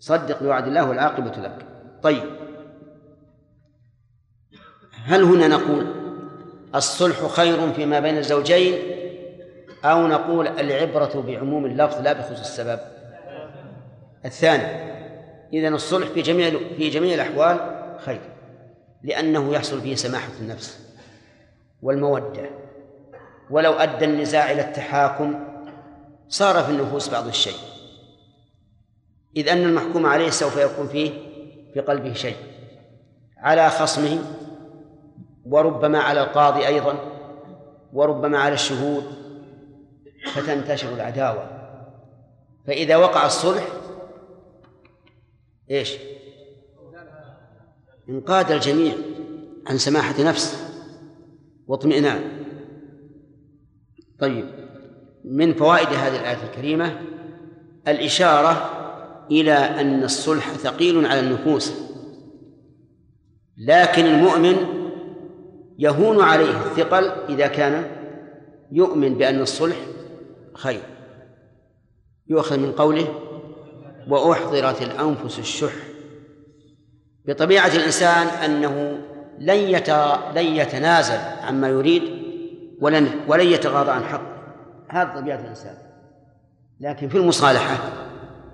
صدق 0.00 0.42
بوعد 0.42 0.66
الله 0.66 0.88
والعاقبة 0.88 1.30
لك. 1.30 1.66
طيب. 2.02 2.22
هل 5.04 5.22
هنا 5.22 5.48
نقول 5.48 5.86
الصلح 6.74 7.26
خير 7.26 7.72
فيما 7.72 8.00
بين 8.00 8.18
الزوجين 8.18 8.74
أو 9.84 10.06
نقول 10.06 10.48
العبرة 10.48 11.24
بعموم 11.26 11.66
اللفظ 11.66 12.00
لا 12.00 12.12
بخصوص 12.12 12.40
السبب؟ 12.40 12.80
الثاني 14.24 14.90
إذا 15.52 15.68
الصلح 15.68 16.08
في 16.08 16.22
جميع 16.22 16.50
في 16.76 16.88
جميع 16.88 17.14
الأحوال 17.14 17.56
خير 17.98 18.20
لأنه 19.02 19.54
يحصل 19.54 19.80
فيه 19.80 19.94
سماحة 19.94 20.32
النفس 20.40 20.78
والمودة. 21.82 22.50
ولو 23.50 23.72
أدى 23.72 24.04
النزاع 24.04 24.50
إلى 24.50 24.60
التحاكم 24.60 25.44
صار 26.28 26.64
في 26.64 26.70
النفوس 26.70 27.08
بعض 27.08 27.26
الشيء. 27.26 27.69
إذ 29.36 29.48
أن 29.48 29.62
المحكوم 29.62 30.06
عليه 30.06 30.30
سوف 30.30 30.56
يكون 30.56 30.88
فيه 30.88 31.10
في 31.74 31.80
قلبه 31.80 32.12
شيء 32.12 32.36
على 33.38 33.70
خصمه 33.70 34.18
وربما 35.46 35.98
على 35.98 36.20
القاضي 36.20 36.66
أيضا 36.66 36.94
وربما 37.92 38.38
على 38.38 38.54
الشهود 38.54 39.04
فتنتشر 40.34 40.94
العداوة 40.94 41.50
فإذا 42.66 42.96
وقع 42.96 43.26
الصلح 43.26 43.68
إيش؟ 45.70 45.96
انقاد 48.08 48.50
الجميع 48.50 48.94
عن 49.66 49.78
سماحة 49.78 50.22
نفس 50.22 50.70
واطمئنان 51.68 52.44
طيب 54.18 54.46
من 55.24 55.54
فوائد 55.54 55.88
هذه 55.88 56.20
الآية 56.20 56.44
الكريمة 56.44 57.00
الإشارة 57.88 58.79
إلى 59.30 59.52
أن 59.52 60.04
الصلح 60.04 60.52
ثقيل 60.52 61.06
على 61.06 61.20
النفوس. 61.20 61.72
لكن 63.58 64.06
المؤمن 64.06 64.56
يهون 65.78 66.20
عليه 66.22 66.50
الثقل 66.50 67.04
إذا 67.28 67.46
كان 67.46 67.86
يؤمن 68.72 69.14
بأن 69.14 69.40
الصلح 69.40 69.76
خير. 70.54 70.80
يؤخذ 72.28 72.58
من 72.58 72.72
قوله 72.72 73.14
وأحضرت 74.08 74.82
الأنفس 74.82 75.38
الشح. 75.38 75.72
بطبيعة 77.24 77.76
الإنسان 77.76 78.26
أنه 78.26 79.00
لن 79.38 79.82
لن 80.34 80.46
يتنازل 80.46 81.18
عما 81.42 81.68
يريد 81.68 82.02
ولن 82.80 83.10
ولن 83.28 83.46
يتغاضى 83.46 83.90
عن 83.90 84.04
حق 84.04 84.22
هذا 84.88 85.20
طبيعة 85.20 85.40
الإنسان. 85.40 85.74
لكن 86.80 87.08
في 87.08 87.16
المصالحة 87.18 88.09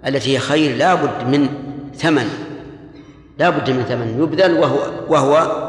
التي 0.07 0.34
هي 0.34 0.38
خير 0.38 0.76
لا 0.76 0.94
بد 0.94 1.26
من 1.28 1.48
ثمن 1.94 2.28
لا 3.38 3.50
بد 3.50 3.70
من 3.70 3.82
ثمن 3.82 4.22
يبذل 4.22 4.59
وهو 4.59 4.78
وهو 5.09 5.66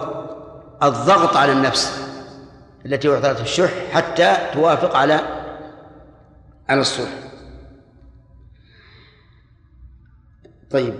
الضغط 0.84 1.38
على 1.38 1.52
النفس 1.52 2.08
التي 2.86 3.10
أعطت 3.10 3.42
الشح 3.42 3.72
حتى 3.92 4.38
توافق 4.54 4.96
على 4.96 5.20
على 6.70 6.82
الصلح. 6.82 7.10
طيب. 10.72 10.94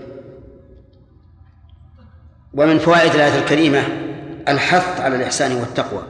ومن 2.54 2.78
فوائد 2.78 3.14
الآية 3.14 3.38
الكريمة 3.38 3.82
الحث 4.48 5.00
على 5.00 5.16
الإحسان 5.16 5.56
والتقوى. 5.56 6.02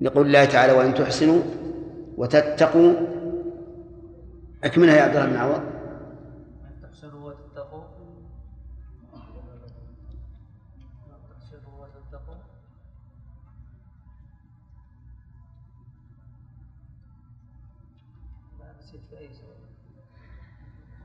لقول 0.00 0.26
الله 0.26 0.44
تعالى 0.44 0.72
وإن 0.72 0.94
تحسنوا 0.94 1.42
وتتقوا 2.16 2.94
أكملها 4.64 4.96
يا 4.96 5.02
عبد 5.02 5.16
الله 5.16 5.28
بن 5.28 5.36
عوض. 5.36 5.62
وتتقوا 7.28 7.84
تحسنوا 11.30 11.84
وتتقوا 11.84 12.34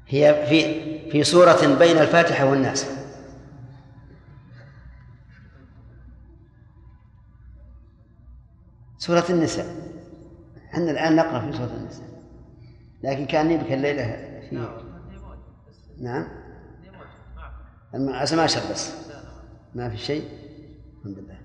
هي 0.07 0.45
في 0.49 1.11
في 1.11 1.23
سورة 1.23 1.77
بين 1.79 1.97
الفاتحة 1.97 2.45
والناس. 2.45 2.85
سورة 8.97 9.25
النساء. 9.29 9.75
إحنا 10.73 10.91
الآن 10.91 11.15
نقرأ 11.15 11.39
في 11.39 11.57
سورة 11.57 11.73
النساء. 11.73 12.12
لكن 13.03 13.25
كان 13.25 13.57
بك 13.57 13.71
الليلة 13.71 14.03
في 14.49 14.55
نعم. 15.97 16.27
الم- 17.95 18.15
ما 18.37 18.47
شر 18.47 18.61
بس 18.71 18.91
ما 19.75 19.89
في 19.89 19.97
شيء؟ 19.97 20.29
الحمد 20.99 21.17
لله. 21.19 21.37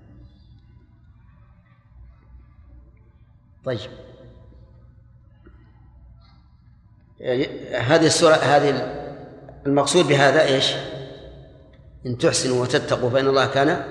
طيب. 3.65 3.79
هذه 7.75 8.05
السورة 8.05 8.33
هذه 8.33 8.95
المقصود 9.65 10.05
بهذا 10.07 10.41
إيش؟ 10.43 10.73
إن 12.05 12.17
تحسنوا 12.17 12.61
وتتقوا 12.61 13.09
فإن 13.09 13.27
الله 13.27 13.47
كان 13.53 13.83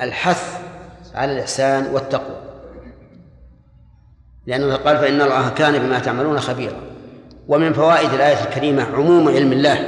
الحث 0.00 0.60
على 1.14 1.32
الإحسان 1.32 1.94
والتقوى. 1.94 2.47
لأنه 4.48 4.76
قال 4.76 4.98
فإن 4.98 5.20
الله 5.20 5.48
كان 5.48 5.78
بما 5.78 5.98
تعملون 5.98 6.40
خبيرا. 6.40 6.80
ومن 7.48 7.72
فوائد 7.72 8.12
الآية 8.12 8.44
الكريمة 8.44 8.82
عموم 8.82 9.28
علم 9.28 9.52
الله 9.52 9.78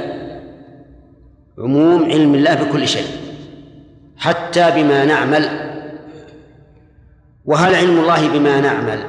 عموم 1.57 2.05
علم 2.05 2.35
الله 2.35 2.53
بكل 2.53 2.87
شيء 2.87 3.07
حتى 4.17 4.71
بما 4.71 5.05
نعمل. 5.05 5.49
وهل 7.45 7.75
علم 7.75 7.99
الله 7.99 8.29
بما 8.29 8.61
نعمل؟ 8.61 8.99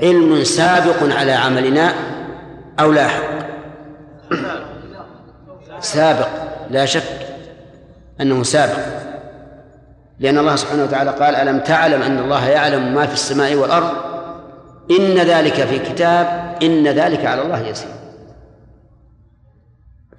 علم 0.00 0.44
سابق 0.44 1.16
على 1.18 1.32
عملنا 1.32 1.94
أو 2.80 2.92
لاحق 2.92 3.46
سابق 5.80 6.28
لا 6.70 6.86
شك 6.86 7.26
أنه 8.20 8.42
سابق. 8.42 9.03
لأن 10.18 10.38
الله 10.38 10.56
سبحانه 10.56 10.82
وتعالى 10.84 11.10
قال 11.10 11.34
ألم 11.34 11.58
تعلم 11.58 12.02
أن 12.02 12.18
الله 12.18 12.48
يعلم 12.48 12.94
ما 12.94 13.06
في 13.06 13.14
السماء 13.14 13.54
والأرض؟ 13.54 13.90
إن 14.90 15.14
ذلك 15.18 15.54
في 15.54 15.78
كتاب 15.78 16.54
إن 16.62 16.86
ذلك 16.88 17.24
على 17.26 17.42
الله 17.42 17.60
يسير. 17.60 17.88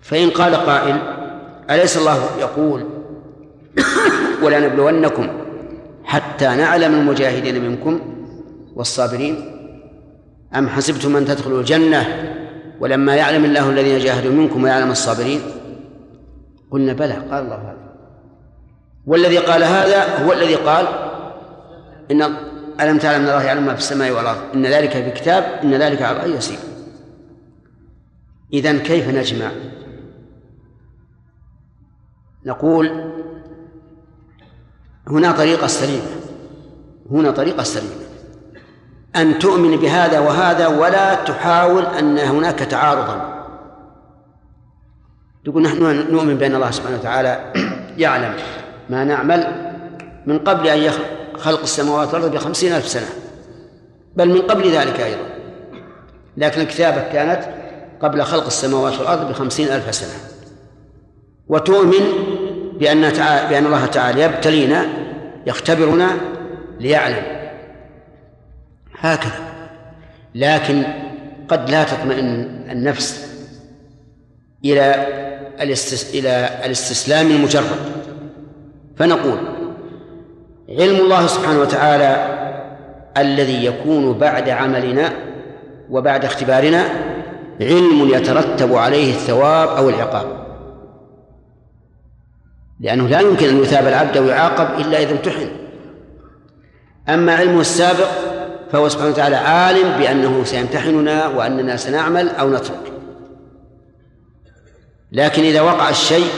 فإن 0.02 0.30
قال 0.30 0.56
قائل 0.56 0.96
أليس 1.70 1.98
الله 1.98 2.18
يقول 2.40 2.86
ولنبلونكم 4.44 5.28
حتى 6.04 6.46
نعلم 6.48 6.94
المجاهدين 6.94 7.70
منكم 7.70 8.00
والصابرين؟ 8.76 9.52
أم 10.56 10.70
حسبتم 10.70 11.16
أن 11.16 11.26
تدخلوا 11.26 11.60
الجنة 11.60 12.32
ولما 12.80 13.16
يعلم 13.16 13.46
الله 13.46 13.70
الذين 13.70 14.00
جاهدوا 14.00 14.32
منكم 14.32 14.64
ويعلم 14.64 14.92
الصابرين؟ 14.92 15.42
قلنا 16.72 16.94
بلى 16.94 17.14
قال 17.14 17.44
الله 17.44 17.56
هذا. 17.56 17.85
والذي 19.06 19.38
قال 19.38 19.64
هذا 19.64 20.26
هو 20.26 20.34
الذي 20.34 20.56
قال 20.56 20.88
إن 22.12 22.22
ألم 22.82 22.98
تعلم 22.98 23.24
أن 23.24 23.30
الله 23.30 23.44
يعلم 23.44 23.66
ما 23.66 23.74
في 23.74 23.80
السماء 23.80 24.12
والأرض؟ 24.12 24.42
إن 24.54 24.66
ذلك 24.66 24.92
في 24.92 25.12
كتاب 25.12 25.44
إن 25.64 25.74
ذلك 25.74 26.02
على 26.02 26.24
الله 26.24 26.38
يسير. 26.38 26.58
إذن 28.54 28.80
كيف 28.80 29.10
نجمع؟ 29.10 29.52
نقول 32.46 33.12
هنا 35.08 35.32
طريقة 35.32 35.68
سليمة 35.68 36.08
هنا 37.12 37.32
طريقة 37.32 37.64
سليمة 37.64 38.06
أن 39.16 39.40
تؤمن 39.40 39.78
بهذا 39.78 40.20
وهذا 40.20 40.68
ولا 40.68 41.16
تحاول 41.16 41.86
أن 41.86 42.18
هناك 42.18 42.60
تعارضا. 42.60 43.46
تقول 45.46 45.64
نحن 45.64 46.12
نؤمن 46.12 46.36
بأن 46.38 46.56
الله 46.56 46.72
سبحانه 46.72 46.98
وتعالى 46.98 47.54
يعلم. 47.98 48.36
ما 48.90 49.04
نعمل 49.04 49.72
من 50.26 50.40
قبل 50.40 50.68
أن 50.68 50.92
خلق 51.38 51.62
السماوات 51.62 52.14
والأرض 52.14 52.32
بخمسين 52.32 52.74
ألف 52.74 52.88
سنة. 52.88 53.08
بل 54.16 54.30
من 54.30 54.42
قبل 54.42 54.72
ذلك 54.72 55.00
أيضا. 55.00 55.30
لكن 56.38 56.62
الكتابة 56.62 57.02
كانت 57.02 57.46
قبل 58.02 58.24
خلق 58.24 58.46
السماوات 58.46 59.00
والأرض 59.00 59.30
بخمسين 59.30 59.68
ألف 59.68 59.96
سنة. 59.96 60.14
وتؤمن 61.48 62.24
بأن 62.80 63.14
تعالى 63.14 63.50
بأن 63.50 63.66
الله 63.66 63.86
تعالى 63.86 64.22
يبتلينا 64.22 64.86
يختبرنا 65.48 66.10
ليعلم. 66.80 67.24
هكذا. 69.00 69.40
لكن 70.36 70.84
قد 71.48 71.70
لا 71.70 71.84
تطمئن 71.84 72.26
النفس 72.72 73.28
إلى. 74.66 75.26
إلى 76.14 76.50
الاستسلام 76.66 77.28
المجرد. 77.28 77.95
فنقول 78.98 79.38
علم 80.70 80.96
الله 80.96 81.28
سبحانه 81.28 81.60
وتعالى 81.60 82.36
الذي 83.18 83.66
يكون 83.66 84.14
بعد 84.14 84.50
عملنا 84.50 85.14
وبعد 85.90 86.26
اختبارنا 86.26 86.84
علم 87.62 88.10
يترتب 88.10 88.76
عليه 88.76 89.14
الثواب 89.14 89.68
أو 89.68 89.90
العقاب. 89.90 90.46
لأنه 92.80 93.08
لا 93.08 93.20
يمكن 93.20 93.50
أن 93.50 93.60
يثاب 93.60 93.88
العبد 93.88 94.18
أو 94.18 94.26
يعاقب 94.26 94.80
إلا 94.80 95.02
إذا 95.02 95.12
امتحن. 95.12 95.48
أما 97.10 97.36
علمه 97.36 97.62
السابق 97.62 98.10
فهو 98.72 98.90
سبحانه 98.90 99.12
وتعالى 99.12 99.36
عالم 99.36 99.98
بأنه 100.00 100.44
سيمتحننا 100.44 101.28
وأننا 101.28 101.78
سنعمل 101.78 102.30
أو 102.30 102.50
نترك. 102.50 102.92
لكن 105.12 105.44
إذا 105.44 105.62
وقع 105.62 105.90
الشيء 105.90 106.30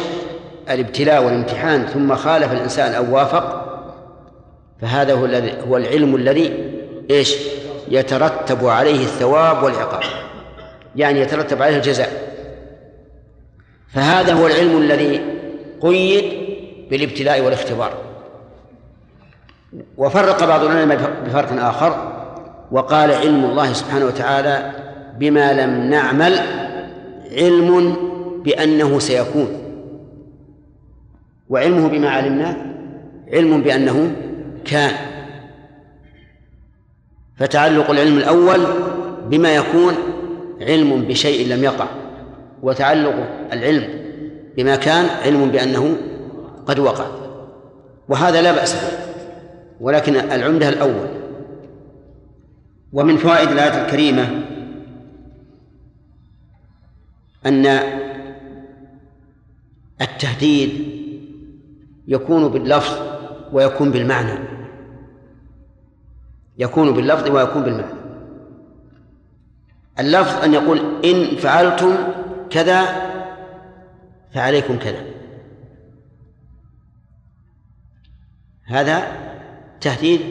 الابتلاء 0.69 1.23
والامتحان 1.23 1.85
ثم 1.85 2.15
خالف 2.15 2.51
الإنسان 2.51 2.93
أو 2.93 3.15
وافق 3.15 3.67
فهذا 4.81 5.13
هو 5.13 5.25
الذي 5.25 5.53
هو 5.69 5.77
العلم 5.77 6.15
الذي 6.15 6.53
إيش؟ 7.09 7.35
يترتب 7.89 8.65
عليه 8.65 9.03
الثواب 9.03 9.63
والعقاب. 9.63 10.03
يعني 10.95 11.19
يترتب 11.19 11.61
عليه 11.61 11.77
الجزاء. 11.77 12.11
فهذا 13.93 14.33
هو 14.33 14.47
العلم 14.47 14.77
الذي 14.77 15.21
قيد 15.81 16.23
بالابتلاء 16.89 17.41
والاختبار. 17.41 17.93
وفرق 19.97 20.45
بعض 20.45 20.63
العلماء 20.63 20.97
بفرق 21.25 21.63
آخر 21.63 22.13
وقال 22.71 23.11
علم 23.11 23.45
الله 23.45 23.73
سبحانه 23.73 24.05
وتعالى 24.05 24.71
بما 25.17 25.53
لم 25.53 25.89
نعمل 25.89 26.39
علم 27.31 27.95
بأنه 28.43 28.99
سيكون. 28.99 29.66
وعلمه 31.49 31.87
بما 31.87 32.09
علمنا 32.09 32.75
علم 33.33 33.61
بأنه 33.61 34.15
كان. 34.65 34.93
فتعلق 37.37 37.91
العلم 37.91 38.17
الأول 38.17 38.59
بما 39.29 39.55
يكون 39.55 39.93
علم 40.61 41.01
بشيء 41.01 41.47
لم 41.53 41.63
يقع 41.63 41.87
وتعلق 42.61 43.47
العلم 43.53 44.07
بما 44.57 44.75
كان 44.75 45.05
علم 45.05 45.51
بأنه 45.51 45.97
قد 46.65 46.79
وقع. 46.79 47.05
وهذا 48.09 48.41
لا 48.41 48.51
بأس 48.51 48.73
به 48.73 48.97
ولكن 49.79 50.15
العمدة 50.15 50.69
الأول. 50.69 51.07
ومن 52.93 53.17
فوائد 53.17 53.51
الآية 53.51 53.85
الكريمة 53.85 54.45
أن 57.45 57.79
التهديد 60.01 60.96
يكون 62.07 62.47
باللفظ 62.47 62.97
ويكون 63.51 63.91
بالمعنى. 63.91 64.39
يكون 66.57 66.93
باللفظ 66.93 67.29
ويكون 67.29 67.63
بالمعنى. 67.63 67.93
اللفظ 69.99 70.43
أن 70.43 70.53
يقول 70.53 71.05
إن 71.05 71.35
فعلتم 71.37 71.95
كذا 72.49 72.85
فعليكم 74.33 74.77
كذا. 74.77 75.01
هذا 78.65 79.03
تهديد 79.81 80.21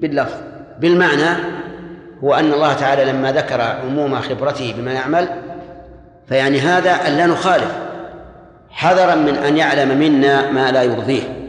باللفظ. 0.00 0.36
بالمعنى 0.80 1.60
هو 2.24 2.34
أن 2.34 2.52
الله 2.52 2.72
تعالى 2.72 3.04
لما 3.04 3.32
ذكر 3.32 3.60
عموم 3.60 4.20
خبرته 4.20 4.74
بما 4.76 4.92
يعمل 4.92 5.28
فيعني 6.28 6.58
هذا 6.58 6.90
أن 6.90 7.12
لا 7.12 7.26
نخالف. 7.26 7.89
حذرا 8.70 9.14
من 9.14 9.34
أن 9.34 9.56
يعلم 9.56 9.98
منا 9.98 10.50
ما 10.50 10.70
لا 10.70 10.82
يرضيه. 10.82 11.40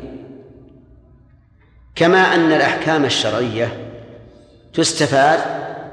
كما 1.96 2.36
أن 2.36 2.52
الأحكام 2.52 3.06
الشرعية 3.06 3.92
تستفاد 4.74 5.40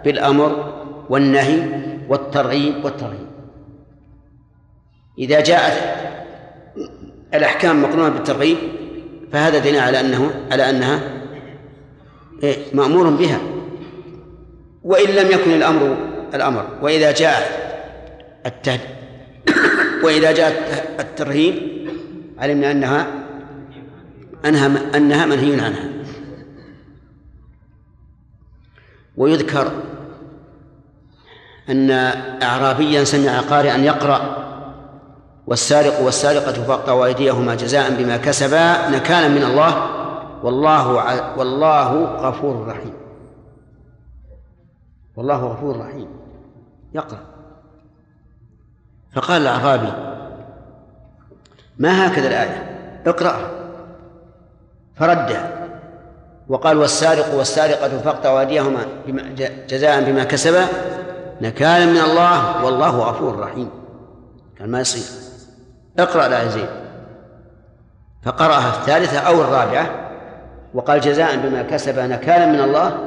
بالأمر 0.05 0.75
والنهي 1.09 1.63
والترغيب 2.09 2.85
والترهيب 2.85 3.29
إذا 5.19 5.41
جاءت 5.41 5.97
الأحكام 7.35 7.83
مقرونة 7.83 8.09
بالترغيب 8.09 8.57
فهذا 9.33 9.59
دليل 9.59 9.81
على 9.81 10.01
أنه 10.01 10.31
على 10.51 10.71
أنها 10.71 11.01
إيه 12.43 12.57
مأمور 12.75 13.11
بها. 13.11 13.41
وإن 14.83 15.11
لم 15.15 15.31
يكن 15.31 15.51
الأمر 15.51 15.97
الأمر. 16.35 16.67
وإذا 16.83 17.13
جاء 17.13 17.69
التهد 18.47 18.81
وإذا 20.05 20.33
جاء 20.33 20.53
الترهيب 21.01 21.55
علمنا 22.39 22.71
أنها 22.71 23.07
أنها 24.45 24.97
أنها 24.97 25.27
منهي 25.27 25.61
عنها. 25.61 25.89
ويذكر 29.17 29.73
أن 31.69 31.91
أعرابيا 32.43 33.05
سمع 33.05 33.41
قارئا 33.41 33.77
يقرأ 33.77 34.49
والسارق 35.47 36.01
والسارقة 36.01 36.53
فاقطعوا 36.53 37.07
أيديهما 37.07 37.55
جزاء 37.55 38.03
بما 38.03 38.17
كسبا 38.17 38.91
نكالا 38.91 39.29
من 39.29 39.43
الله. 39.43 39.99
والله 40.43 40.89
والله 41.39 42.05
غفور 42.05 42.67
رحيم. 42.67 42.93
والله 45.17 45.45
غفور 45.47 45.79
رحيم. 45.79 46.09
يقرأ. 46.95 47.28
فقال 49.19 49.43
الأعرابي 49.43 49.93
ما 51.79 52.07
هكذا 52.07 52.29
الآية؟ 52.29 52.79
اقرأها 53.07 53.51
فردها 54.97 55.69
وقال 56.49 56.77
والسارق 56.79 57.35
والسارقة 57.35 57.89
فاقطعوا 57.99 58.41
أيديهما 58.41 58.81
جزاء 59.69 60.05
بما 60.05 60.25
كسبا. 60.25 60.67
نكالا 61.41 61.87
من 61.87 62.01
الله 62.01 62.65
والله 62.65 62.99
غفور 62.99 63.39
رحيم. 63.39 63.71
قال 64.61 64.71
ما 64.71 64.81
يصير. 64.81 65.03
اقرأ 65.99 66.27
الآية 66.27 66.49
زين. 66.49 66.69
فقرأها 68.25 68.69
الثالثة 68.69 69.19
أو 69.19 69.41
الرابعة 69.41 70.11
وقال 70.75 71.01
جزاء 71.01 71.37
بما 71.37 71.63
كسب 71.63 71.99
نكالا 71.99 72.47
من 72.47 72.61
الله 72.61 72.99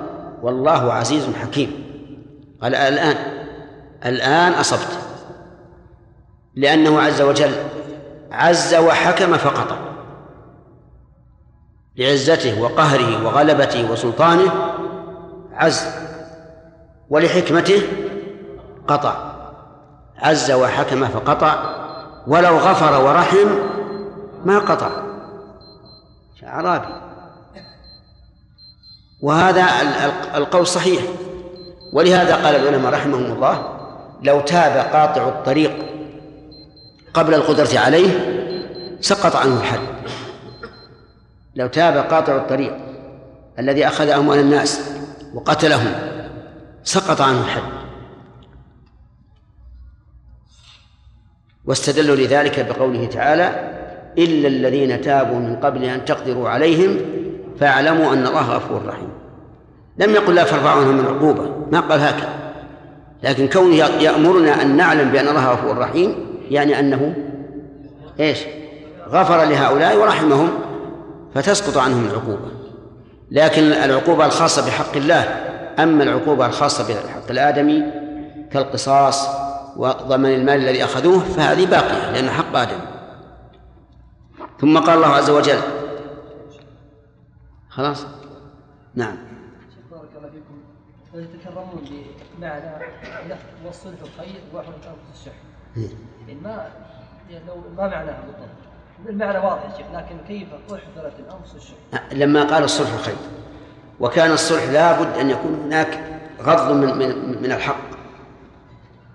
والله 0.41 0.93
عزيز 0.93 1.23
حكيم. 1.41 1.83
قال 2.61 2.75
الآن 2.75 3.15
الآن 4.05 4.53
أصبت. 4.53 5.10
لأنه 6.55 7.01
عز 7.01 7.21
وجل 7.21 7.55
عز 8.31 8.75
وحكم 8.75 9.37
فقط 9.37 9.77
لعزته 11.97 12.61
وقهره 12.61 13.25
وغلبته 13.25 13.91
وسلطانه 13.91 14.51
عز 15.53 15.87
ولحكمته 17.09 17.81
قطع 18.87 19.31
عز 20.17 20.51
وحكم 20.51 21.07
فقطع 21.07 21.81
ولو 22.27 22.57
غفر 22.57 23.05
ورحم 23.05 23.47
ما 24.45 24.59
قطع. 24.59 25.11
أعرابي 26.43 26.93
وهذا 29.21 29.65
القول 30.35 30.67
صحيح 30.67 31.01
ولهذا 31.93 32.35
قال 32.35 32.55
العلماء 32.55 32.93
رحمهم 32.93 33.25
الله 33.25 33.79
لو 34.21 34.41
تاب 34.41 34.93
قاطع 34.93 35.27
الطريق 35.27 35.71
قبل 37.13 37.33
القدرة 37.33 37.79
عليه 37.79 38.09
سقط 39.01 39.35
عنه 39.35 39.59
الحد. 39.59 39.79
لو 41.55 41.67
تاب 41.67 41.97
قاطع 41.97 42.35
الطريق 42.35 42.77
الذي 43.59 43.87
أخذ 43.87 44.09
أموال 44.09 44.39
الناس 44.39 44.91
وقتلهم 45.33 45.93
سقط 46.83 47.21
عنه 47.21 47.41
الحد. 47.41 47.71
واستدلوا 51.65 52.15
لذلك 52.15 52.65
بقوله 52.65 53.05
تعالى 53.05 53.71
إلا 54.17 54.47
الذين 54.47 55.01
تابوا 55.01 55.39
من 55.39 55.55
قبل 55.55 55.83
أن 55.83 56.05
تقدروا 56.05 56.49
عليهم 56.49 56.97
فاعلموا 57.59 58.13
أن 58.13 58.27
الله 58.27 58.55
غفور 58.55 58.85
رحيم. 58.85 59.09
لم 59.97 60.11
يقل 60.11 60.35
لا 60.35 60.43
ترفعوا 60.43 60.81
عنهم 60.81 60.97
من 60.97 61.05
عقوبة 61.05 61.67
ما 61.71 61.79
قال 61.79 61.99
هكذا. 61.99 62.53
لكن 63.23 63.47
كونه 63.47 63.75
يأمرنا 63.75 64.61
أن 64.61 64.77
نعلم 64.77 65.11
بأن 65.11 65.27
الله 65.27 65.51
غفور 65.51 65.77
رحيم 65.77 66.30
يعني 66.51 66.79
أنه 66.79 67.15
إيش؟ 68.19 68.39
غفر 69.07 69.43
لهؤلاء 69.43 69.97
ورحمهم 69.97 70.49
فتسقط 71.35 71.77
عنهم 71.77 72.05
العقوبة. 72.05 72.51
لكن 73.31 73.63
العقوبة 73.63 74.25
الخاصة 74.25 74.65
بحق 74.65 74.95
الله 74.95 75.21
أما 75.79 76.03
العقوبة 76.03 76.45
الخاصة 76.45 77.03
بحق 77.03 77.31
الآدمي 77.31 77.83
كالقصاص 78.51 79.27
وضمن 79.77 80.33
المال 80.33 80.55
الذي 80.55 80.83
أخذوه 80.83 81.19
فهذه 81.19 81.65
باقية 81.65 82.11
لأنه 82.11 82.31
حق 82.31 82.55
آدم 82.55 82.79
ثم 84.59 84.77
قال 84.77 84.97
الله 84.97 85.07
عز 85.07 85.29
وجل 85.29 85.59
خلاص؟ 87.69 88.05
نعم. 88.95 89.17
بارك 89.91 90.09
الله 90.17 90.29
فيكم. 90.29 91.27
تتكرمون 91.27 91.83
بمعنى 92.37 92.85
والصلح 93.65 93.99
خير 94.17 94.41
أنفس 94.53 95.21
الشح 95.21 95.33
يعني 96.27 96.39
ما 96.41 96.67
يعني 97.29 97.43
ما 97.77 97.87
معناها 97.87 98.23
بالضبط. 98.25 99.09
المعنى 99.09 99.37
واضح 99.37 99.63
يا 99.63 99.77
شيخ 99.77 99.85
لكن 99.93 100.15
كيف 100.27 100.47
أحضرت 100.53 101.13
الأنفس 101.19 101.55
الشح 101.55 102.13
لما 102.13 102.43
قال 102.43 102.63
الصلح 102.63 102.95
خير. 103.01 103.15
وكان 103.99 104.31
الصلح 104.31 104.63
لابد 104.63 105.17
أن 105.17 105.29
يكون 105.29 105.61
هناك 105.65 105.99
غض 106.41 106.71
من 106.71 106.97
من 106.97 107.41
من 107.41 107.51
الحق. 107.51 107.91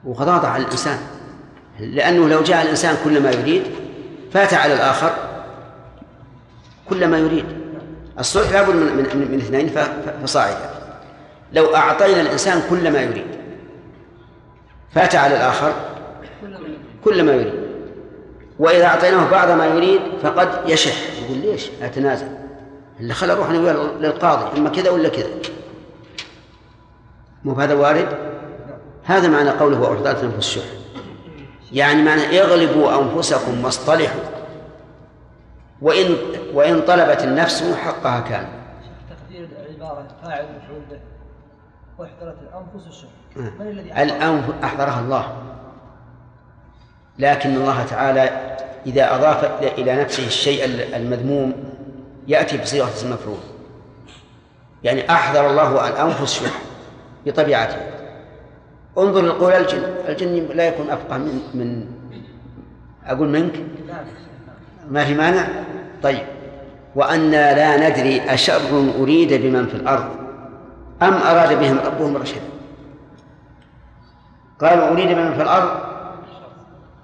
وغضاضة 0.05 0.49
على 0.49 0.63
الإنسان. 0.63 0.99
لأنه 1.81 2.29
لو 2.29 2.43
جاء 2.43 2.63
الإنسان 2.63 2.97
كل 3.05 3.23
ما 3.23 3.31
يريد 3.31 3.63
فات 4.33 4.55
على 4.55 4.75
الآخر 4.75 5.11
كل 6.89 7.09
ما 7.09 7.19
يريد. 7.19 7.47
الصلح 8.19 8.51
لابد 8.51 8.75
من, 8.75 8.97
من, 8.97 9.29
من 9.31 9.39
اثنين 9.39 9.71
فصاعدا. 10.23 10.71
لو 11.53 11.77
أعطينا 11.77 12.21
الإنسان 12.21 12.63
كل 12.71 12.93
ما 12.93 13.01
يريد 13.01 13.27
فات 14.95 15.15
على 15.15 15.37
الآخر 15.37 15.73
كل 17.07 17.23
ما 17.23 17.33
يريد. 17.33 17.67
وإذا 18.59 18.87
أعطيناه 18.87 19.31
بعض 19.31 19.51
ما 19.51 19.67
يريد 19.67 20.01
فقد 20.23 20.49
يشح. 20.67 20.95
يقول 21.23 21.39
ليش؟ 21.39 21.71
أتنازل. 21.83 22.29
اللي 23.01 23.15
خلى 23.15 23.33
أروح 23.33 23.51
للقاضي. 24.01 24.59
إما 24.59 24.71
كذا 24.71 24.91
ولا 24.91 25.09
كذا؟ 25.09 25.29
مو 27.45 27.53
هذا 27.53 27.75
وارد؟ 27.75 28.09
هذا 29.05 29.29
معنى 29.29 29.51
قوله 29.51 29.81
وأحضرت 29.81 30.25
أنفس 30.25 30.39
الشح. 30.39 30.65
يعني 31.73 32.03
معنى 32.03 32.41
اغلبوا 32.41 33.03
أنفسكم 33.03 33.65
واصطلحوا. 33.65 34.21
وإن 35.83 36.17
وإن 36.55 36.81
طلبت 36.81 37.25
النفس 37.25 37.65
حقها 37.85 38.21
كان 38.21 38.49
تقدير 39.11 39.49
العبارة 39.67 40.07
فاعل 40.23 40.45
مفعول 40.57 40.83
به 40.91 40.99
الأنفس 42.43 42.87
الشح. 42.89 43.09
آه. 43.37 43.63
من 43.63 43.69
الذي 43.69 43.93
أحضرها 44.65 45.01
الله. 45.01 45.56
لكن 47.19 47.57
الله 47.57 47.85
تعالى 47.85 48.57
إذا 48.87 49.15
أضاف 49.15 49.63
إلى 49.63 49.97
نفسه 50.03 50.27
الشيء 50.27 50.65
المذموم 50.97 51.53
يأتي 52.29 52.59
بصيغة 52.59 52.89
اسم 52.89 53.13
مفعول. 53.13 53.39
يعني 54.85 55.11
أحضر 55.11 55.51
الله 55.51 55.89
الأنفس 55.89 56.35
شح 56.35 56.61
بطبيعته. 57.27 57.77
انظر 58.99 59.23
لقول 59.23 59.53
الجن 59.53 59.83
الجن 60.09 60.49
لا 60.55 60.69
يكون 60.69 60.91
أفقه 60.91 61.19
من 61.19 61.41
من 61.55 61.87
أقول 63.07 63.29
منك؟ 63.29 63.53
ما 64.91 65.05
في 65.05 65.15
مانع؟ 65.15 65.49
طيب. 66.03 66.27
وأنا 66.95 67.55
لا 67.55 67.89
ندري 67.89 68.21
أشر 68.21 68.91
أريد 69.01 69.33
بمن 69.35 69.67
في 69.67 69.75
الأرض 69.75 70.09
أم 71.03 71.15
أراد 71.15 71.61
بهم 71.61 71.79
ربهم 71.79 72.17
رشدا؟ 72.17 72.41
قالوا 74.61 74.89
أريد 74.89 75.09
بمن 75.09 75.35
في 75.35 75.43
الأرض 75.43 75.86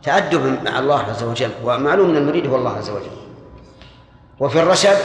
تأدبا 0.02 0.70
مع 0.70 0.78
الله 0.78 0.98
عز 0.98 1.22
وجل 1.22 1.50
ومعلوم 1.64 2.10
أن 2.10 2.16
المريد 2.16 2.46
هو 2.46 2.56
الله 2.56 2.76
عز 2.76 2.90
وجل. 2.90 3.10
وفي 4.40 4.62
الرشد 4.62 4.96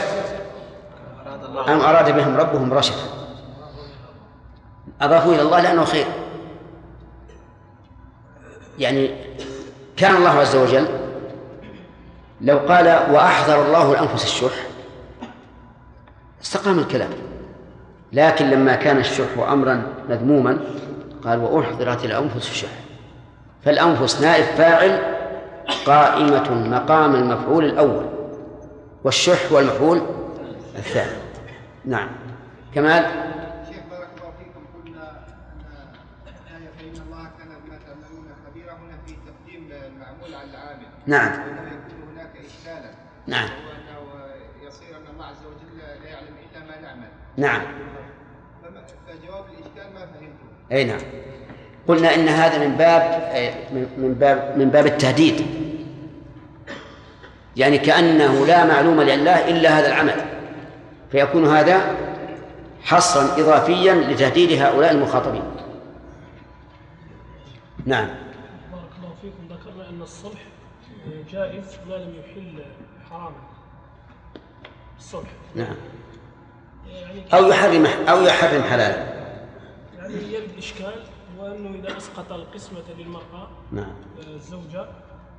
أم 1.68 1.80
أراد 1.80 2.14
بهم 2.14 2.36
ربهم 2.36 2.72
رشدا؟ 2.72 3.02
أضافوا 5.00 5.34
إلى 5.34 5.42
الله 5.42 5.60
لأنه 5.60 5.84
خير. 5.84 6.06
يعني 8.78 9.10
كان 9.96 10.16
الله 10.16 10.30
عز 10.30 10.56
وجل 10.56 10.86
لو 12.40 12.58
قال 12.58 12.86
وأحضر 12.86 13.66
الله 13.66 13.92
الأنفس 13.92 14.24
الشح 14.24 14.66
استقام 16.42 16.78
الكلام. 16.78 17.10
لكن 18.12 18.50
لما 18.50 18.74
كان 18.74 18.98
الشح 18.98 19.38
أمرا 19.38 19.82
مذموما 20.08 20.58
قال 21.24 21.38
وأحضرت 21.38 22.04
الأنفس 22.04 22.50
الشح 22.50 22.87
فالأنفس 23.64 24.20
نائب 24.20 24.44
فاعل 24.44 25.18
قائمة 25.86 26.68
مقام 26.68 27.14
المفعول 27.14 27.64
الأول 27.64 28.06
والشح 29.04 29.52
هو 29.52 29.58
المفعول 29.58 30.02
الثاني. 30.76 31.22
نعم. 31.84 32.08
كمال؟ 32.74 33.04
شيخ 33.68 33.82
بارك 33.90 34.08
الله 34.16 34.32
فيكم 34.38 34.62
قلنا 34.74 35.10
أن 36.26 36.56
آية 36.56 36.70
فإن 36.78 37.02
الله 37.06 37.22
كان 37.38 37.48
بما 37.64 37.78
تعملون 37.86 38.26
خبيرا. 38.46 38.72
هنا 38.72 38.98
في 39.06 39.12
تقديم 39.12 39.72
المعمول 39.72 40.34
على 40.34 40.50
العامل. 40.50 40.86
نعم. 41.06 41.32
وانه 41.32 41.62
يكون 41.62 42.12
هناك 42.12 42.30
اشكالا. 42.36 42.90
نعم. 43.26 43.48
وانه 43.48 44.24
يصير 44.66 44.96
أن 44.96 45.14
الله 45.14 45.24
عز 45.24 45.44
وجل 45.46 45.78
لا 45.78 46.10
يعلم 46.10 46.34
إلا 46.52 46.60
ما 46.60 46.80
نعمل. 46.82 47.08
نعم. 47.36 47.62
فجواب 49.06 49.44
الإشكال 49.44 49.94
ما 49.94 50.00
فهمته. 50.00 50.48
أي 50.72 50.84
نعم. 50.84 51.00
قلنا 51.88 52.14
إن 52.14 52.28
هذا 52.28 52.66
من 52.66 52.76
باب 52.76 53.02
من 53.98 54.14
باب 54.14 54.58
من 54.58 54.70
باب 54.70 54.86
التهديد. 54.86 55.46
يعني 57.56 57.78
كأنه 57.78 58.46
لا 58.46 58.64
معلوم 58.64 59.00
لله 59.00 59.48
إلا 59.48 59.78
هذا 59.78 59.86
العمل. 59.86 60.24
فيكون 61.10 61.46
هذا 61.46 61.96
حصرا 62.82 63.40
إضافيا 63.40 63.94
لتهديد 63.94 64.62
هؤلاء 64.62 64.92
المخاطبين. 64.92 65.42
نعم. 67.86 68.08
بارك 68.72 68.90
الله 68.98 69.14
فيكم. 69.22 69.54
ذكرنا 69.54 69.88
أن 69.88 70.02
الصلح 70.02 70.40
جائز 71.32 71.78
ما 71.88 71.94
لم 71.94 72.14
يحل 72.14 72.64
حراما. 73.10 73.36
الصلح 74.98 75.28
نعم. 75.54 75.76
يعني 76.92 77.22
أو 77.34 77.48
يحرم 77.48 77.86
أو 78.08 78.22
يحرم 78.22 78.62
حلالا. 78.62 79.06
يعني 79.98 80.32
يرد 80.32 80.58
إشكال. 80.58 80.94
وأنه 81.38 81.78
إذا 81.78 81.96
أسقط 81.96 82.32
القسمة 82.32 82.82
للمرأة 82.98 83.48
نعم. 83.72 83.84
آه، 84.18 84.34
الزوجة 84.34 84.86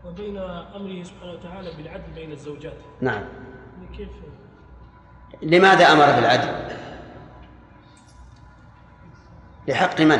وبين 0.06 0.38
أمره 0.76 1.04
سبحانه 1.04 1.32
وتعالى 1.34 1.72
بالعدل 1.78 2.12
بين 2.16 2.32
الزوجات. 2.32 2.74
نعم. 3.02 3.24
كيف 3.98 4.10
لماذا 5.42 5.92
أمر 5.92 6.06
بالعدل؟ 6.06 6.76
لحق 9.68 10.02
من؟ 10.02 10.20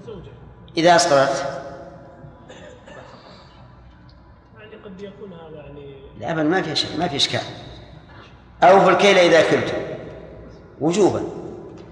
الزوجة. 0.00 0.30
إذا 0.76 0.96
أسقطت 0.96 1.62
يعني 4.58 4.76
قد 4.84 5.02
يكون 5.02 5.32
هذا 5.32 5.56
يعني 5.56 5.94
لا 6.20 6.32
أبدا 6.32 6.42
ما 6.42 6.62
في 6.62 6.76
شيء 6.76 6.98
ما 6.98 7.08
في 7.08 7.16
إشكال. 7.16 7.40
أوفوا 8.62 8.90
الكيل 8.90 9.18
إذا 9.18 9.50
كلتم. 9.50 9.78
وجوبا. 10.80 11.22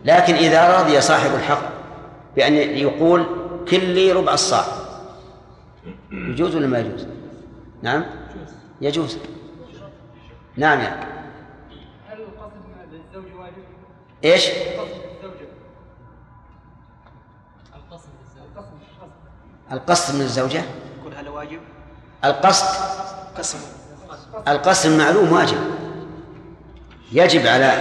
لكن 0.05 0.35
إذا 0.35 0.81
رضي 0.81 1.01
صاحب 1.01 1.35
الحق 1.35 1.80
بأن 2.36 2.55
يقول 2.55 3.27
كل 3.70 3.85
لي 3.85 4.12
ربع 4.12 4.35
الصاع. 4.35 4.65
يجوز 6.12 6.57
ولا 6.57 6.66
ما 6.66 6.78
يجوز؟ 6.78 7.07
نعم؟ 7.82 8.05
يجوز. 8.81 9.19
نعم 10.57 10.81
يعني 10.81 11.07
هل 12.09 12.20
القصد 12.20 12.52
للزوج 12.93 13.40
واجب؟ 13.40 13.65
إيش؟ 14.24 14.48
القصد 19.73 20.15
من 20.15 20.20
الزوجة؟ 20.20 20.62
يكون 21.01 21.12
هذا 21.12 21.31
واجب؟ 21.31 21.61
القصد؟ 22.24 22.66
قسم. 23.39 23.59
القسم 24.48 24.98
معلوم 24.98 25.32
واجب. 25.32 25.59
يجب 27.12 27.47
على 27.47 27.73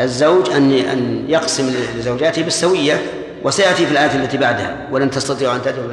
الزوج 0.00 0.50
أن 0.50 0.72
أن 0.72 1.30
يقسم 1.30 1.70
لزوجاته 1.96 2.42
بالسوية. 2.42 3.13
وسيأتي 3.44 3.86
في 3.86 3.92
الآية 3.92 4.14
التي 4.24 4.38
بعدها 4.38 4.88
ولن 4.90 5.10
تستطيعوا 5.10 5.54
أن 5.56 5.62
تدعوا 5.62 5.90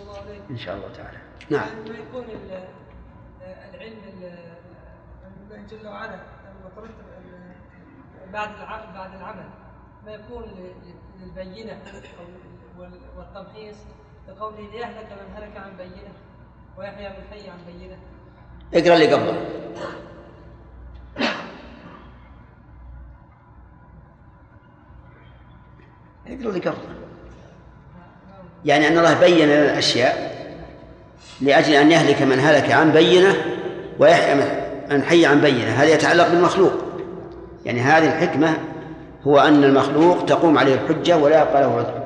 الله 0.00 0.18
عليه 0.18 0.40
إن 0.50 0.58
شاء 0.58 0.76
الله 0.76 0.88
تعالى. 0.96 1.18
نعم. 1.50 1.68
ما 1.88 1.94
يكون 1.98 2.24
ال- 2.24 2.68
العلم 3.74 3.98
الله 5.50 5.66
جل 5.70 5.88
وعلا 5.88 6.18
المترتب 6.64 7.04
بعد 8.32 8.48
الع- 8.48 8.92
بعد 8.94 9.14
العمل 9.14 9.44
ما 10.06 10.12
يكون 10.12 10.44
للبينة 11.20 11.78
والتمحيص 13.16 13.76
لقوله 14.28 14.70
ليهلك 14.72 15.06
من 15.12 15.34
هلك 15.36 15.56
عن 15.56 15.76
بينة 15.76 16.12
ويحيى 16.78 17.08
من 17.08 17.24
حي 17.30 17.50
عن 17.50 17.58
بينة. 17.66 17.96
اقرأ 18.74 18.94
اللي 18.94 19.12
قبله. 19.14 19.48
اقرأ 26.28 26.48
اللي 26.48 26.60
قبله 26.60 26.74
يعني 28.64 28.88
أن 28.88 28.98
الله 28.98 29.20
بين 29.20 29.48
لنا 29.48 29.64
الأشياء 29.72 30.38
لأجل 31.40 31.72
أن 31.74 31.90
يهلك 31.90 32.22
من 32.22 32.40
هلك 32.40 32.72
عن 32.72 32.92
بينة 32.92 33.34
ويحيى 33.98 34.34
من- 34.34 35.02
حي 35.02 35.26
عن 35.26 35.40
بينة. 35.40 35.70
هذا 35.70 35.88
يتعلق 35.94 36.28
بالمخلوق. 36.28 36.72
يعني 37.64 37.80
هذه 37.80 38.06
الحكمة 38.08 38.58
هو 39.26 39.38
أن 39.38 39.64
المخلوق 39.64 40.24
تقوم 40.26 40.58
عليه 40.58 40.74
الحجة 40.74 41.16
ولا 41.16 41.42
يبقى 41.42 41.62
له 41.62 41.76
عذر. 41.76 42.04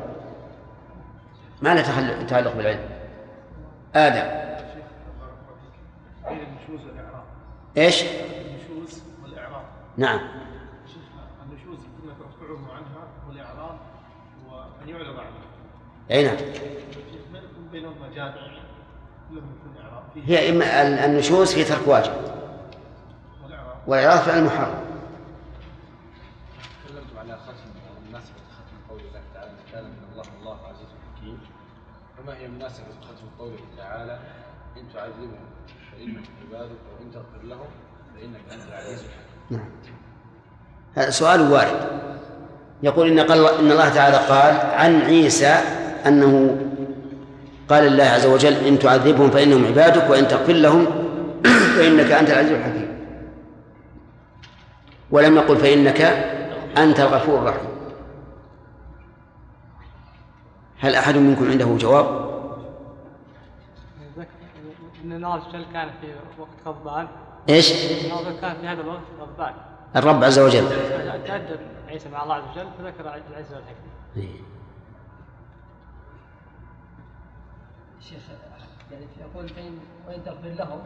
ما 1.63 1.75
له 1.75 2.27
تعلق 2.27 2.57
بالعلم. 2.57 2.81
آدم. 3.95 4.43
إيش؟ 7.77 8.03
النشوز 8.03 9.03
والإعراب. 9.23 9.63
نعم 9.97 10.19
شيخنا 10.87 11.23
النشوز 11.51 11.79
كنا 12.03 12.13
ترفعه 12.13 12.73
عنها 12.75 13.09
والإعراب 13.29 13.79
وأن 14.51 14.89
يعرض 14.89 15.07
عنها 15.19 15.23
أي 15.31 15.31
نعم 15.31 15.31
ما 15.31 15.31
يكون 15.31 15.31
بينهم 15.31 15.31
مجال 15.31 15.51
كلهم 15.61 15.91
يكون 15.91 16.02
إعراب 19.81 20.05
فيه 20.15 20.23
هي 20.39 20.51
إما 20.51 20.83
ال- 20.83 20.99
النشوز 20.99 21.53
في 21.55 21.65
ترك 21.65 21.81
واجب. 21.89 22.13
والإعراض 23.87 24.19
فعل 24.19 24.45
محرم 24.45 24.75
تكلمتم 26.87 27.19
على 27.19 27.39
ختم 27.39 27.69
مناسبة 28.09 28.37
ختم 28.57 28.77
قول 28.91 29.01
الله 29.01 29.21
تعالى 29.35 29.51
كان 29.73 29.85
من 29.85 29.97
الله 30.13 30.25
الله 30.41 30.59
عزيز 30.69 30.89
حكيم. 31.17 31.39
فما 32.19 32.37
هي 32.37 32.49
مناسبة 32.49 32.87
ختم 33.03 33.27
قوله 33.39 33.57
تعالى؟ 33.79 34.19
إن 34.77 34.83
تعذبهم 34.95 35.45
فإنهم 35.93 36.23
عبادك 36.47 36.79
وإن 36.99 37.11
تغفر 37.13 37.43
لهم 37.45 37.67
فإنك 38.15 38.41
أنت 38.53 38.63
العزيز 38.69 38.99
الحكيم. 38.99 39.59
نعم. 39.59 39.69
هذا 40.95 41.11
سؤال 41.11 41.53
وارد. 41.53 42.03
يقول 42.83 43.09
إن, 43.09 43.21
قال 43.21 43.47
إن 43.59 43.71
الله 43.71 43.89
تعالى 43.89 44.17
قال 44.17 44.57
عن 44.81 45.01
عيسى 45.03 45.55
أنه 46.07 46.57
قال 47.69 47.87
الله 47.87 48.05
عز 48.05 48.27
وجل 48.27 48.53
إن 48.53 48.79
تعذبهم 48.79 49.31
فإنهم 49.31 49.67
عبادك 49.67 50.11
وإن 50.11 50.29
تغفر 50.29 50.53
لهم 50.53 50.87
فإنك 51.77 52.13
أنت 52.13 52.31
العزيز 52.31 52.53
الحكيم. 52.53 52.89
ولم 55.11 55.37
يقل 55.37 55.57
فإنك 55.57 56.01
أنت 56.77 57.01
الغفور 57.01 57.39
الرحيم. 57.39 57.73
هل 60.79 60.95
أحد 60.95 61.17
منكم 61.17 61.51
عنده 61.51 61.77
جواب؟ 61.77 62.33
عز 65.13 65.43
وجل 65.49 65.65
كان 65.73 65.89
في 66.01 66.07
وقت 66.39 66.49
غضبان. 66.67 67.09
إيش؟ 67.49 67.73
كان 68.41 68.57
في 68.61 68.67
هذا 68.67 68.81
الوقت 68.81 69.01
غضبان. 69.21 69.55
الرب 69.97 70.25
عز 70.25 70.39
وجل. 70.39 70.69
تأدب 71.27 71.61
عيسى 71.89 72.09
مع 72.09 72.23
الله 72.23 72.35
عز 72.35 72.43
وجل 72.51 72.67
فذكر 72.79 73.01
العزة 73.31 73.57
والحكمة 73.57 74.52
شيخ 78.03 78.23
يعني 78.93 79.07
يقول 79.21 79.49
فإن 79.49 79.79
وإن 80.09 80.25
تغفر 80.25 80.49
لهم 80.49 80.83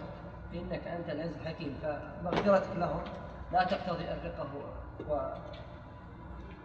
فإنك 0.52 0.86
أنت 0.86 1.08
العزيز 1.08 1.36
الحكيم. 1.36 1.78
فمغفرتك 1.82 2.76
لهم 2.76 3.00
لا 3.52 3.64
تقتضي 3.64 4.04
الرقة 4.04 4.46
و 5.08 5.34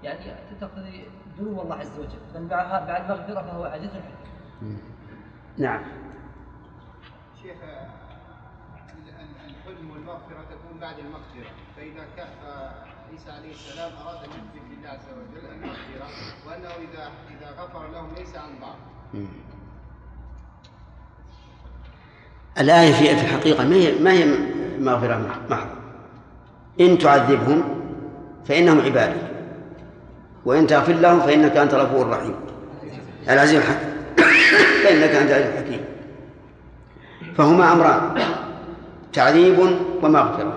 يعني 0.03 0.35
تقتضي 0.61 1.05
دنو 1.39 1.61
الله 1.61 1.75
عز 1.75 1.99
وجل. 1.99 2.19
بل 2.33 2.41
مع 2.41 2.79
مع 2.79 2.97
المغفرة 2.97 3.41
فهو 3.41 3.63
عزيز 3.63 3.89
حكيم 3.89 4.81
نعم. 5.57 5.83
شيخ 7.41 7.57
الحلم 9.45 9.91
والمغفرة 9.91 10.41
تكون 10.41 10.79
بعد 10.81 10.99
المغفرة. 10.99 11.51
فإذا 11.75 12.05
كان 12.17 12.27
عيسى 13.11 13.31
عليه 13.31 13.51
السلام 13.51 13.91
أراد 14.07 14.23
أن 14.23 14.29
يثبت 14.29 14.61
لله 14.71 14.89
عز 14.89 15.09
وجل 15.09 15.45
المغفرة 15.51 16.07
وأنه 16.47 16.69
إذا 16.69 17.11
إذا 17.29 17.51
غفر 17.51 17.87
لهم 17.87 18.13
ليس 18.15 18.35
عن 18.35 18.59
ضعف 18.59 18.79
الآية 22.59 22.93
في 22.93 23.11
الحقيقة 23.11 23.63
ما 23.63 23.75
هي 23.75 23.99
ما 23.99 24.11
هي 24.11 24.25
مغفرة 24.79 25.17
محضة 25.17 25.65
إن 26.79 26.97
تعذبهم 26.97 27.63
فإنهم 28.45 28.81
عبادك. 28.81 29.31
وإن 30.45 30.67
تغفر 30.67 30.93
لهم 30.93 31.19
فإنك 31.19 31.57
أنت 31.57 31.73
الغفور 31.73 32.05
الرحيم. 32.05 32.35
العزيز 33.29 33.55
الحكيم 33.55 33.91
فإنك 34.83 35.09
أنت 35.09 35.31
العزيز 35.31 35.47
الحكيم. 35.47 35.85
فهما 37.37 37.73
أمران 37.73 38.23
تعذيب 39.13 39.59
ومغفرة. 40.03 40.55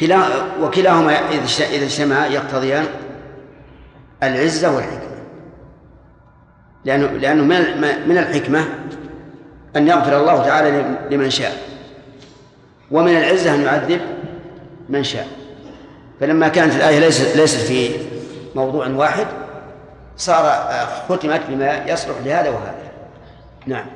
كلا 0.00 0.26
وكلاهما 0.62 1.12
إذا 1.12 1.84
اجتمعا 1.84 2.26
يقتضيان 2.26 2.84
العزة 4.22 4.76
والحكمة. 4.76 5.06
لأنه 6.84 7.06
لأنه 7.06 7.44
من 8.06 8.18
الحكمة 8.18 8.64
أن 9.76 9.88
يغفر 9.88 10.20
الله 10.20 10.42
تعالى 10.44 10.84
لمن 11.10 11.30
شاء. 11.30 11.52
ومن 12.90 13.16
العزة 13.16 13.54
أن 13.54 13.62
يعذب 13.62 14.00
من 14.88 15.04
شاء. 15.04 15.28
فلما 16.20 16.48
كانت 16.48 16.74
الآية 16.74 16.98
ليست 16.98 17.36
ليست 17.36 17.60
في 17.60 17.90
موضوع 18.54 18.88
واحد 18.88 19.26
صار 20.16 20.68
ختمت 21.08 21.40
بما 21.48 21.84
يصلح 21.86 22.14
لهذا 22.24 22.48
وهذا. 22.48 22.74
نعم. 23.66 23.86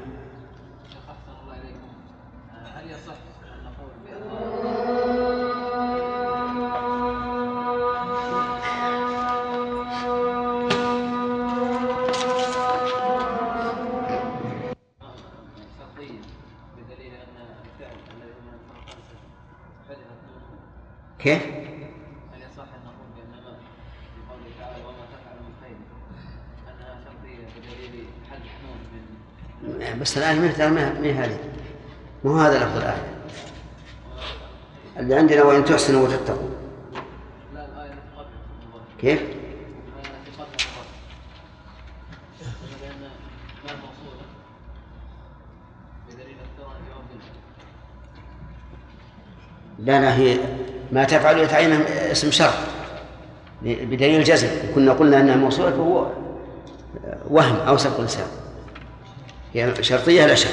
بس 30.11 30.19
الآية 30.19 30.69
ما 30.69 30.95
هي 31.03 31.13
هذه. 31.13 31.39
مو 32.25 32.39
هذا 32.39 32.59
لفظ 32.59 32.77
الآية 32.77 33.05
اللي 34.97 35.15
عندنا 35.15 35.43
وإن 35.43 35.65
تحسنوا 35.65 36.09
وتتقوا. 36.09 36.49
كيف؟ 39.01 39.23
لا 49.79 50.01
لا 50.01 50.17
هي 50.17 50.39
ما 50.93 51.05
تفعل 51.05 51.39
يتعين 51.39 51.73
اسم 51.83 52.31
شرط. 52.31 52.55
بدليل 53.63 54.21
الجزم 54.21 54.49
كنا 54.75 54.93
قلنا 54.93 55.21
أنها 55.21 55.37
موصولة 55.37 55.71
فهو 55.71 56.07
وهم 57.31 57.57
أو 57.57 57.77
سبق 57.77 58.01
لسان. 58.01 58.40
هي 59.55 59.75
شرطية 59.81 60.27
لا 60.27 60.35
شك. 60.35 60.49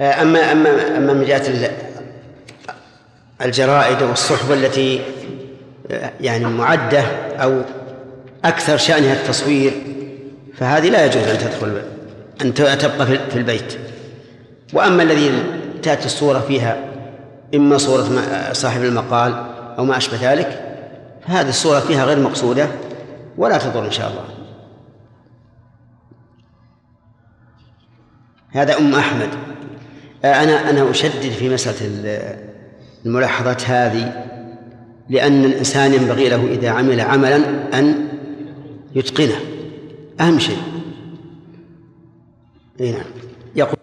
أما 0.00 0.52
أما 0.52 0.96
أما 0.96 1.12
من 1.12 1.24
ال- 1.48 1.70
الجرائد 3.42 4.02
والصحف 4.02 4.52
التي 4.52 5.00
يعني 6.20 6.44
معدة 6.44 7.00
أو 7.36 7.62
أكثر 8.44 8.76
شأنها 8.76 9.12
التصوير 9.12 9.72
فهذه 10.58 10.88
لا 10.88 11.06
يجوز 11.06 11.22
أن 11.22 11.38
تدخل 11.38 11.82
أن 12.42 12.54
تبقى 12.78 13.06
في 13.06 13.36
البيت. 13.36 13.78
وأما 14.72 15.02
الذي 15.02 15.32
تأتي 15.82 16.06
الصورة 16.06 16.38
فيها 16.48 16.76
إما 17.54 17.78
صورة 17.78 18.02
ما- 18.02 18.52
صاحب 18.52 18.84
المقال 18.84 19.44
أو 19.78 19.84
ما 19.84 19.96
أشبه 19.96 20.32
ذلك 20.32 20.62
فهذه 21.28 21.48
الصورة 21.48 21.80
فيها 21.80 22.04
غير 22.04 22.18
مقصودة 22.18 22.68
ولا 23.38 23.58
تضر 23.58 23.84
إن 23.86 23.90
شاء 23.92 24.08
الله. 24.10 24.24
هذا 28.52 28.78
أم 28.78 28.94
أحمد. 28.94 29.28
آه، 30.24 30.42
أنا 30.42 30.70
أنا 30.70 30.90
أشدد 30.90 31.30
في 31.30 31.48
ال- 31.82 32.52
الملاحظات 33.06 33.62
هذه 33.70 34.28
لأن 35.10 35.44
الإنسان 35.44 35.94
ينبغي 35.94 36.28
له 36.28 36.44
إذا 36.46 36.70
عمل 36.70 37.00
عملا 37.00 37.36
أن 37.78 38.08
يتقنه. 38.94 39.40
أهم 40.20 40.38
شيء. 40.38 40.58
نعم. 42.80 43.04
يقول 43.56 43.76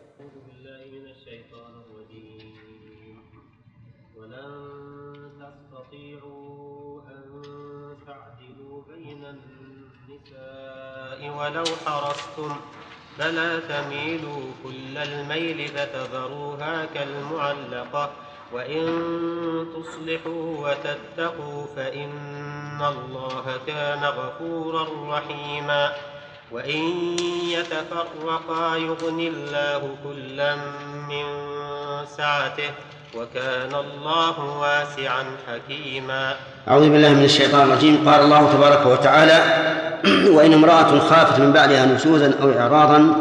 أن 11.21 11.29
ولو 11.29 11.63
حرصتم 11.85 12.55
فلا 13.19 13.59
تميلوا 13.59 14.41
كل 14.63 14.97
الميل 14.97 15.67
فتذروها 15.67 16.85
كالمعلقة. 16.93 18.09
وإن 18.53 18.85
تصلحوا 19.75 20.67
وتتقوا 20.67 21.65
فإن 21.75 22.81
الله 22.81 23.43
كان 23.67 24.03
غفورا 24.03 24.87
رحيما. 25.17 25.91
وإن 26.51 27.15
يتفرقا 27.49 28.75
يغني 28.75 29.27
الله 29.27 29.95
كلا 30.03 30.55
من 31.09 31.25
سعته 32.17 32.71
وكان 33.15 33.75
الله 33.75 34.39
واسعا 34.59 35.23
حكيما. 35.47 36.35
أعوذ 36.67 36.89
بالله 36.89 37.09
من 37.09 37.23
الشيطان 37.23 37.71
الرجيم. 37.71 38.09
قال 38.09 38.21
الله 38.21 38.53
تبارك 38.53 38.85
وتعالى 38.85 39.88
وإن 40.35 40.53
امرأة 40.53 40.99
خافت 40.99 41.39
من 41.39 41.53
بعدها 41.53 41.85
نشوزا 41.85 42.33
أو 42.41 42.51
إعراضا 42.51 43.15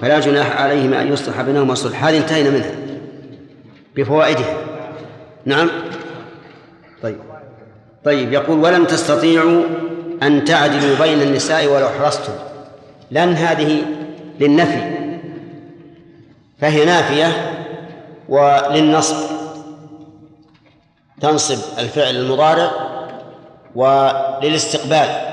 فلا 0.00 0.20
جناح 0.20 0.60
عليهما 0.60 1.02
أن 1.02 1.12
يصلح 1.12 1.42
بينهما 1.42 1.74
صلح. 1.74 2.04
هذه 2.04 2.18
انتهينا 2.18 2.50
منها. 2.50 2.74
بفوائدها. 3.96 4.56
نعم؟ 5.44 5.70
طيب. 7.02 7.18
طيب 8.04 8.32
يقول 8.32 8.58
ولن 8.58 8.86
تستطيعوا 8.86 9.62
أن 10.22 10.44
تعدلوا 10.44 10.96
بين 10.98 11.22
النساء 11.22 11.66
ولو 11.66 11.88
حرصتم. 11.88 12.32
لن 13.10 13.32
هذه 13.32 13.82
للنفي. 14.40 14.82
فهي 16.60 16.84
نافية 16.84 17.26
وللنصب. 18.28 19.16
تنصب 21.20 21.78
الفعل 21.78 22.16
المضارع 22.16 22.70
وللاستقبال. 23.74 25.31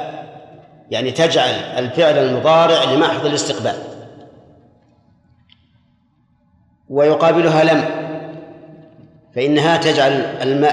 يعني 0.91 1.11
تجعل 1.11 1.53
الفعل 1.53 2.17
المضارع 2.17 2.83
لمحض 2.83 3.25
الاستقبال. 3.25 3.75
ويقابلها 6.89 7.63
لم 7.63 7.83
فإنها 9.35 9.77
تجعل 9.77 10.11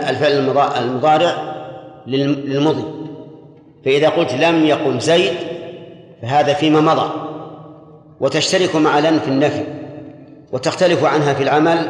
الفعل 0.09 0.33
المضا- 0.33 0.79
المضارع 0.79 1.33
للم- 2.07 2.41
للمضي. 2.47 2.85
فإذا 3.85 4.09
قلت 4.09 4.35
لم 4.35 4.65
يقم 4.65 5.01
زيد 5.01 5.33
فهذا 6.23 6.53
فيما 6.55 6.81
مضى. 6.81 7.11
وتشترك 8.21 8.77
مع 8.77 8.99
لن 8.99 9.19
في 9.19 9.29
النفي 9.29 9.65
وتختلف 10.53 11.05
عنها 11.05 11.35
في 11.35 11.43
العمل 11.43 11.89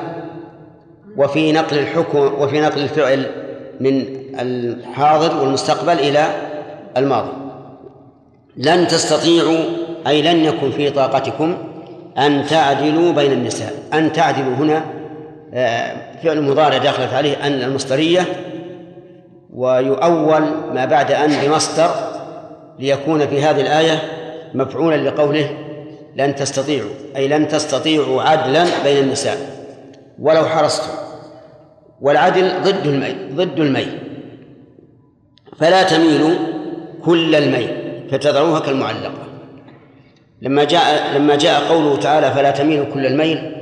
وفي 1.17 1.53
نقل 1.53 1.79
الحكم 1.79 2.19
وفي 2.19 2.61
نقل 2.61 2.81
الفعل 2.81 3.27
من 3.81 4.05
الحاضر 4.41 5.37
والمستقبل 5.41 5.93
إلى 5.93 6.27
الماضي. 6.97 7.46
لن 8.57 8.87
تستطيعوا 8.87 9.59
أي 10.07 10.23
لن 10.23 10.45
يكن 10.45 10.71
في 10.71 10.91
طاقتكم 10.91 11.57
أن 12.19 12.47
تعدلوا 12.47 13.13
بين 13.13 13.33
النساء 13.33 13.73
أن 13.95 14.13
تعدلوا 14.13 14.55
هنا 14.55 14.85
آه، 15.55 15.97
فعل 16.23 16.43
مضارع 16.43 16.79
دخلت 16.79 17.15
عليه 17.15 17.47
أن 17.47 17.63
المصدرية 17.63 18.25
ويؤول 19.55 20.43
ما 20.75 20.85
بعد 20.85 21.13
أن 21.13 21.31
بمصدر 21.43 21.91
ليكون 22.79 23.27
في 23.27 23.43
هذه 23.43 23.61
الآية 23.61 24.03
مفعولا 24.55 24.97
لقوله 24.97 25.51
لن 26.17 26.35
تستطيعوا 26.35 26.91
أي 27.17 27.29
لن 27.29 27.49
تستطيعوا 27.49 28.23
عدلا 28.23 28.65
بين 28.85 29.05
النساء. 29.05 29.37
ولو 30.19 30.45
حرصتم. 30.45 30.93
والعدل 32.01 32.53
ضد 32.63 32.87
الميل 32.87 33.37
ضد 33.37 33.61
الميل. 33.61 33.99
فلا 35.59 35.83
تميلوا 35.83 36.35
كل 37.05 37.35
الميل. 37.35 37.86
فتذروها 38.11 38.61
كالمعلقة. 38.61 39.27
لما 40.43 40.65
جاء 40.65 41.17
لما 41.17 41.37
جاء 41.37 41.61
قوله 41.69 41.97
تعالى 41.97 42.31
فلا 42.31 42.51
تميلوا 42.51 42.87
كل 42.95 43.07
الميل 43.07 43.53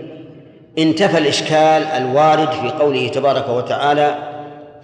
انتفى 0.78 1.18
الإشكال 1.18 1.82
الوارد 1.82 2.50
في 2.50 2.68
قوله 2.68 3.08
تبارك 3.08 3.48
وتعالى 3.48 4.14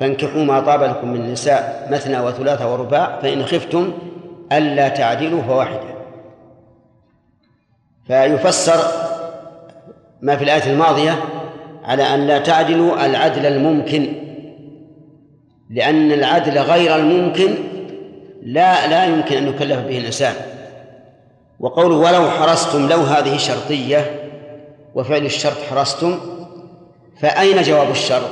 فانكحوا 0.01 0.45
ما 0.45 0.61
طاب 0.61 0.83
لكم 0.83 1.09
من 1.13 1.21
النساء 1.21 1.89
مثنى 1.93 2.21
وثلاث 2.21 2.63
ورباع 2.63 3.19
فإن 3.23 3.45
خفتم 3.45 3.93
ألا 4.53 4.89
تعدلوا 4.89 5.43
فواحدة. 5.43 5.91
فيفسر 8.07 8.81
ما 10.23 10.37
في 10.37 10.45
الآية 10.45 10.73
الماضية 10.73 11.19
على 11.85 12.03
أن 12.03 12.27
لا 12.27 12.39
تعدلوا 12.39 13.07
العدل 13.07 13.47
الممكن 13.47 14.13
لأن 15.71 16.13
العدل 16.13 16.59
غير 16.59 16.97
الممكن 16.97 17.55
لا 18.43 18.87
لا 18.87 19.05
يمكن 19.05 19.37
أن 19.37 19.49
يكلف 19.49 19.79
به 19.79 19.99
الإنسان. 19.99 20.35
وقوله 21.61 21.97
ولو 21.97 22.31
حرصتم 22.31 22.89
لو 22.89 22.99
هذه 22.99 23.37
شرطية 23.37 24.31
وفعل 24.95 25.25
الشرط 25.25 25.57
حرصتم 25.71 26.19
فأين 27.21 27.63
جواب 27.63 27.91
الشرط؟ 27.91 28.31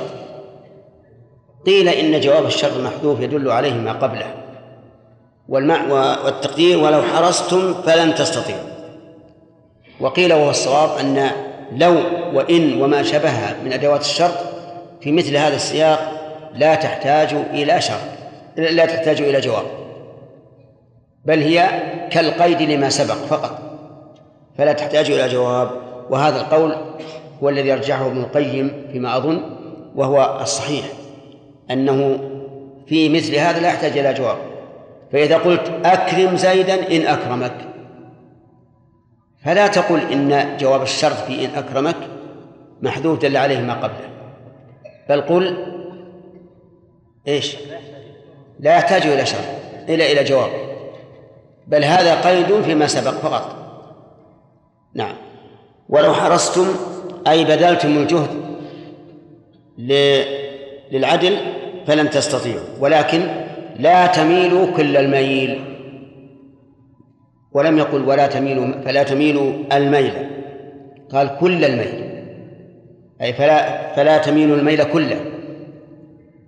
قيل 1.65 1.89
إن 1.89 2.19
جواب 2.19 2.45
الشرط 2.45 2.77
محذوف 2.77 3.19
يدل 3.19 3.51
عليه 3.51 3.73
ما 3.73 3.91
قبله. 3.91 4.33
والمع 5.49 5.83
والتقدير 6.23 6.77
ولو 6.77 7.01
حرصتم 7.01 7.73
فلن 7.73 8.15
تستطيعوا. 8.15 8.69
وقيل 9.99 10.33
وهو 10.33 10.49
الصواب 10.49 10.89
أن 10.99 11.31
لو 11.71 11.95
وإن 12.33 12.81
وما 12.81 13.03
شبهها 13.03 13.55
من 13.63 13.73
أدوات 13.73 14.01
الشرط 14.01 14.37
في 15.01 15.11
مثل 15.11 15.37
هذا 15.37 15.55
السياق 15.55 16.11
لا 16.53 16.75
تحتاج 16.75 17.33
إلى 17.33 17.81
شرط 17.81 17.99
لا 18.57 18.85
تحتاج 18.85 19.21
إلى 19.21 19.39
جواب. 19.41 19.78
بل 21.25 21.39
هي 21.39 21.69
كالقيد 22.11 22.61
لما 22.61 22.89
سبق 22.89 23.13
فقط. 23.13 23.59
فلا 24.57 24.73
تحتاج 24.73 25.11
إلى 25.11 25.29
جواب. 25.29 25.71
وهذا 26.09 26.41
القول 26.41 26.75
هو 27.43 27.49
الذي 27.49 27.69
يرجعه 27.69 28.07
ابن 28.07 28.17
القيم 28.17 28.87
فيما 28.91 29.17
أظن 29.17 29.41
وهو 29.95 30.39
الصحيح 30.41 30.85
أنه 31.71 32.19
في 32.87 33.09
مثل 33.09 33.35
هذا 33.35 33.59
لا 33.59 33.67
يحتاج 33.67 33.97
إلى 33.97 34.13
جواب. 34.13 34.37
فإذا 35.11 35.37
قلت 35.37 35.71
أكرم 35.85 36.35
زيدا 36.35 36.95
إن 36.95 37.07
أكرمك. 37.07 37.55
فلا 39.45 39.67
تقل 39.67 39.99
إن 40.11 40.57
جواب 40.57 40.81
الشرط 40.81 41.15
في 41.15 41.45
إن 41.45 41.49
أكرمك 41.55 41.95
محذوف 42.81 43.19
دل 43.19 43.37
عليه 43.37 43.59
ما 43.59 43.73
قبله. 43.73 44.09
بل 45.09 45.21
قل 45.21 45.65
إيش؟ 47.27 47.57
لا 48.59 48.75
يحتاج 48.75 49.07
إلى 49.07 49.25
شرط 49.25 49.45
إلى 49.89 50.11
إلى 50.11 50.23
جواب. 50.23 50.68
بل 51.69 51.83
هذا 51.83 52.21
قيد 52.21 52.61
فيما 52.61 52.87
سبق 52.87 53.11
فقط. 53.11 53.55
نعم. 54.93 55.15
ولو 55.89 56.13
حرصتم 56.13 56.67
أي 57.27 57.45
بذلتم 57.45 57.97
الجهد 57.97 58.29
للعدل 60.91 61.37
فلن 61.87 62.09
تستطيعوا. 62.09 62.65
ولكن 62.79 63.21
لا 63.79 64.07
تميلوا 64.07 64.71
كل 64.77 64.97
الميل. 64.97 65.61
ولم 67.51 67.77
يقل 67.77 68.01
ولا 68.01 68.27
تميلوا 68.27 68.81
فلا 68.85 69.03
تميلوا 69.03 69.53
الميل. 69.71 70.13
قال 71.11 71.37
كل 71.39 71.65
الميل. 71.65 72.09
أي 73.21 73.33
فلا 73.33 73.93
فلا 73.95 74.17
تميلوا 74.17 74.57
الميل 74.57 74.83
كله. 74.83 75.19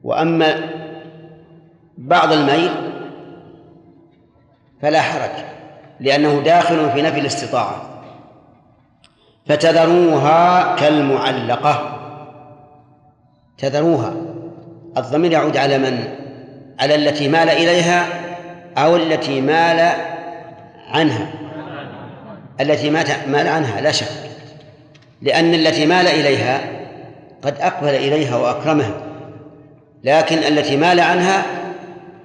وأما 0.04 0.56
بعض 1.98 2.32
الميل 2.32 2.91
فلا 4.82 5.02
حرج 5.02 5.44
لأنه 6.00 6.42
داخل 6.42 6.92
في 6.92 7.02
نفي 7.02 7.20
الاستطاعة. 7.20 7.82
فتذروها 9.48 10.76
كالمعلقة. 10.76 11.98
تذروها. 13.58 14.14
الضمير 14.98 15.32
يعود 15.32 15.58
على 15.58 15.78
من؟ 15.78 16.04
على 16.80 16.96
التي 16.96 17.28
مال 17.28 17.50
إليها 17.50 18.06
أو 18.78 18.96
التي 18.96 19.42
مال 19.42 19.92
عنها. 20.88 21.28
التي 22.62 22.90
مال 23.28 23.48
عنها 23.48 23.82
لا 23.82 23.92
شك. 23.92 24.32
لأن 25.22 25.54
التي 25.54 25.86
مال 25.86 26.08
إليها 26.08 26.62
قد 27.42 27.62
أقبل 27.62 27.90
إليها 27.90 28.38
وأكرمها 28.38 29.02
لكن 30.04 30.38
التي 30.38 30.78
مال 30.78 31.00
عنها 31.00 31.44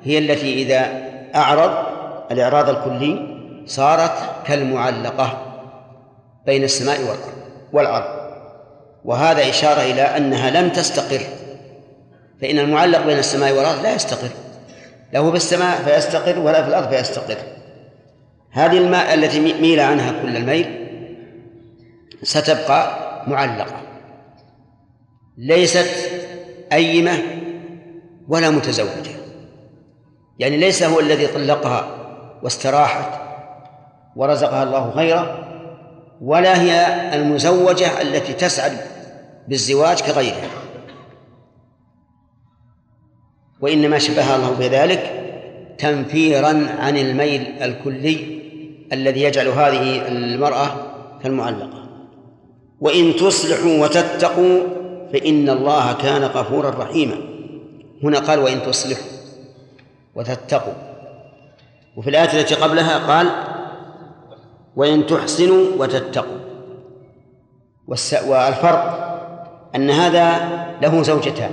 هي 0.05 0.19
التي 0.19 0.63
إذا 0.63 0.89
أعرض 1.35 1.86
الإعراض 2.31 2.69
الكلي 2.69 3.37
صارت 3.67 4.13
كالمعلقة 4.47 5.43
بين 6.47 6.65
السماء 6.65 6.99
والأرض 7.73 8.27
وهذا 9.05 9.51
إشارة 9.51 9.81
إلى 9.81 10.03
أنها 10.03 10.51
لم 10.51 10.69
تستقر. 10.69 11.21
فإن 12.41 12.59
المعلق 12.59 13.07
بين 13.07 13.19
السماء 13.19 13.53
والأرض 13.53 13.83
لا 13.83 13.95
يستقر. 13.95 14.29
له 15.13 15.31
في 15.31 15.37
السماء 15.37 15.77
فيستقر 15.77 16.39
ولا 16.39 16.63
في 16.63 16.69
الأرض 16.69 16.89
فيستقر. 16.89 17.37
هذه 18.51 18.79
الماء 18.79 19.15
التي 19.15 19.41
ميل 19.41 19.81
عنها 19.81 20.23
كل 20.23 20.37
الميل 20.37 20.87
ستبقى 22.23 22.97
معلقة. 23.27 23.81
ليست 25.39 25.91
أيمة 26.73 27.19
ولا 28.29 28.51
متزوجة. 28.51 29.17
يعني 30.39 30.57
ليس 30.57 30.83
هو 30.83 31.01
الذي 31.01 31.27
طلقها 31.27 31.96
واستراحت 32.43 33.21
ورزقها 34.17 34.63
الله 34.63 34.91
غيره 34.91 35.47
ولا 36.21 36.63
هي 36.63 36.87
المزوجة 37.15 38.03
التي 38.03 38.33
تسعد 38.33 38.73
بالزواج 39.49 40.01
كغيرها. 40.01 40.51
وإنما 43.61 43.99
شبه 43.99 44.37
الله 44.37 44.51
بذلك 44.51 45.23
تنفيرا 45.79 46.67
عن 46.79 46.97
الميل 46.97 47.63
الكلي 47.63 48.41
الذي 48.93 49.23
يجعل 49.23 49.49
هذه 49.49 50.09
المرأة 50.09 50.67
كالمعلقة. 51.23 51.89
وإن 52.81 53.17
تصلحوا 53.17 53.85
وتتقوا 53.85 54.61
فإن 55.13 55.49
الله 55.49 55.93
كان 55.93 56.25
غفورا 56.25 56.71
رحيما. 56.71 57.17
هنا 58.03 58.19
قال 58.19 58.39
وإن 58.39 58.63
تصلحوا 58.63 59.11
وتتقوا. 60.15 60.86
وفي 61.97 62.11
الآية 62.11 62.41
التي 62.41 62.55
قبلها 62.55 62.99
قال 62.99 63.31
وإن 64.77 65.07
تحسنوا 65.07 65.65
وتتقوا. 65.79 66.39
والفرق 68.27 69.03
أن 69.75 69.91
هذا 69.91 70.39
له 70.83 71.03
زوجتان. 71.03 71.51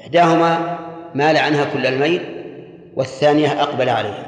إحداهما 0.00 0.78
مال 1.14 1.36
عنها 1.36 1.64
كل 1.64 1.86
الميل 1.86 2.22
والثانية 2.96 3.62
أقبل 3.62 3.88
عليها. 3.88 4.26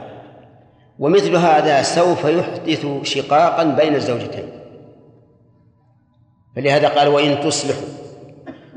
ومثل 0.98 1.36
هذا 1.36 1.82
سوف 1.82 2.24
يحدث 2.24 2.86
شقاقا 3.02 3.64
بين 3.64 3.94
الزوجتين. 3.94 4.48
فلهذا 6.56 6.88
قال 6.88 7.08
وإن 7.08 7.40
تصلحوا. 7.40 7.88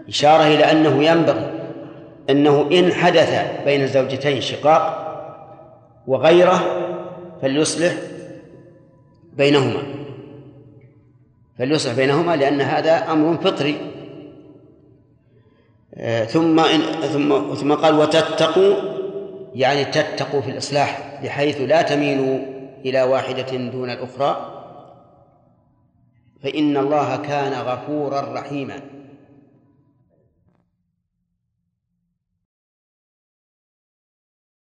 إشارة 0.08 0.44
إلى 0.44 0.72
أنه 0.72 1.04
ينبغي 1.04 1.52
أنه 2.30 2.70
إن 2.72 2.94
حدث 2.94 3.62
بين 3.66 3.82
الزوجتين 3.82 4.42
شقاق 4.42 5.05
وغيره 6.08 6.64
فليصلح 7.42 7.94
بينهما. 9.34 9.84
فليصلح 11.58 11.94
بينهما 11.94 12.36
لأن 12.36 12.62
هذا 12.62 13.12
أمر 13.12 13.38
فطري. 13.38 13.78
آه، 15.96 16.26
ثم 16.26 16.60
إن 16.60 16.82
ثم 17.14 17.56
ثم 17.56 17.74
قال 17.74 18.00
وتتقوا 18.00 18.74
يعني 19.56 19.86
تتقوا 19.86 20.42
في 20.42 20.52
الإصلاح 20.52 21.20
بحيث 21.24 21.62
لا 21.62 21.82
تميلوا 21.82 22.40
إلى 22.86 23.04
واحدة 23.04 23.58
دون 23.58 23.90
الأخرى. 23.90 24.52
فإن 26.44 26.78
الله 26.78 27.16
كان 27.16 27.54
غفورا 27.54 28.22
رحيما. 28.22 28.95